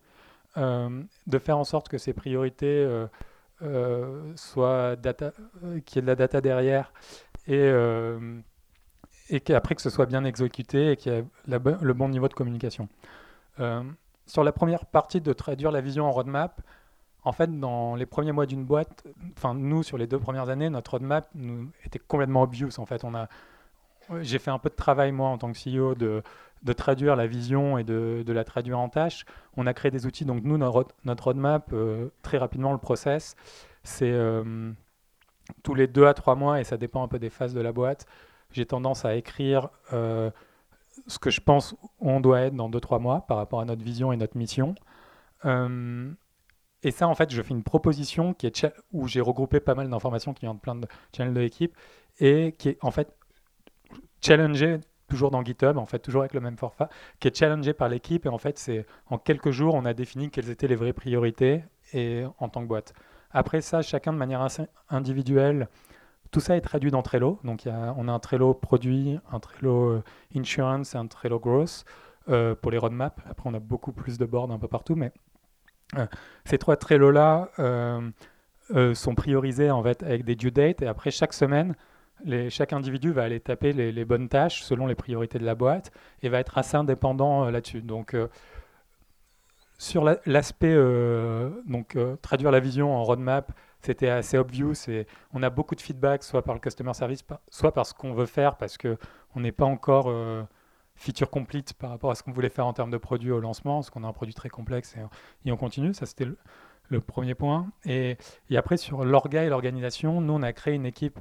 euh, 0.57 1.03
de 1.27 1.39
faire 1.39 1.59
en 1.59 1.65
sorte 1.65 1.89
que 1.89 1.99
ces 1.99 2.13
priorités 2.13 2.87
soient 4.37 4.97
data, 4.97 5.33
qu'il 5.85 5.97
y 5.97 5.99
ait 5.99 6.03
de 6.03 6.07
la 6.07 6.15
data 6.15 6.41
derrière 6.41 6.93
et, 7.47 7.71
et 9.31 9.41
qu'après 9.41 9.75
que 9.75 9.83
ce 9.83 9.91
soit 9.91 10.07
bien 10.07 10.25
exécuté 10.25 10.93
et 10.93 10.97
qu'il 10.97 11.13
y 11.13 11.17
ait 11.17 11.25
le 11.47 11.93
bon 11.93 12.09
niveau 12.09 12.29
de 12.29 12.35
communication. 12.35 12.89
sur 14.27 14.45
la 14.45 14.53
première 14.53 14.87
partie 14.87 15.21
de 15.21 15.33
traduire 15.33 15.71
la 15.73 15.81
vision 15.81 16.07
en 16.07 16.13
roadmap, 16.13 16.63
en 17.25 17.33
fait, 17.33 17.61
dans 17.61 17.95
les 17.95 18.07
premiers 18.07 18.33
mois 18.33 18.47
d'une 18.47 18.65
boîte, 18.65 19.07
enfin 19.37 19.55
nous 19.55 19.83
sur 19.83 19.99
les 19.99 20.07
deux 20.07 20.19
premières 20.19 20.49
années, 20.49 20.71
notre 20.71 20.93
roadmap 20.93 21.29
était 21.85 21.99
complètement 21.99 22.43
obvious. 22.43 22.71
En 22.79 22.87
fait, 22.87 23.05
on 23.05 23.15
a, 23.15 23.29
j'ai 24.21 24.39
fait 24.39 24.51
un 24.51 24.59
peu 24.59 24.69
de 24.69 24.75
travail 24.75 25.13
moi 25.13 25.29
en 25.29 25.39
tant 25.39 25.53
que 25.53 25.59
CEO 25.59 25.95
de, 25.95 26.23
de 26.63 26.73
traduire 26.73 27.17
la 27.17 27.27
vision 27.27 27.79
et 27.79 27.85
de, 27.85 28.25
la 28.27 28.45
traduire 28.45 28.79
en 28.79 28.89
tâches. 28.89 29.25
On 29.57 29.67
a 29.67 29.75
créé 29.75 29.91
des 29.91 30.07
outils. 30.07 30.25
Donc 30.25 30.43
nous, 30.45 30.59
notre, 30.59 30.89
notre 31.05 31.25
roadmap, 31.25 31.71
euh, 31.73 32.09
très 32.23 32.39
rapidement 32.39 32.73
le 32.73 32.79
process, 32.79 33.37
c'est 33.83 34.11
euh, 34.11 34.73
tous 35.63 35.75
les 35.75 35.87
deux 35.87 36.07
à 36.07 36.15
trois 36.15 36.35
mois 36.35 36.61
et 36.61 36.65
ça 36.65 36.77
dépend 36.77 37.03
un 37.03 37.09
peu 37.09 37.19
des 37.19 37.31
phases 37.31 37.55
de 37.55 37.61
la 37.61 37.73
boîte. 37.73 38.07
J'ai 38.51 38.67
tendance 38.67 39.05
à 39.05 39.15
écrire 39.15 39.69
euh, 39.93 40.31
ce 41.07 41.19
que 41.19 41.31
je 41.31 41.41
pense 41.41 41.77
on 42.01 42.21
doit 42.21 42.41
être 42.41 42.55
dans 42.55 42.69
deux 42.69 42.81
trois 42.81 42.99
mois 42.99 43.27
par 43.27 43.37
rapport 43.37 43.61
à 43.61 43.65
notre 43.65 43.85
vision 43.85 44.13
et 44.13 44.17
notre 44.17 44.37
mission. 44.37 44.75
Et 46.85 46.93
ça, 46.93 47.09
en 47.09 47.15
fait, 47.15 47.33
je 47.33 47.43
fais 47.43 47.55
une 47.55 47.65
proposition 47.65 48.35
qui 48.35 48.47
est 48.47 48.67
où 48.93 49.09
j'ai 49.09 49.21
regroupé 49.21 49.59
pas 49.59 49.75
mal 49.75 49.91
d'informations 49.91 50.33
qui 50.33 50.43
viennent 50.43 50.57
de 50.57 50.61
plein 50.61 50.77
de 50.77 50.87
channels 51.17 51.35
de 51.35 51.41
l'équipe 51.41 51.77
et 52.21 52.55
qui 52.57 52.71
est 52.71 52.79
en 52.83 52.91
fait 52.91 53.17
challengé 54.21 54.79
toujours 55.09 55.31
dans 55.31 55.43
GitHub, 55.43 55.79
en 55.79 55.87
fait, 55.87 55.99
toujours 55.99 56.23
avec 56.23 56.35
le 56.35 56.41
même 56.41 56.57
forfait, 56.57 56.87
qui 57.19 57.29
est 57.29 57.37
challengé 57.37 57.73
par 57.73 57.89
l'équipe. 57.89 58.27
Et 58.27 58.29
en 58.29 58.39
fait, 58.39 58.59
c'est 58.59 58.87
en 59.07 59.19
quelques 59.19 59.51
jours, 59.51 59.75
on 59.75 59.85
a 59.85 59.95
défini 59.95 60.31
quelles 60.31 60.51
étaient 60.51 60.69
les 60.69 60.77
vraies 60.77 60.93
priorités 60.93 61.65
et 61.93 62.25
en 62.39 62.49
tant 62.49 62.63
que 62.63 62.67
boîte. 62.67 62.93
Après 63.31 63.61
ça, 63.61 63.83
chacun 63.83 64.13
de 64.13 64.19
manière 64.19 64.47
individuelle, 64.91 65.69
tout 66.31 66.41
ça 66.41 66.57
est 66.57 66.61
traduit 66.61 66.91
dans 66.91 67.03
Trello. 67.03 67.41
Donc, 67.45 67.63
on 67.67 68.09
a 68.09 68.13
un 68.13 68.19
Trello 68.19 68.55
produit, 68.55 69.19
un 69.33 69.41
Trello 69.41 69.91
euh, 69.91 70.03
insurance 70.37 70.95
et 70.95 70.99
un 70.99 71.07
Trello 71.07 71.39
growth 71.39 71.85
euh, 72.29 72.55
pour 72.55 72.71
les 72.71 72.79
roadmaps. 72.79 73.17
Après, 73.29 73.49
on 73.49 73.55
a 73.55 73.61
beaucoup 73.61 73.93
plus 73.93 74.19
de 74.19 74.27
boards 74.27 74.51
un 74.51 74.59
peu 74.59 74.69
partout, 74.69 74.95
mais 74.95 75.13
euh, 75.97 76.07
ces 76.45 76.59
trois 76.59 76.77
Trello-là 76.77 77.51
sont 78.95 79.15
priorisés 79.15 79.71
en 79.71 79.83
fait 79.83 80.03
avec 80.03 80.27
des 80.27 80.37
due 80.37 80.51
dates 80.51 80.83
et 80.83 80.87
après 80.87 81.11
chaque 81.11 81.33
semaine, 81.33 81.75
chaque 82.51 82.73
individu 82.73 83.13
va 83.13 83.25
aller 83.25 83.41
taper 83.41 83.73
les, 83.73 84.05
bonnes 84.05 84.29
tâches 84.29 84.63
selon 84.63 84.87
les 84.87 84.95
priorités 84.95 85.39
de 85.39 85.45
la 85.45 85.55
boîte 85.55 85.91
et 86.23 86.29
va 86.29 86.39
être 86.39 86.59
assez 86.59 86.77
indépendant 86.77 87.51
là-dessus. 87.51 87.83
Donc 87.83 88.17
sur 89.79 90.05
l'aspect 90.27 90.77
donc 91.67 91.97
traduire 92.23 92.51
la 92.51 92.61
vision 92.61 92.97
en 92.97 93.05
roadmap, 93.05 93.53
c'était 93.81 94.09
assez 94.09 94.37
obvious 94.37 94.89
et 94.89 95.07
on 95.33 95.43
a 95.43 95.51
beaucoup 95.51 95.75
de 95.75 95.81
feedback 95.81 96.23
soit 96.23 96.43
par 96.43 96.55
le 96.55 96.61
customer 96.61 96.95
service, 96.95 97.25
soit 97.51 97.73
par 97.73 97.87
ce 97.87 97.95
qu'on 97.95 98.13
veut 98.13 98.27
faire 98.27 98.57
parce 98.57 98.77
que 98.77 98.97
on 99.35 99.41
n'est 99.41 99.53
pas 99.53 99.67
encore 99.67 100.13
feature 100.99 101.31
complete 101.31 101.73
par 101.75 101.91
rapport 101.91 102.11
à 102.11 102.15
ce 102.15 102.23
qu'on 102.23 102.33
voulait 102.33 102.49
faire 102.49 102.67
en 102.67 102.73
termes 102.73 102.91
de 102.91 102.99
produit 102.99 103.31
au 103.31 103.41
lancement, 103.41 103.77
parce 103.77 103.91
qu'on 103.91 104.05
a 104.05 104.09
un 104.09 104.13
produit 104.13 104.35
très 104.35 104.49
complexe 104.49 104.97
et, 105.45 105.51
on 105.51 105.57
continue. 105.57 105.95
Ça, 105.95 106.07
c'était 106.07 106.27
le, 106.89 107.01
premier 107.01 107.35
point. 107.35 107.69
Et, 107.87 108.19
après, 108.55 108.77
sur 108.77 109.05
l'orga 109.05 109.45
et 109.45 109.49
l'organisation, 109.49 110.21
nous, 110.21 110.35
on 110.35 110.43
a 110.43 110.53
créé 110.53 110.75
une 110.75 110.87
équipe. 110.87 111.19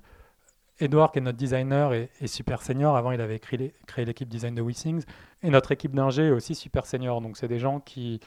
Edouard, 0.79 1.11
qui 1.11 1.19
est 1.19 1.21
notre 1.21 1.37
designer, 1.37 1.93
est, 1.93 2.27
super 2.27 2.61
senior. 2.61 2.95
Avant, 2.95 3.11
il 3.11 3.21
avait 3.21 3.39
créé, 3.39 3.73
l'équipe 3.97 4.29
design 4.29 4.55
de 4.55 4.61
WeSings. 4.61 5.03
Et 5.43 5.49
notre 5.49 5.71
équipe 5.71 5.95
d'ingé 5.95 6.27
est 6.27 6.31
aussi 6.31 6.55
super 6.55 6.85
senior. 6.85 7.21
Donc, 7.21 7.37
c'est 7.37 7.47
des 7.47 7.59
gens 7.59 7.79
qui. 7.79 8.19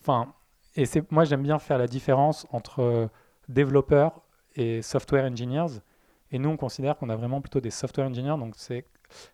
Enfin, 0.00 0.32
et 0.76 0.84
moi, 1.10 1.24
j'aime 1.24 1.42
bien 1.42 1.58
faire 1.58 1.78
la 1.78 1.86
différence 1.86 2.46
entre 2.50 3.08
développeurs 3.48 4.20
et 4.56 4.82
software 4.82 5.24
engineers. 5.24 5.80
Et 6.30 6.38
nous, 6.38 6.48
on 6.48 6.56
considère 6.56 6.96
qu'on 6.96 7.10
a 7.10 7.16
vraiment 7.16 7.40
plutôt 7.40 7.60
des 7.60 7.70
software 7.70 8.06
engineers. 8.06 8.38
Donc, 8.38 8.54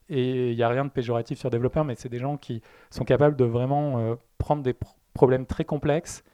et 0.09 0.51
il 0.51 0.57
n'y 0.57 0.63
a 0.63 0.69
rien 0.69 0.85
de 0.85 0.91
péjoratif 0.91 1.39
sur 1.39 1.51
développeurs, 1.51 1.85
mais 1.85 1.95
c'est 1.95 2.09
des 2.09 2.19
gens 2.19 2.37
qui 2.37 2.63
sont 2.91 3.05
capables 3.05 3.37
de 3.37 3.45
vraiment 3.45 3.99
euh, 3.99 4.17
prendre 4.39 4.63
des 4.63 4.75
problèmes 5.15 5.47
très 5.47 5.65
complexes, 5.65 6.25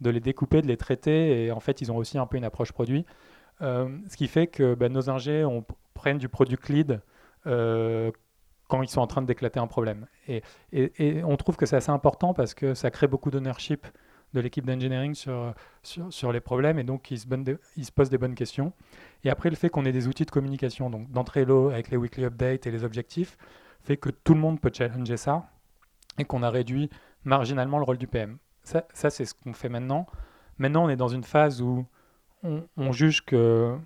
de 0.00 0.10
les 0.10 0.20
découper, 0.20 0.62
de 0.62 0.68
les 0.68 0.76
traiter. 0.76 1.44
Et 1.44 1.52
en 1.52 1.60
fait, 1.60 1.80
ils 1.80 1.90
ont 1.90 1.96
aussi 1.96 2.18
un 2.18 2.26
peu 2.26 2.36
une 2.36 2.44
approche 2.44 2.72
produit. 2.72 3.04
Euh, 3.60 3.88
ce 4.08 4.16
qui 4.16 4.28
fait 4.28 4.46
que 4.46 4.74
bah, 4.74 4.88
nos 4.88 5.10
ingés 5.10 5.44
on, 5.44 5.64
prennent 5.94 6.18
du 6.18 6.28
product 6.28 6.68
lead 6.68 7.00
euh, 7.46 8.10
quand 8.68 8.82
ils 8.82 8.88
sont 8.88 9.00
en 9.00 9.06
train 9.06 9.22
d'éclater 9.22 9.60
un 9.60 9.66
problème. 9.66 10.06
Et, 10.26 10.42
on 11.24 11.36
trouve 11.36 11.56
que 11.56 11.66
c'est 11.66 11.76
assez 11.76 11.90
important 11.90 12.34
parce 12.34 12.54
que 12.54 12.74
ça 12.74 12.90
crée 12.90 13.06
beaucoup 13.06 13.30
d'ownership 13.30 13.86
de 14.32 14.40
l'équipe 14.40 14.64
d'engineering 14.64 15.14
sur, 15.14 16.32
les 16.32 16.40
problèmes 16.40 16.78
et 16.78 16.84
donc 16.84 17.10
ils 17.10 17.18
se, 17.18 17.92
posent 17.92 18.10
des 18.10 18.18
bonnes 18.18 18.34
questions. 18.34 18.72
Et 19.24 19.30
après, 19.30 19.50
le 19.50 19.56
fait 19.56 19.68
qu'on 19.68 19.84
ait 19.84 19.92
des 19.92 20.08
outils 20.08 20.24
de 20.24 20.30
communication, 20.30 20.88
donc 20.88 21.10
dans 21.10 21.22
Trello 21.22 21.68
avec 21.68 21.90
les 21.90 21.98
weekly 21.98 22.24
updates 22.24 22.66
et 22.66 22.70
les 22.70 22.82
objectifs, 22.82 23.36
fait 23.82 23.98
que 23.98 24.08
tout 24.08 24.32
le 24.34 24.40
monde 24.40 24.58
peut 24.58 24.70
challenger 24.72 25.18
ça 25.18 25.50
et 26.18 26.24
qu'on 26.24 26.42
a 26.42 26.50
réduit 26.50 26.88
marginalement 27.24 27.78
le 27.78 27.84
rôle 27.84 27.98
du 27.98 28.06
PM. 28.06 28.38
Ça 28.64 28.84
c'est 28.92 29.24
ce 29.26 29.34
qu'on 29.34 29.52
fait 29.52 29.68
maintenant. 29.68 30.06
Maintenant, 30.58 30.84
on 30.84 30.88
est 30.88 30.96
dans 30.96 31.08
une 31.08 31.24
phase 31.24 31.60
où 31.60 31.86
on, 32.42 32.92
juge 32.92 33.24
que 33.24 33.76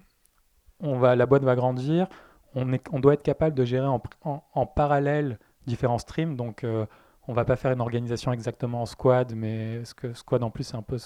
on 0.80 0.98
va, 0.98 1.16
la 1.16 1.26
boîte 1.26 1.42
va 1.42 1.54
grandir, 1.54 2.08
on, 2.54 3.00
doit 3.00 3.14
être 3.14 3.22
capable 3.22 3.54
de 3.54 3.64
gérer 3.64 3.86
en, 3.86 4.66
parallèle 4.66 5.38
différents 5.66 5.98
streams. 5.98 6.36
Donc, 6.36 6.64
euh, 6.64 6.86
on 7.28 7.32
va 7.32 7.44
pas 7.44 7.56
faire 7.56 7.72
une 7.72 7.80
organisation 7.80 8.32
exactement 8.32 8.82
en 8.82 8.86
squad, 8.86 9.34
mais 9.34 9.84
ce 9.84 9.94
que 9.94 10.14
squad 10.14 10.42
en 10.42 10.50
plus 10.50 10.64
c'est 10.64 10.76
un 10.76 10.82
peu 10.82 10.96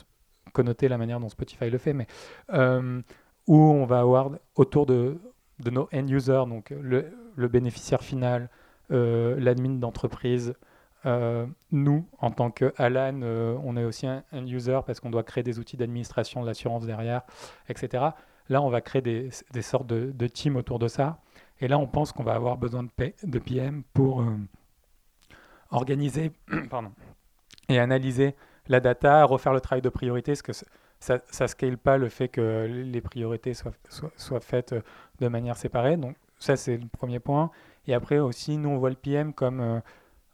connoté 0.53 0.89
la 0.89 0.99
manière 0.99 1.19
dont 1.19 1.29
Spotify 1.29 1.71
le 1.71 1.79
fait, 1.79 1.93
mais 1.93 2.07
euh, 2.53 3.01
où 3.47 3.57
on 3.57 3.87
va 3.87 4.01
avoir 4.01 4.31
autour 4.55 4.87
de, 4.87 5.19
nos 5.71 5.89
end 5.93 6.07
users, 6.09 6.45
donc 6.47 6.71
le, 6.71 7.07
le 7.37 7.49
bénéficiaire 7.49 8.03
final, 8.03 8.49
euh, 8.93 9.39
l'admin 9.39 9.79
d'entreprise, 9.79 10.55
euh, 11.07 11.47
nous, 11.71 12.07
en 12.19 12.31
tant 12.31 12.51
que 12.51 12.73
Alan, 12.77 13.21
on 13.23 13.77
est 13.77 13.85
aussi 13.85 14.07
un 14.07 14.23
user 14.47 14.81
parce 14.87 15.01
qu'on 15.01 15.11
doit 15.11 15.23
créer 15.23 15.43
des 15.43 15.59
outils 15.59 15.77
d'administration 15.77 16.43
de 16.43 16.47
l'assurance 16.47 16.87
derrière, 16.87 17.23
etc. 17.69 18.05
Là, 18.49 18.63
on 18.63 18.71
va 18.71 18.81
créer 18.81 19.03
des, 19.03 19.31
sortes 19.63 19.87
de, 19.87 20.11
de, 20.13 20.27
teams 20.27 20.57
autour 20.57 20.79
de 20.79 20.89
ça. 20.89 21.19
Et 21.61 21.69
là, 21.69 21.79
on 21.79 21.87
pense 21.87 22.13
qu'on 22.13 22.25
va 22.25 22.35
avoir 22.35 22.57
besoin 22.57 22.83
de, 22.83 23.39
PM 23.39 23.83
pour 23.95 24.25
organiser 25.71 26.33
pardon, 26.71 26.93
et 27.69 27.79
analyser 27.79 28.35
la 28.69 28.81
data, 28.81 29.25
refaire 29.25 29.53
le 29.53 29.61
travail 29.61 29.83
de 29.83 29.89
priorité, 29.89 30.33
parce 30.33 30.43
que 30.43 30.53
ça 31.01 31.21
ne 31.41 31.47
scale 31.47 31.79
pas 31.79 31.97
le 31.97 32.09
fait 32.09 32.29
que 32.29 32.67
les 32.69 33.01
priorités 33.01 33.55
soient, 33.55 34.41
faites 34.41 34.73
euh, 34.75 34.83
de 35.21 35.29
manière 35.29 35.57
séparée. 35.57 35.97
Donc 35.97 36.17
ça, 36.39 36.57
c'est 36.57 36.77
le 36.77 36.87
premier 36.89 37.21
point. 37.21 37.51
Et 37.87 37.95
après 37.95 38.19
aussi, 38.19 38.59
nous, 38.59 38.69
on 38.69 38.79
voit 38.79 38.91
le 38.91 38.97
PM 38.97 39.33
comme... 39.33 39.83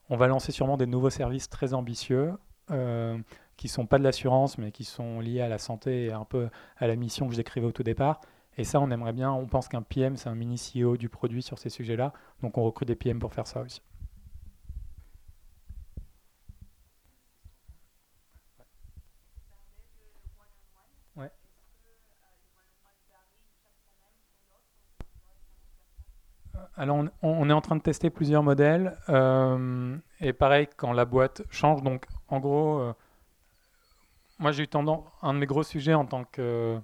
On 0.09 0.17
va 0.17 0.27
lancer 0.27 0.53
sûrement 0.53 0.77
des 0.77 0.87
nouveaux 0.87 1.11
services 1.11 1.49
très 1.49 1.75
ambitieux. 1.75 2.33
Euh, 2.71 3.19
qui 3.57 3.69
sont 3.69 3.87
pas 3.87 3.99
de 3.99 4.05
l'assurance, 4.05 4.59
mais 4.59 4.71
qui 4.71 4.85
sont 4.85 5.21
liés 5.21 5.41
à 5.41 5.49
la 5.49 5.59
santé 5.59 6.07
et 6.07 6.13
un 6.13 6.25
peu 6.25 6.49
à 6.77 6.87
la 6.87 6.97
mission 6.97 7.27
que 7.27 7.33
je 7.33 7.39
décrivais 7.39 7.67
au 7.67 7.73
tout 7.73 7.83
départ. 7.83 8.21
Et 8.59 8.65
ça, 8.65 8.81
on 8.81 8.91
aimerait 8.91 9.13
bien, 9.13 9.33
on 9.33 9.47
pense 9.47 9.69
qu'un 9.69 9.83
PM, 9.83 10.17
c'est 10.17 10.29
un 10.29 10.35
mini 10.35 10.57
CEO 10.57 10.97
du 10.97 11.09
produit 11.09 11.43
sur 11.43 11.59
ces 11.59 11.69
sujets-là. 11.69 12.13
Donc 12.43 12.59
on 12.59 12.65
recrute 12.65 12.89
des 12.89 12.97
PM 12.97 13.19
pour 13.19 13.33
faire 13.33 13.47
ça 13.47 13.61
aussi. 13.61 13.83
Alors, 26.79 27.05
on, 27.23 27.49
est 27.49 27.53
en 27.55 27.61
train 27.63 27.77
de 27.77 27.81
tester 27.81 28.11
plusieurs 28.11 28.43
modèles. 28.43 28.97
Euh, 29.09 29.97
et 30.21 30.35
pareil, 30.35 30.69
quand 30.77 30.93
la 30.93 31.07
boîte 31.07 31.43
change, 31.51 31.83
donc 31.83 32.05
en 32.29 32.39
gros, 32.39 32.81
euh, 32.81 32.93
moi 34.39 34.53
j'ai 34.53 34.65
eu 34.65 34.69
tendance, 34.69 35.05
un 35.23 35.33
de 35.33 35.39
mes 35.39 35.47
gros 35.47 35.63
sujets 35.63 35.95
en 35.95 36.05
tant 36.05 36.25
que, 36.25 36.79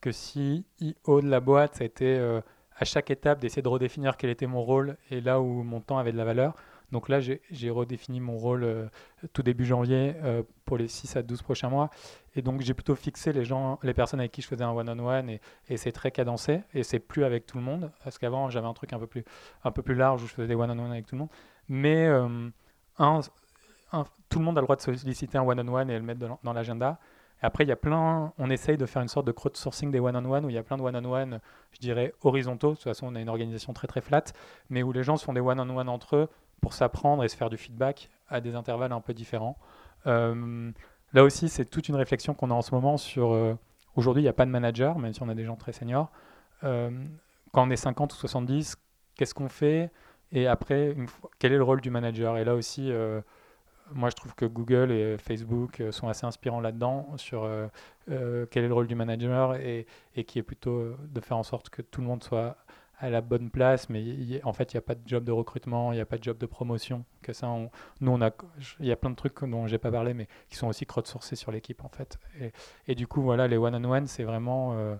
que 0.00 0.10
CEO 0.10 1.20
de 1.20 1.28
la 1.28 1.38
boîte, 1.38 1.76
ça 1.76 1.84
a 1.84 1.86
été 1.86 2.18
euh, 2.18 2.40
à 2.76 2.84
chaque 2.84 3.10
étape 3.10 3.38
d'essayer 3.38 3.62
de 3.62 3.68
redéfinir 3.68 4.16
quel 4.16 4.30
était 4.30 4.48
mon 4.48 4.62
rôle 4.62 4.96
et 5.10 5.20
là 5.20 5.40
où 5.40 5.62
mon 5.62 5.80
temps 5.80 5.98
avait 5.98 6.12
de 6.12 6.18
la 6.18 6.24
valeur. 6.24 6.54
Donc 6.92 7.08
là, 7.10 7.20
j'ai 7.20 7.70
redéfini 7.70 8.18
mon 8.18 8.36
rôle 8.36 8.64
euh, 8.64 8.86
tout 9.34 9.42
début 9.42 9.66
janvier 9.66 10.14
euh, 10.22 10.42
pour 10.64 10.78
les 10.78 10.88
6 10.88 11.16
à 11.16 11.22
12 11.22 11.42
prochains 11.42 11.68
mois. 11.68 11.90
Et 12.34 12.40
donc, 12.40 12.62
j'ai 12.62 12.72
plutôt 12.72 12.94
fixé 12.94 13.32
les, 13.32 13.44
gens, 13.44 13.78
les 13.82 13.92
personnes 13.92 14.20
avec 14.20 14.32
qui 14.32 14.40
je 14.40 14.46
faisais 14.46 14.64
un 14.64 14.70
one-on-one 14.70 15.28
et, 15.28 15.76
c'est 15.76 15.92
très 15.92 16.10
cadencé. 16.10 16.62
Et 16.72 16.82
c'est 16.82 16.98
plus 16.98 17.24
avec 17.24 17.46
tout 17.46 17.58
le 17.58 17.62
monde. 17.62 17.90
Parce 18.04 18.18
qu'avant, 18.18 18.48
j'avais 18.48 18.66
un 18.66 18.72
truc 18.72 18.92
un 18.94 18.98
peu, 18.98 19.06
plus, 19.06 19.24
un 19.64 19.70
peu 19.70 19.82
plus 19.82 19.94
large 19.94 20.22
où 20.22 20.26
je 20.26 20.32
faisais 20.32 20.48
des 20.48 20.54
one-on-one 20.54 20.90
avec 20.90 21.06
tout 21.06 21.14
le 21.14 21.20
monde. 21.20 21.30
Mais 21.68 22.06
euh, 22.06 22.48
tout 24.30 24.38
le 24.38 24.44
monde 24.44 24.56
a 24.56 24.62
le 24.62 24.66
droit 24.66 24.76
de 24.76 24.80
solliciter 24.80 25.36
un 25.36 25.42
one-on-one 25.42 25.90
et 25.90 25.98
le 25.98 26.04
mettre 26.04 26.38
dans 26.42 26.52
l'agenda. 26.52 26.98
Et 27.42 27.46
après, 27.46 27.64
il 27.64 27.68
y 27.68 27.72
a 27.72 27.76
plein, 27.76 28.32
on 28.38 28.50
essaye 28.50 28.76
de 28.76 28.86
faire 28.86 29.02
une 29.02 29.08
sorte 29.08 29.26
de 29.26 29.32
crowdsourcing 29.32 29.90
des 29.90 30.00
one-on-one 30.00 30.44
où 30.44 30.48
il 30.48 30.54
y 30.54 30.58
a 30.58 30.62
plein 30.62 30.76
de 30.76 30.82
one-on-one, 30.82 31.40
je 31.72 31.78
dirais, 31.78 32.12
horizontaux. 32.22 32.70
De 32.70 32.74
toute 32.74 32.84
façon, 32.84 33.06
on 33.08 33.14
a 33.14 33.20
une 33.20 33.28
organisation 33.28 33.72
très 33.72 33.86
très 33.86 34.00
flat, 34.00 34.24
mais 34.70 34.82
où 34.82 34.90
les 34.90 35.04
gens 35.04 35.16
se 35.16 35.24
font 35.24 35.32
des 35.32 35.40
one-on-one 35.40 35.88
entre 35.88 36.16
eux 36.16 36.28
pour 36.60 36.72
s'apprendre 36.72 37.24
et 37.24 37.28
se 37.28 37.36
faire 37.36 37.50
du 37.50 37.56
feedback 37.56 38.10
à 38.28 38.40
des 38.40 38.54
intervalles 38.54 38.92
un 38.92 39.00
peu 39.00 39.14
différents. 39.14 39.58
Euh, 40.06 40.70
là 41.12 41.24
aussi, 41.24 41.48
c'est 41.48 41.64
toute 41.64 41.88
une 41.88 41.96
réflexion 41.96 42.34
qu'on 42.34 42.50
a 42.50 42.54
en 42.54 42.62
ce 42.62 42.74
moment 42.74 42.96
sur... 42.96 43.32
Euh, 43.32 43.54
aujourd'hui, 43.96 44.22
il 44.22 44.24
n'y 44.24 44.30
a 44.30 44.34
pas 44.34 44.46
de 44.46 44.50
manager, 44.50 44.98
même 44.98 45.12
si 45.12 45.22
on 45.22 45.28
a 45.28 45.34
des 45.34 45.44
gens 45.44 45.56
très 45.56 45.72
seniors. 45.72 46.10
Euh, 46.64 46.90
quand 47.52 47.66
on 47.66 47.70
est 47.70 47.76
50 47.76 48.12
ou 48.12 48.16
70, 48.16 48.76
qu'est-ce 49.16 49.34
qu'on 49.34 49.48
fait? 49.48 49.90
Et 50.32 50.46
après, 50.46 50.94
quel 51.38 51.52
est 51.52 51.56
le 51.56 51.62
rôle 51.62 51.80
du 51.80 51.90
manager? 51.90 52.36
Et 52.36 52.44
là 52.44 52.54
aussi, 52.54 52.92
moi, 53.94 54.10
je 54.10 54.14
trouve 54.14 54.34
que 54.34 54.44
Google 54.44 54.92
et 54.92 55.16
Facebook 55.16 55.82
sont 55.90 56.08
assez 56.08 56.26
inspirants 56.26 56.60
là-dedans 56.60 57.16
sur 57.16 57.48
quel 58.06 58.64
est 58.64 58.68
le 58.68 58.74
rôle 58.74 58.88
du 58.88 58.94
manager 58.94 59.54
et, 59.54 59.86
qui 60.26 60.38
est 60.38 60.42
plutôt 60.42 60.94
de 61.00 61.20
faire 61.22 61.38
en 61.38 61.42
sorte 61.42 61.70
que 61.70 61.80
tout 61.80 62.02
le 62.02 62.06
monde 62.06 62.22
soit 62.22 62.58
à 63.00 63.10
la 63.10 63.20
bonne 63.20 63.50
place, 63.50 63.88
mais 63.88 64.40
en 64.44 64.52
fait, 64.52 64.72
il 64.72 64.76
n'y 64.76 64.78
a 64.78 64.82
pas 64.82 64.96
de 64.96 65.06
job 65.06 65.24
de 65.24 65.30
recrutement, 65.30 65.92
il 65.92 65.96
n'y 65.96 66.00
a 66.00 66.06
pas 66.06 66.18
de 66.18 66.24
job 66.24 66.36
de 66.38 66.46
promotion. 66.46 67.04
Que 67.22 67.32
ça, 67.32 67.46
nous, 68.00 68.10
on 68.10 68.20
a, 68.20 68.30
il 68.80 68.86
y 68.86 68.92
a 68.92 68.96
plein 68.96 69.10
de 69.10 69.14
trucs 69.14 69.44
dont 69.44 69.66
j'ai 69.66 69.78
pas 69.78 69.90
parlé, 69.90 70.14
mais 70.14 70.26
qui 70.48 70.56
sont 70.56 70.66
aussi 70.66 70.84
crowdsourcés 70.84 71.36
sur 71.36 71.52
l'équipe, 71.52 71.84
en 71.84 71.88
fait. 71.88 72.18
Et, 72.86 72.94
du 72.94 73.06
coup, 73.06 73.22
voilà, 73.22 73.46
les 73.46 73.56
one-on-one, 73.56 74.06
c'est 74.08 74.24
vraiment 74.24 74.72
euh, 74.72 74.96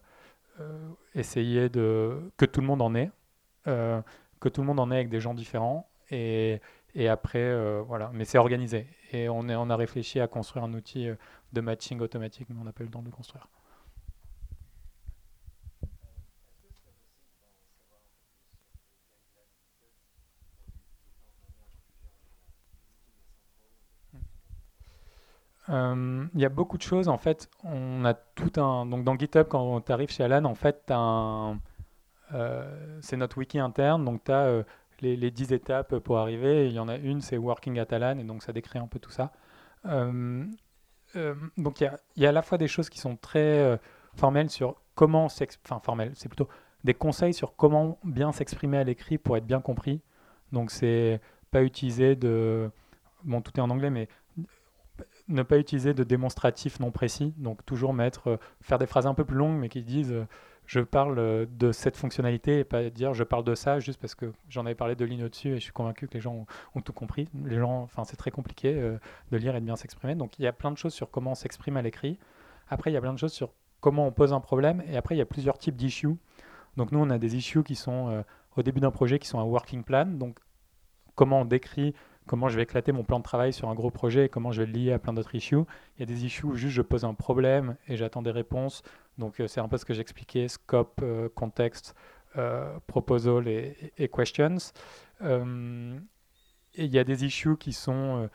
euh, 0.61 0.89
essayer 1.15 1.69
de 1.69 2.31
que 2.37 2.45
tout 2.45 2.61
le 2.61 2.67
monde 2.69 2.83
en 2.83 2.95
ait, 2.95 3.11
euh, 3.67 4.01
que 4.41 4.49
tout 4.49 4.61
le 4.61 4.69
monde 4.69 4.79
en 4.81 4.91
ait 4.93 4.97
avec 4.97 5.09
des 5.09 5.21
gens 5.21 5.35
différents, 5.35 5.89
et, 6.11 6.61
après, 7.09 7.83
voilà. 7.83 8.11
Mais 8.15 8.25
c'est 8.25 8.39
organisé. 8.39 8.87
Et 9.13 9.29
on, 9.29 9.41
on 9.41 9.71
a 9.71 9.77
réfléchi 9.77 10.21
à 10.21 10.29
construire 10.29 10.65
un 10.65 10.73
outil 10.73 11.09
de 11.53 11.61
matching 11.61 12.01
automatique, 12.01 12.49
mais 12.49 12.57
on 12.61 12.65
n'a 12.65 12.73
pas 12.73 12.83
eu 12.83 12.87
le 12.87 12.93
temps 12.93 13.03
de 13.03 13.07
le 13.07 13.13
construire. 13.13 13.49
Euh, 25.71 26.27
y 26.35 26.45
a 26.45 26.49
beaucoup 26.49 26.79
de 26.79 26.83
choses. 26.83 27.09
En 27.09 27.19
fait, 27.19 27.49
on 27.65 28.05
a 28.05 28.15
tout 28.15 28.61
un. 28.61 28.87
Donc, 28.87 29.05
dans 29.05 29.17
GitHub, 29.17 29.47
quand 29.49 29.81
tu 29.83 29.93
arrives 29.93 30.11
chez 30.11 30.25
Alan, 30.25 30.45
en 30.45 30.55
fait, 30.55 30.91
euh, 30.91 31.55
c'est 33.01 33.17
notre 33.17 33.39
wiki 33.39 33.59
interne. 33.59 34.05
Donc, 34.05 34.25
tu 34.25 34.33
as 34.33 34.47
euh, 34.47 34.63
les, 35.01 35.17
les, 35.17 35.31
10 35.31 35.53
étapes 35.53 35.99
pour 35.99 36.19
arriver. 36.19 36.67
Il 36.69 36.73
y 36.73 36.79
en 36.79 36.89
a 36.89 36.97
une, 36.97 37.21
c'est 37.21 37.37
Working 37.37 37.79
at 37.79 37.87
Alan. 37.91 38.19
Et 38.19 38.25
donc, 38.25 38.43
ça 38.43 38.53
décrit 38.53 38.79
un 38.79 38.87
peu 38.87 38.99
tout 38.99 39.11
ça. 39.11 39.33
donc, 39.85 41.81
il 41.81 41.91
y 42.17 42.21
y 42.21 42.27
a, 42.27 42.29
à 42.29 42.33
la 42.33 42.43
fois 42.43 42.59
des 42.59 42.69
choses 42.69 42.89
qui 42.89 42.99
sont 42.99 43.17
très 43.17 43.79
formelles 44.15 44.51
sur 44.51 44.81
comment 44.95 45.29
s'exprimer. 45.29 45.77
Enfin, 45.77 45.81
formelles, 45.85 46.13
c'est 46.15 46.29
plutôt 46.29 46.49
des 46.85 46.95
conseils 46.95 47.35
sur 47.35 47.57
comment 47.57 47.99
bien 48.05 48.33
s'exprimer 48.33 48.79
à 48.79 48.85
l'écrit 48.85 49.19
pour 49.19 49.37
être 49.37 49.47
bien 49.47 49.61
compris. 49.61 50.01
Donc, 50.53 50.71
c'est 50.71 51.21
pas 51.51 51.63
utiliser 51.63 52.17
de. 52.17 52.71
Bon, 53.25 53.43
tout 53.43 53.53
est 53.57 53.61
en 53.61 53.71
anglais, 53.71 53.91
mais 53.91 54.09
ne 55.29 55.43
pas 55.43 55.59
utiliser 55.59 55.95
de 55.95 56.05
démonstratifs 56.05 56.81
non 56.81 56.91
précis, 56.91 57.35
donc 57.37 57.65
toujours 57.65 57.93
mettre, 57.93 58.31
euh, 58.31 58.37
faire 58.61 58.79
des 58.79 58.87
phrases 58.87 59.07
un 59.07 59.15
peu 59.15 59.25
plus 59.25 59.37
longues, 59.37 59.57
mais 59.59 59.69
qui 59.69 59.83
disent 59.83 60.13
euh, 60.13 60.27
je 60.67 60.81
parle 60.81 61.19
euh, 61.19 61.47
de 61.51 61.73
cette 61.73 61.97
fonctionnalité 61.97 62.61
et 62.61 62.65
pas 62.65 62.89
dire 62.91 63.15
je 63.15 63.25
parle 63.25 63.45
de 63.45 63.55
ça 63.55 63.79
juste 63.79 64.01
parce 64.01 64.15
que 64.15 64.33
j'en 64.49 64.67
avais 64.67 64.75
parlé 64.75 64.95
de 64.97 65.05
lignes 65.05 65.25
au-dessus 65.25 65.49
et 65.49 65.55
je 65.55 65.61
suis 65.61 65.73
convaincu 65.73 66.09
que 66.09 66.15
les 66.15 66.21
gens 66.21 66.47
ont, 66.75 66.81
tout 66.81 66.93
compris. 66.93 67.29
Les 67.45 67.57
gens, 67.57 67.83
enfin, 67.83 68.05
c'est 68.05 68.17
très 68.17 68.31
compliqué 68.31 68.75
de 68.75 69.37
lire 69.37 69.55
et 69.57 69.61
de 69.61 69.65
bien 69.65 69.77
s'exprimer. 69.77 70.15
Donc 70.15 70.39
il 70.39 70.43
y 70.43 70.47
a 70.47 70.53
plein 70.53 70.71
de 70.71 70.77
choses 70.77 70.95
sur 70.95 71.11
comment 71.11 71.33
on 71.33 71.35
s'exprime 71.35 71.77
à 71.77 71.83
l'écrit. 71.83 72.19
Après, 72.69 72.91
il 72.91 72.95
y 72.95 72.97
a 72.97 73.01
plein 73.01 73.15
de 73.15 73.19
choses 73.19 73.33
sur 73.33 73.51
comment 73.81 74.07
on 74.07 74.13
pose 74.13 74.33
un 74.33 74.41
problème. 74.41 74.83
Et 74.91 74.97
après, 74.97 75.15
il 75.15 75.19
y 75.19 75.23
a 75.23 75.27
plusieurs 75.27 75.59
types 75.59 75.77
d'issues. 75.77 76.17
Donc 76.77 76.93
nous, 76.93 76.99
on 76.99 77.09
a 77.11 77.19
des 77.19 77.37
issues 77.37 77.63
qui 77.63 77.75
sont 77.75 78.25
au 78.57 78.63
début 78.63 78.81
d'un 78.81 78.91
projet 78.91 79.19
qui 79.19 79.27
sont 79.27 79.41
un 79.41 79.45
working 79.45 79.85
plan. 79.85 80.07
Donc 80.07 80.39
comment 81.15 81.41
on 81.41 81.45
décrit 81.45 81.95
comment 82.29 82.49
je 82.49 82.57
vais 82.57 82.63
éclater 82.63 82.93
mon 82.93 83.03
plan 83.03 83.19
de 83.19 83.25
travail 83.25 83.53
sur 83.53 83.69
un 83.69 83.75
gros 83.75 83.91
projet 83.91 84.27
et 84.27 84.29
comment 84.29 84.53
je 84.53 84.63
vais 84.63 84.67
le 84.67 84.73
lier 84.73 84.93
à 84.93 85.01
plein 85.01 85.13
d'autres 85.13 85.35
issues. 85.35 85.57
Il 85.97 86.01
y 86.01 86.03
a 86.05 86.07
des 86.07 86.25
issues 86.25 86.47
où 86.47 86.55
juste 86.55 86.75
je 86.75 86.83
pose 86.83 87.05
un 87.05 87.15
problème 87.15 87.77
et 87.89 87.97
j'attends 87.97 88.23
des 88.23 88.31
réponses. 88.31 88.83
Donc 89.19 89.41
euh, 89.41 89.49
c'est 89.49 89.61
un 89.61 89.69
peu 89.69 89.77
ce 89.77 89.85
que 89.85 89.95
j'expliquais, 89.95 90.47
scope, 90.47 91.01
euh, 91.03 91.29
contexte, 91.35 91.97
euh, 92.37 92.79
proposal 92.87 93.49
et, 93.49 94.09
questions. 94.15 94.73
et 95.21 96.85
il 96.85 96.93
y 96.93 96.99
a 96.99 97.05
des 97.05 97.25
issues 97.25 97.57
qui 97.57 97.73
sont 97.73 98.29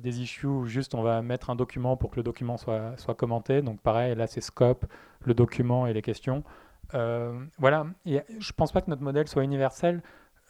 des 0.00 0.20
issues 0.20 0.46
où 0.46 0.66
juste 0.66 0.94
on 0.94 1.02
va 1.02 1.20
mettre 1.20 1.50
un 1.50 1.56
document 1.56 1.96
pour 1.96 2.10
que 2.10 2.16
le 2.16 2.22
document 2.22 2.56
soit, 2.56 2.96
soit 2.96 3.14
commenté. 3.14 3.62
Donc 3.62 3.80
pareil, 3.80 4.14
là 4.14 4.26
c'est 4.26 4.40
scope, 4.40 4.86
le 5.24 5.34
document 5.34 5.86
et 5.86 5.92
les 5.92 6.02
questions. 6.02 6.44
voilà, 6.92 7.86
je 8.06 8.12
ne 8.12 8.52
pense 8.56 8.70
pas 8.70 8.82
que 8.82 8.90
notre 8.90 9.02
modèle 9.02 9.26
soit 9.26 9.42
universel. 9.42 10.02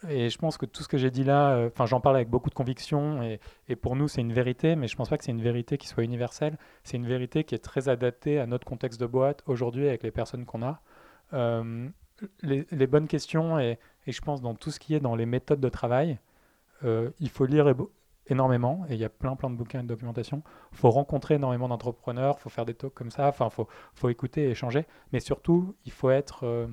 Et 0.09 0.29
je 0.29 0.37
pense 0.37 0.57
que 0.57 0.65
tout 0.65 0.83
ce 0.83 0.87
que 0.87 0.97
j'ai 0.97 1.11
dit 1.11 1.23
là, 1.23 1.51
euh, 1.51 1.69
j'en 1.85 1.99
parle 1.99 2.15
avec 2.15 2.29
beaucoup 2.29 2.49
de 2.49 2.55
conviction, 2.55 3.21
et, 3.67 3.75
pour 3.75 3.95
nous, 3.95 4.07
c'est 4.07 4.21
une 4.21 4.33
vérité, 4.33 4.75
mais 4.75 4.87
je 4.87 4.93
ne 4.93 4.97
pense 4.97 5.09
pas 5.09 5.17
que 5.17 5.23
c'est 5.23 5.31
une 5.31 5.41
vérité 5.41 5.77
qui 5.77 5.87
soit 5.87 6.03
universelle. 6.03 6.57
C'est 6.83 6.97
une 6.97 7.07
vérité 7.07 7.43
qui 7.43 7.55
est 7.55 7.59
très 7.59 7.89
adaptée 7.89 8.39
à 8.39 8.45
notre 8.45 8.65
contexte 8.65 8.99
de 8.99 9.05
boîte 9.05 9.43
aujourd'hui 9.45 9.87
avec 9.87 10.03
les 10.03 10.11
personnes 10.11 10.45
qu'on 10.45 10.63
a. 10.63 10.81
Euh, 11.33 11.87
les, 12.41 12.87
bonnes 12.87 13.07
questions, 13.07 13.59
et, 13.59 13.77
et, 14.05 14.11
je 14.11 14.21
pense 14.21 14.41
dans 14.41 14.55
tout 14.55 14.71
ce 14.71 14.79
qui 14.79 14.95
est 14.95 14.99
dans 14.99 15.15
les 15.15 15.25
méthodes 15.25 15.59
de 15.59 15.69
travail, 15.69 16.19
euh, 16.83 17.09
il 17.19 17.29
faut 17.29 17.45
lire 17.45 17.73
énormément, 18.27 18.85
et 18.89 18.93
il 18.93 18.99
y 18.99 19.05
a 19.05 19.09
plein 19.09 19.35
plein 19.35 19.49
de 19.49 19.55
bouquins 19.55 19.79
et 19.79 19.83
de 19.83 19.87
documentation. 19.87 20.43
Il 20.71 20.77
faut 20.77 20.89
rencontrer 20.91 21.35
énormément 21.35 21.67
d'entrepreneurs, 21.67 22.35
il 22.39 22.41
faut 22.41 22.49
faire 22.49 22.65
des 22.65 22.73
talks 22.73 22.93
comme 22.93 23.11
ça, 23.11 23.27
enfin, 23.27 23.47
il 23.51 23.53
faut, 23.53 23.67
faut 23.93 24.09
écouter 24.09 24.45
et 24.45 24.51
échanger, 24.51 24.85
mais 25.11 25.19
surtout, 25.19 25.75
il 25.85 25.91
faut 25.91 26.09
être 26.09 26.67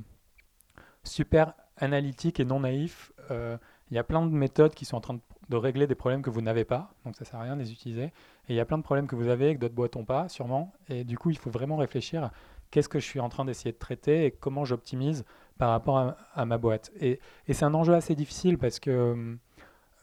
super 1.05 1.55
analytique 1.77 2.40
et 2.40 2.45
non 2.45 2.61
naïf. 2.61 3.12
Euh, 3.30 3.56
il 3.90 3.94
y 3.94 3.98
a 3.98 4.04
plein 4.04 4.24
de 4.24 4.30
méthodes 4.32 4.74
qui 4.74 4.85
sont 4.85 4.96
en 4.96 5.00
train 5.00 5.18
de, 5.48 5.56
régler 5.56 5.87
des 5.87 5.94
problèmes 5.94 6.22
que 6.22 6.30
vous 6.30 6.40
n'avez 6.40 6.64
pas, 6.64 6.94
donc 7.04 7.14
ça 7.14 7.26
sert 7.26 7.38
à 7.38 7.42
rien 7.42 7.56
de 7.56 7.61
les 7.61 7.72
utiliser. 7.72 8.04
Et 8.04 8.51
il 8.51 8.57
y 8.57 8.61
a 8.61 8.64
plein 8.64 8.78
de 8.78 8.82
problèmes 8.82 9.07
que 9.07 9.16
vous 9.16 9.28
avez 9.28 9.51
et 9.51 9.55
que 9.55 9.61
d'autres 9.61 9.74
boîtes 9.74 9.97
n'ont 9.97 10.05
pas, 10.05 10.28
sûrement. 10.30 10.72
Et 10.88 11.05
du 11.05 11.18
coup, 11.18 11.28
il 11.28 11.36
faut 11.36 11.51
vraiment 11.51 11.76
réfléchir 11.76 12.24
à 12.24 12.32
qu'est-ce 12.70 12.88
que 12.88 12.99
je 12.99 13.05
suis 13.05 13.20
en 13.20 13.28
train 13.28 13.44
d'essayer 13.44 13.72
de 13.72 13.78
traiter 13.78 14.24
et 14.24 14.30
comment 14.30 14.64
j'optimise 14.64 15.26
par 15.59 15.68
rapport 15.68 16.14
à, 16.34 16.47
ma 16.47 16.57
boîte. 16.57 16.90
Et, 17.01 17.20
c'est 17.51 17.64
un 17.64 17.74
enjeu 17.74 17.92
assez 17.92 18.14
difficile 18.14 18.57
parce 18.57 18.80
que 18.80 19.36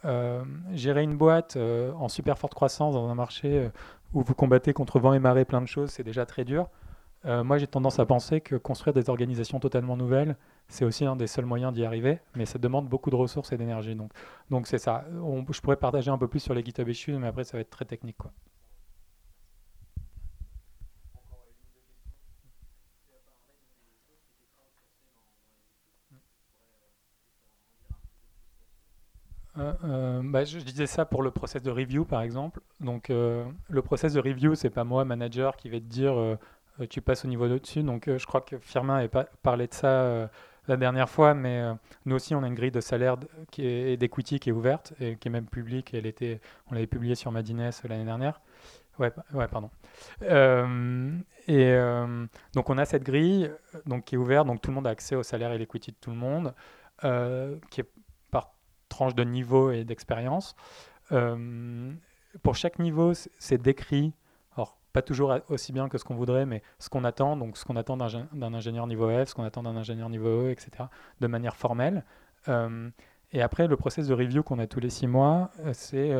euh, 0.05 0.43
gérer 0.73 1.01
une 1.01 1.17
boîte 1.17 1.57
euh, 1.57 1.91
en 1.93 2.09
super 2.09 2.37
forte 2.37 2.53
croissance 2.53 2.93
dans 2.93 3.09
un 3.09 3.15
marché 3.15 3.69
où 4.13 4.21
vous 4.21 4.35
combattez 4.35 4.71
contre 4.71 4.99
vent 4.99 5.13
et 5.13 5.19
marée 5.19 5.45
plein 5.45 5.61
de 5.61 5.67
choses, 5.67 5.89
c'est 5.89 6.03
déjà 6.03 6.27
très 6.27 6.45
dur. 6.45 6.69
moi, 7.25 7.57
j'ai 7.57 7.67
tendance 7.67 7.97
à 7.97 8.05
penser 8.05 8.39
que 8.39 8.55
construire 8.55 8.93
des 8.93 9.09
organisations 9.09 9.59
totalement 9.59 9.97
nouvelles, 9.97 10.37
c'est 10.69 10.85
aussi 10.85 11.05
un 11.05 11.15
des 11.15 11.27
seuls 11.27 11.45
moyens 11.45 11.73
d'y 11.73 11.83
arriver, 11.83 12.19
mais 12.35 12.45
ça 12.45 12.59
demande 12.59 12.87
beaucoup 12.87 13.09
de 13.09 13.15
ressources 13.15 13.51
et 13.51 13.57
d'énergie. 13.57 13.95
Donc, 13.95 14.11
donc 14.49 14.67
c'est 14.67 14.77
ça. 14.77 15.05
je 15.49 15.61
pourrais 15.61 15.77
partager 15.77 16.11
un 16.11 16.17
peu 16.17 16.27
plus 16.27 16.39
sur 16.39 16.53
les 16.53 16.63
GitHub 16.63 16.87
issues, 16.87 17.13
mais 17.13 17.27
après, 17.27 17.43
ça 17.43 17.57
va 17.57 17.61
être 17.61 17.69
très 17.71 17.85
technique. 17.85 18.17
Euh, 29.59 29.73
euh, 29.83 30.21
bah, 30.23 30.45
je, 30.45 30.59
disais 30.59 30.87
ça 30.87 31.05
pour 31.05 31.21
le 31.21 31.31
process 31.31 31.61
de 31.61 31.71
review, 31.71 32.05
par 32.05 32.21
exemple. 32.21 32.61
Donc, 32.79 33.09
euh, 33.09 33.43
le 33.69 33.81
process 33.81 34.13
de 34.13 34.19
review, 34.19 34.55
c'est 34.55 34.69
pas 34.69 34.83
moi, 34.83 35.03
manager, 35.05 35.57
qui 35.57 35.69
vais 35.69 35.79
te 35.79 35.85
dire 35.85 36.15
tu 36.89 37.01
passes 37.01 37.25
au 37.25 37.27
niveau 37.27 37.45
au-dessus. 37.45 37.83
Donc, 37.83 38.05
je 38.07 38.25
crois 38.25 38.41
que 38.41 38.57
Firmin 38.59 39.05
pas 39.09 39.25
parlé 39.43 39.67
de 39.67 39.73
ça 39.73 40.29
la 40.69 40.77
dernière 40.77 41.09
fois, 41.09 41.33
mais 41.33 41.61
nous 42.05 42.15
aussi, 42.15 42.33
on 42.35 42.43
a 42.43 42.47
une 42.47 42.55
grille 42.55 42.71
de 42.71 42.81
salaire 42.81 43.17
qui 43.51 43.65
est 43.65 43.97
d'equity 43.97 44.39
qui 44.39 44.49
est 44.49 44.53
ouverte 44.53 44.93
et 44.99 45.17
qui 45.17 45.27
est 45.27 45.31
même 45.31 45.47
publique. 45.47 45.93
Elle 45.93 46.05
était, 46.05 46.39
on 46.67 46.73
l'avait 46.75 46.87
publiée 46.87 47.15
sur 47.15 47.31
Madines 47.31 47.69
l'année 47.87 48.05
dernière. 48.05 48.41
Ouais, 48.99 49.11
ouais, 49.33 49.47
pardon. 49.47 49.69
et 51.47 51.77
donc, 52.53 52.69
on 52.69 52.77
a 52.77 52.85
cette 52.85 53.03
grille 53.03 53.51
donc, 53.85 54.05
qui 54.05 54.15
est 54.15 54.17
ouverte, 54.17 54.47
donc 54.47 54.61
tout 54.61 54.71
le 54.71 54.75
monde 54.75 54.87
a 54.87 54.91
accès 54.91 55.15
au 55.15 55.23
salaire 55.23 55.51
et 55.51 55.57
l'equity 55.57 55.91
de 55.91 55.97
tout 55.99 56.11
le 56.11 56.17
monde, 56.17 56.53
qui 57.69 57.81
est 57.81 57.89
tranche 58.89 59.15
de 59.15 59.23
niveau 59.23 59.71
et 59.71 59.85
d'expérience. 59.85 60.55
Euh, 61.11 61.93
pour 62.43 62.55
chaque 62.55 62.79
niveau, 62.79 63.13
c'est 63.37 63.61
décrit, 63.61 64.13
pas 64.93 65.01
toujours 65.01 65.35
aussi 65.49 65.71
bien 65.71 65.89
que 65.89 65.97
ce 65.97 66.03
qu'on 66.03 66.15
voudrait, 66.15 66.45
mais 66.45 66.61
ce 66.79 66.89
qu'on 66.89 67.03
attend, 67.03 67.37
donc 67.37 67.57
ce 67.57 67.65
qu'on 67.65 67.75
attend 67.75 67.97
d'un 67.97 68.53
ingénieur 68.53 68.87
niveau 68.87 69.09
F, 69.09 69.29
ce 69.29 69.35
qu'on 69.35 69.43
attend 69.43 69.63
d'un 69.63 69.75
ingénieur 69.75 70.09
niveau 70.09 70.47
E, 70.47 70.51
etc., 70.51 70.71
de 71.19 71.27
manière 71.27 71.55
formelle. 71.55 72.03
Euh, 72.47 72.89
et 73.31 73.41
après, 73.41 73.67
le 73.67 73.77
process 73.77 74.07
de 74.07 74.13
review 74.13 74.41
qu'on 74.43 74.59
a 74.59 74.67
tous 74.67 74.79
les 74.79 74.89
six 74.89 75.07
mois, 75.07 75.51
euh, 75.59 75.71
c'est 75.73 76.11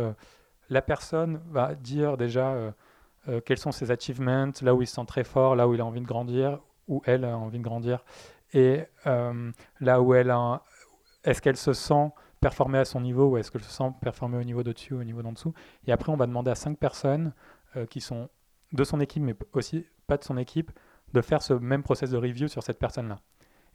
la 0.69 0.81
personne 0.81 1.41
va 1.49 1.73
dire 1.73 2.17
déjà 2.17 2.55
quels 3.45 3.57
sont 3.57 3.71
ses 3.71 3.91
achievements, 3.91 4.51
là 4.61 4.75
où 4.75 4.81
il 4.81 4.87
se 4.87 4.95
sent 4.95 5.05
très 5.07 5.23
fort, 5.23 5.55
là 5.55 5.67
où 5.67 5.73
il 5.73 5.81
a 5.81 5.85
envie 5.85 6.01
de 6.01 6.05
grandir, 6.05 6.59
où 6.87 7.01
elle 7.05 7.25
a 7.25 7.37
envie 7.37 7.57
de 7.57 7.63
grandir, 7.63 8.03
et 8.53 8.83
là 9.05 10.01
où 10.01 10.13
elle 10.13 10.29
a, 10.29 10.61
est-ce 11.23 11.41
qu'elle 11.41 11.57
se 11.57 11.73
sent 11.73 12.11
performer 12.39 12.79
à 12.79 12.85
son 12.85 13.01
niveau 13.01 13.29
ou 13.29 13.37
est-ce 13.37 13.51
que 13.51 13.59
je 13.59 13.65
sens 13.65 13.93
performer 14.01 14.37
au 14.37 14.43
niveau 14.43 14.63
d'au-dessus 14.63 14.93
ou 14.93 15.01
au 15.01 15.03
niveau 15.03 15.21
d'en 15.21 15.33
dessous. 15.33 15.53
Et 15.87 15.91
après, 15.91 16.11
on 16.11 16.15
va 16.15 16.27
demander 16.27 16.51
à 16.51 16.55
cinq 16.55 16.77
personnes 16.77 17.33
euh, 17.75 17.85
qui 17.85 18.01
sont 18.01 18.29
de 18.73 18.83
son 18.83 18.99
équipe, 18.99 19.23
mais 19.23 19.35
aussi 19.53 19.85
pas 20.07 20.17
de 20.17 20.23
son 20.23 20.37
équipe, 20.37 20.71
de 21.13 21.21
faire 21.21 21.41
ce 21.41 21.53
même 21.53 21.83
process 21.83 22.09
de 22.09 22.17
review 22.17 22.47
sur 22.47 22.63
cette 22.63 22.79
personne-là. 22.79 23.19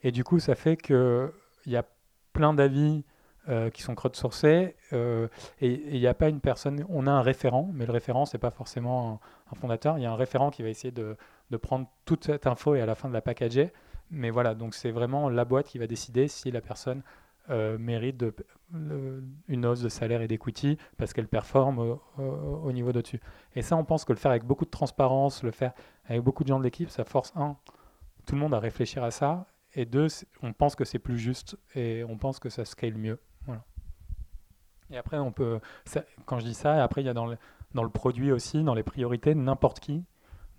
Et 0.03 0.13
du 0.13 0.25
coup, 0.25 0.39
ça 0.39 0.55
fait 0.55 0.77
qu'il 0.77 1.31
y 1.67 1.77
a 1.77 1.85
plein 2.33 2.55
d'avis 2.55 3.05
euh, 3.49 3.71
qui 3.71 3.83
sont 3.83 3.95
crowdsourcés 3.95 4.75
euh, 4.93 5.29
et 5.61 5.95
il 5.95 6.01
n'y 6.01 6.07
a 6.07 6.15
pas 6.15 6.29
une 6.29 6.41
personne. 6.41 6.85
On 6.89 7.07
a 7.07 7.11
un 7.11 7.23
référent, 7.23 7.71
mais 7.75 7.87
le 7.87 7.93
référent, 7.93 8.25
c'est 8.25 8.39
pas 8.39 8.51
forcément 8.51 9.21
un, 9.53 9.55
fondateur. 9.55 9.99
Il 9.99 10.03
y 10.03 10.07
a 10.07 10.13
un 10.13 10.17
référent 10.17 10.51
qui 10.51 10.63
va 10.63 10.69
essayer 10.69 10.93
de, 10.93 11.17
de, 11.51 11.57
prendre 11.57 11.87
toute 12.05 12.25
cette 12.25 12.47
info 12.47 12.75
et 12.75 12.81
à 12.81 12.87
la 12.87 12.95
fin 12.95 13.09
de 13.09 13.15
la 13.15 13.21
packager. 13.21 13.73
Mais 14.11 14.31
voilà, 14.31 14.55
donc 14.55 14.75
c'est 14.75 14.91
vraiment 14.91 15.29
la 15.29 15.45
boîte 15.45 15.67
qui 15.67 15.79
va 15.79 15.87
décider 15.87 16.29
si 16.29 16.51
la 16.51 16.61
personne 16.61 17.03
euh, 17.51 17.79
mérite 17.79 18.25
une 18.73 19.67
hausse 19.67 19.81
de 19.81 19.89
salaire 19.89 20.23
et 20.23 20.29
d'equity 20.29 20.79
parce 20.97 21.13
qu'elle 21.13 21.29
performe 21.29 21.99
au, 22.19 22.73
niveau 22.73 22.93
d'au-dessus. 22.93 23.21
Et 23.55 23.63
ça, 23.63 23.77
on 23.77 23.85
pense 23.85 24.05
que 24.05 24.13
le 24.13 24.19
faire 24.19 24.31
avec 24.31 24.45
beaucoup 24.45 24.65
de 24.65 24.71
transparence, 24.71 25.43
le 25.43 25.51
faire 25.51 25.73
avec 26.07 26.23
beaucoup 26.23 26.43
de 26.43 26.49
gens 26.49 26.59
de 26.59 26.65
l'équipe, 26.65 26.91
ça 26.91 27.05
force, 27.05 27.33
un, 27.37 27.57
tout 28.27 28.35
le 28.35 28.41
monde 28.41 28.55
à 28.55 28.59
réfléchir 28.59 29.05
à 29.05 29.11
ça, 29.11 29.47
et 29.75 29.85
deux, 29.85 30.09
on 30.43 30.53
pense 30.53 30.75
que 30.77 30.85
c'est 30.85 30.99
plus 30.99 31.19
juste 31.19 31.59
et 31.75 32.05
on 32.05 32.17
pense 32.17 32.39
que 32.39 32.49
ça 32.49 32.65
scale 32.65 32.97
mieux. 32.97 33.21
Et 34.91 34.99
après, 34.99 35.19
on 35.19 35.33
peut, 35.33 35.61
quand 36.27 36.39
je 36.39 36.45
dis 36.45 36.55
ça, 36.55 36.83
après, 36.83 37.03
il 37.03 37.07
y 37.07 37.09
a 37.09 37.15
dans 37.15 37.27
le 37.27 37.89
produit 37.89 38.33
aussi, 38.33 38.63
dans 38.63 38.75
les 38.75 38.83
priorités, 38.83 39.35
n'importe 39.35 39.81
qui 39.81 40.05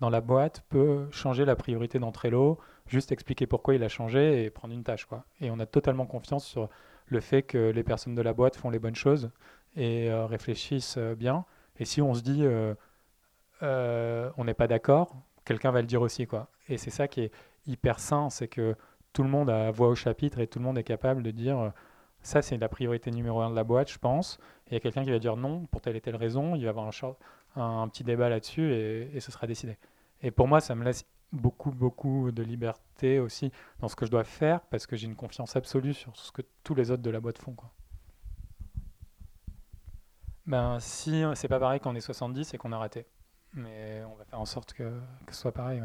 dans 0.00 0.10
la 0.10 0.20
boîte 0.20 0.64
peut 0.68 1.08
changer 1.10 1.44
la 1.44 1.56
priorité 1.56 1.98
d'Entrello, 1.98 2.58
juste 2.86 3.12
expliquer 3.12 3.46
pourquoi 3.46 3.74
il 3.74 3.82
a 3.82 3.88
changé 3.88 4.44
et 4.44 4.50
prendre 4.50 4.74
une 4.74 4.84
tâche. 4.84 5.06
Quoi. 5.06 5.24
Et 5.40 5.50
on 5.50 5.58
a 5.58 5.66
totalement 5.66 6.06
confiance 6.06 6.44
sur 6.44 6.68
le 7.06 7.20
fait 7.20 7.42
que 7.42 7.70
les 7.70 7.82
personnes 7.82 8.14
de 8.14 8.22
la 8.22 8.32
boîte 8.32 8.56
font 8.56 8.70
les 8.70 8.78
bonnes 8.78 8.96
choses 8.96 9.30
et 9.76 10.10
euh, 10.10 10.26
réfléchissent 10.26 10.96
euh, 10.98 11.14
bien. 11.14 11.44
Et 11.78 11.84
si 11.84 12.02
on 12.02 12.14
se 12.14 12.22
dit 12.22 12.42
euh, 13.62 14.30
on 14.36 14.44
n'est 14.44 14.54
pas 14.54 14.66
d'accord, 14.66 15.14
quelqu'un 15.44 15.70
va 15.70 15.80
le 15.80 15.86
dire 15.86 16.02
aussi. 16.02 16.26
Quoi. 16.26 16.48
Et 16.68 16.78
c'est 16.78 16.90
ça 16.90 17.08
qui 17.08 17.22
est 17.22 17.32
hyper 17.66 18.00
sain, 18.00 18.30
c'est 18.30 18.48
que 18.48 18.74
tout 19.12 19.22
le 19.22 19.28
monde 19.28 19.50
a 19.50 19.70
voix 19.70 19.88
au 19.88 19.94
chapitre 19.94 20.40
et 20.40 20.46
tout 20.46 20.58
le 20.58 20.64
monde 20.64 20.78
est 20.78 20.84
capable 20.84 21.22
de 21.22 21.30
dire 21.30 21.72
ça 22.22 22.42
c'est 22.42 22.56
la 22.58 22.68
priorité 22.68 23.10
numéro 23.10 23.40
un 23.40 23.50
de 23.50 23.56
la 23.56 23.64
boîte, 23.64 23.90
je 23.90 23.98
pense. 23.98 24.38
Et 24.66 24.70
il 24.70 24.72
y 24.74 24.76
a 24.76 24.80
quelqu'un 24.80 25.04
qui 25.04 25.10
va 25.10 25.18
dire 25.18 25.36
non 25.36 25.66
pour 25.66 25.80
telle 25.80 25.96
et 25.96 26.00
telle 26.00 26.16
raison, 26.16 26.54
il 26.54 26.64
va 26.64 26.70
avoir 26.70 26.86
un, 26.86 26.90
un 27.56 27.88
petit 27.88 28.04
débat 28.04 28.28
là-dessus 28.28 28.72
et, 28.72 29.20
ce 29.20 29.32
sera 29.32 29.46
décidé. 29.46 29.76
Et 30.22 30.30
pour 30.30 30.48
moi, 30.48 30.60
ça 30.60 30.74
me 30.74 30.84
laisse 30.84 31.04
beaucoup, 31.32 31.70
beaucoup 31.70 32.30
de 32.30 32.42
liberté 32.42 33.18
aussi 33.18 33.50
dans 33.80 33.88
ce 33.88 33.96
que 33.96 34.06
je 34.06 34.10
dois 34.10 34.24
faire 34.24 34.60
parce 34.62 34.86
que 34.86 34.96
j'ai 34.96 35.06
une 35.06 35.16
confiance 35.16 35.56
absolue 35.56 35.94
sur 35.94 36.16
ce 36.16 36.32
que 36.32 36.42
tous 36.62 36.74
les 36.74 36.90
autres 36.90 37.02
de 37.02 37.10
la 37.10 37.20
boîte 37.20 37.38
font. 37.38 37.52
Quoi. 37.52 37.70
Ben, 40.46 40.78
si 40.78 41.24
c'est 41.34 41.48
pas 41.48 41.58
pareil 41.58 41.80
qu'on 41.80 41.94
est 41.96 42.00
70, 42.00 42.54
et 42.54 42.58
qu'on 42.58 42.72
a 42.72 42.78
raté. 42.78 43.06
Mais 43.52 44.02
on 44.04 44.14
va 44.14 44.24
faire 44.24 44.40
en 44.40 44.44
sorte 44.44 44.74
que, 44.74 45.00
que 45.26 45.34
ce 45.34 45.40
soit 45.40 45.52
pareil. 45.52 45.82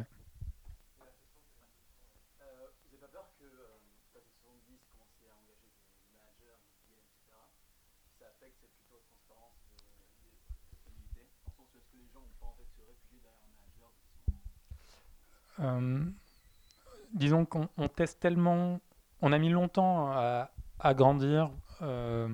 Disons 17.13 17.45
qu'on 17.45 17.87
teste 17.87 18.19
tellement, 18.19 18.79
on 19.21 19.31
a 19.31 19.37
mis 19.37 19.49
longtemps 19.49 20.11
à, 20.11 20.49
grandir 20.93 21.51
euh, 21.81 22.27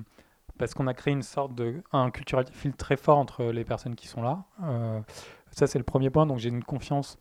parce 0.58 0.74
qu'on 0.74 0.86
a 0.86 0.94
créé 0.94 1.12
une 1.12 1.22
sorte 1.22 1.54
de 1.54 1.82
un 1.92 2.10
culturel 2.10 2.46
fil 2.50 2.72
très 2.72 2.96
fort 2.96 3.18
entre 3.18 3.44
les 3.44 3.64
personnes 3.64 3.94
qui 3.94 4.08
sont 4.08 4.22
là. 4.22 4.44
Euh, 4.62 5.00
ça 5.50 5.66
c'est 5.66 5.78
le 5.78 5.84
premier 5.84 6.10
point. 6.10 6.26
Donc 6.26 6.38
j'ai 6.38 6.48
une 6.48 6.64
confiance 6.64 7.18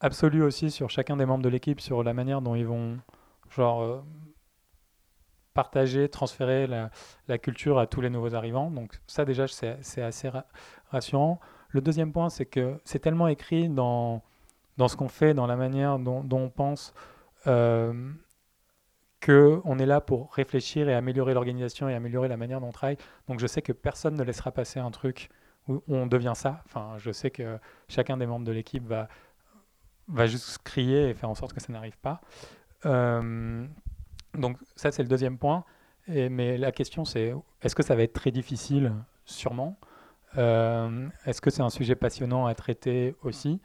absolue 0.00 0.42
aussi 0.42 0.70
sur 0.70 0.90
chacun 0.90 1.16
des 1.16 1.26
membres 1.26 1.44
de 1.44 1.48
l'équipe 1.48 1.80
sur 1.80 2.02
la 2.02 2.14
manière 2.14 2.40
dont 2.40 2.54
ils 2.54 2.66
vont 2.66 2.98
genre 3.50 4.04
partager, 5.54 6.08
transférer 6.08 6.66
la, 6.66 6.90
la, 7.26 7.36
culture 7.38 7.78
à 7.78 7.86
tous 7.86 8.00
les 8.00 8.10
nouveaux 8.10 8.34
arrivants. 8.34 8.70
Donc 8.70 9.00
ça 9.06 9.24
déjà 9.24 9.46
c'est 9.48 10.02
assez 10.02 10.30
rassurant. 10.90 11.40
Le 11.70 11.80
deuxième 11.80 12.12
point 12.12 12.30
c'est 12.30 12.46
que 12.46 12.80
c'est 12.84 13.00
tellement 13.00 13.28
écrit 13.28 13.68
dans 13.68 14.22
dans 14.78 14.88
ce 14.88 14.96
qu'on 14.96 15.08
fait, 15.08 15.34
dans 15.34 15.46
la 15.46 15.56
manière 15.56 15.98
dont, 15.98 16.24
on 16.30 16.48
pense, 16.48 16.94
euh, 17.46 18.10
qu'on 19.24 19.78
est 19.78 19.86
là 19.86 20.00
pour 20.00 20.32
réfléchir 20.32 20.88
et 20.88 20.94
améliorer 20.94 21.34
l'organisation 21.34 21.88
et 21.88 21.94
améliorer 21.94 22.28
la 22.28 22.36
manière 22.36 22.60
dont 22.60 22.68
on 22.68 22.72
travaille. 22.72 22.96
Donc 23.28 23.40
je 23.40 23.46
sais 23.46 23.60
que 23.60 23.72
personne 23.72 24.14
ne 24.14 24.22
laissera 24.22 24.52
passer 24.52 24.78
un 24.78 24.90
truc 24.90 25.28
où 25.68 25.82
on 25.88 26.06
devient 26.06 26.32
ça. 26.34 26.62
Enfin, 26.64 26.94
je 26.98 27.10
sais 27.10 27.30
que 27.30 27.58
chacun 27.88 28.16
des 28.16 28.26
membres 28.26 28.46
de 28.46 28.52
l'équipe 28.52 28.86
va, 28.86 29.08
va 30.06 30.26
juste 30.26 30.58
crier 30.62 31.10
et 31.10 31.14
faire 31.14 31.28
en 31.28 31.34
sorte 31.34 31.52
que 31.52 31.60
ça 31.60 31.72
n'arrive 31.72 31.98
pas. 31.98 32.20
Euh, 32.86 33.66
donc 34.34 34.56
ça, 34.76 34.92
c'est 34.92 35.02
le 35.02 35.08
deuxième 35.08 35.36
point. 35.36 35.64
Mais 36.06 36.56
la 36.56 36.72
question, 36.72 37.04
c'est 37.04 37.34
est-ce 37.60 37.74
que 37.74 37.82
ça 37.82 37.94
va 37.94 38.02
être 38.02 38.14
très 38.14 38.30
difficile? 38.30 38.94
Sûrement. 39.26 39.78
Euh, 40.38 41.08
est-ce 41.26 41.40
que 41.40 41.50
c'est 41.50 41.60
un 41.60 41.68
sujet 41.68 41.96
passionnant 41.96 42.46
à 42.46 42.54
traiter 42.54 43.14
aussi? 43.22 43.60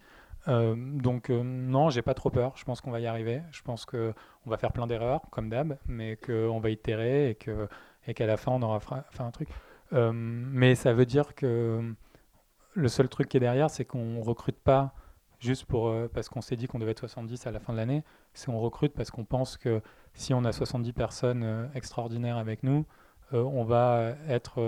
Euh, 0.48 0.76
donc 0.76 1.30
euh, 1.30 1.41
non, 1.44 1.89
j'ai 1.89 2.02
pas 2.02 2.14
trop 2.14 2.30
peur. 2.30 2.54
Je 2.56 2.66
pense 2.66 2.82
qu'on 2.82 2.91
va 2.91 3.00
y 3.00 3.08
arriver. 3.08 3.41
Je 3.52 3.62
pense 3.62 3.86
que 3.86 4.14
on 4.46 4.50
va 4.50 4.58
faire 4.58 4.72
plein 4.72 4.88
d'erreurs 4.88 5.22
comme 5.32 5.50
d'hab, 5.50 5.78
mais 5.88 6.18
qu'on 6.18 6.60
va 6.60 6.70
itérer 6.70 7.38
et 8.08 8.14
qu'à 8.14 8.26
la 8.26 8.38
fin 8.38 8.52
on 8.52 8.62
aura 8.62 8.80
fait 8.80 9.24
un 9.24 9.32
truc. 9.32 9.50
Euh, 9.94 10.12
mais 10.14 10.76
ça 10.76 10.94
veut 10.94 11.06
dire 11.06 11.36
que 11.36 11.94
le 12.74 12.88
seul 12.88 13.08
truc 13.08 13.30
qui 13.30 13.38
est 13.38 13.39
derrière, 13.39 13.70
c'est 13.70 13.86
qu'on 13.86 14.22
recrute 14.22 14.58
pas 14.58 14.94
juste 15.39 15.66
pour 15.66 15.94
parce 16.14 16.30
qu'on 16.30 16.41
s'est 16.41 16.56
dit 16.56 16.68
qu'on 16.68 16.80
devait 16.80 16.91
être 16.91 17.00
70 17.00 17.48
à 17.48 17.52
la 17.52 17.60
fin 17.60 17.74
de 17.74 17.78
l'année. 17.78 18.04
C'est 18.34 18.50
on 18.50 18.60
recrute 18.60 18.94
parce 18.94 19.12
qu'on 19.12 19.26
pense 19.26 19.58
que 19.58 19.82
si 20.14 20.34
on 20.34 20.44
a 20.46 20.52
70 20.52 20.94
personnes 20.94 21.70
extraordinaires 21.76 22.38
avec 22.38 22.64
nous, 22.64 22.86
on 23.32 23.64
va 23.64 24.14
être 24.28 24.62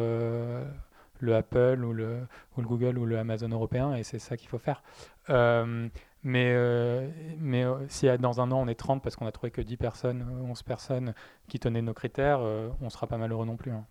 le 1.19 1.35
Apple 1.35 1.83
ou 1.83 1.93
le, 1.93 2.27
ou 2.57 2.61
le 2.61 2.67
Google 2.67 2.97
ou 2.97 3.05
le 3.05 3.17
Amazon 3.17 3.49
européen, 3.49 3.95
et 3.95 4.03
c'est 4.03 4.19
ça 4.19 4.37
qu'il 4.37 4.49
faut 4.49 4.57
faire. 4.57 4.83
Euh, 5.29 5.87
mais 6.23 6.53
euh, 6.55 7.07
mais 7.39 7.63
euh, 7.63 7.87
si 7.87 8.07
dans 8.17 8.41
un 8.41 8.51
an 8.51 8.61
on 8.61 8.67
est 8.67 8.75
30 8.75 9.03
parce 9.03 9.15
qu'on 9.15 9.27
a 9.27 9.31
trouvé 9.31 9.51
que 9.51 9.61
10 9.61 9.77
personnes, 9.77 10.25
11 10.49 10.63
personnes 10.63 11.13
qui 11.47 11.59
tenaient 11.59 11.81
nos 11.81 11.93
critères, 11.93 12.39
on 12.81 12.89
sera 12.89 13.07
pas 13.07 13.17
malheureux 13.17 13.45
non 13.45 13.57
plus. 13.57 13.71
Hein. 13.71 13.85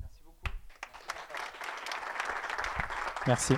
Merci 0.00 0.22
beaucoup. 0.24 0.56
Merci. 3.26 3.54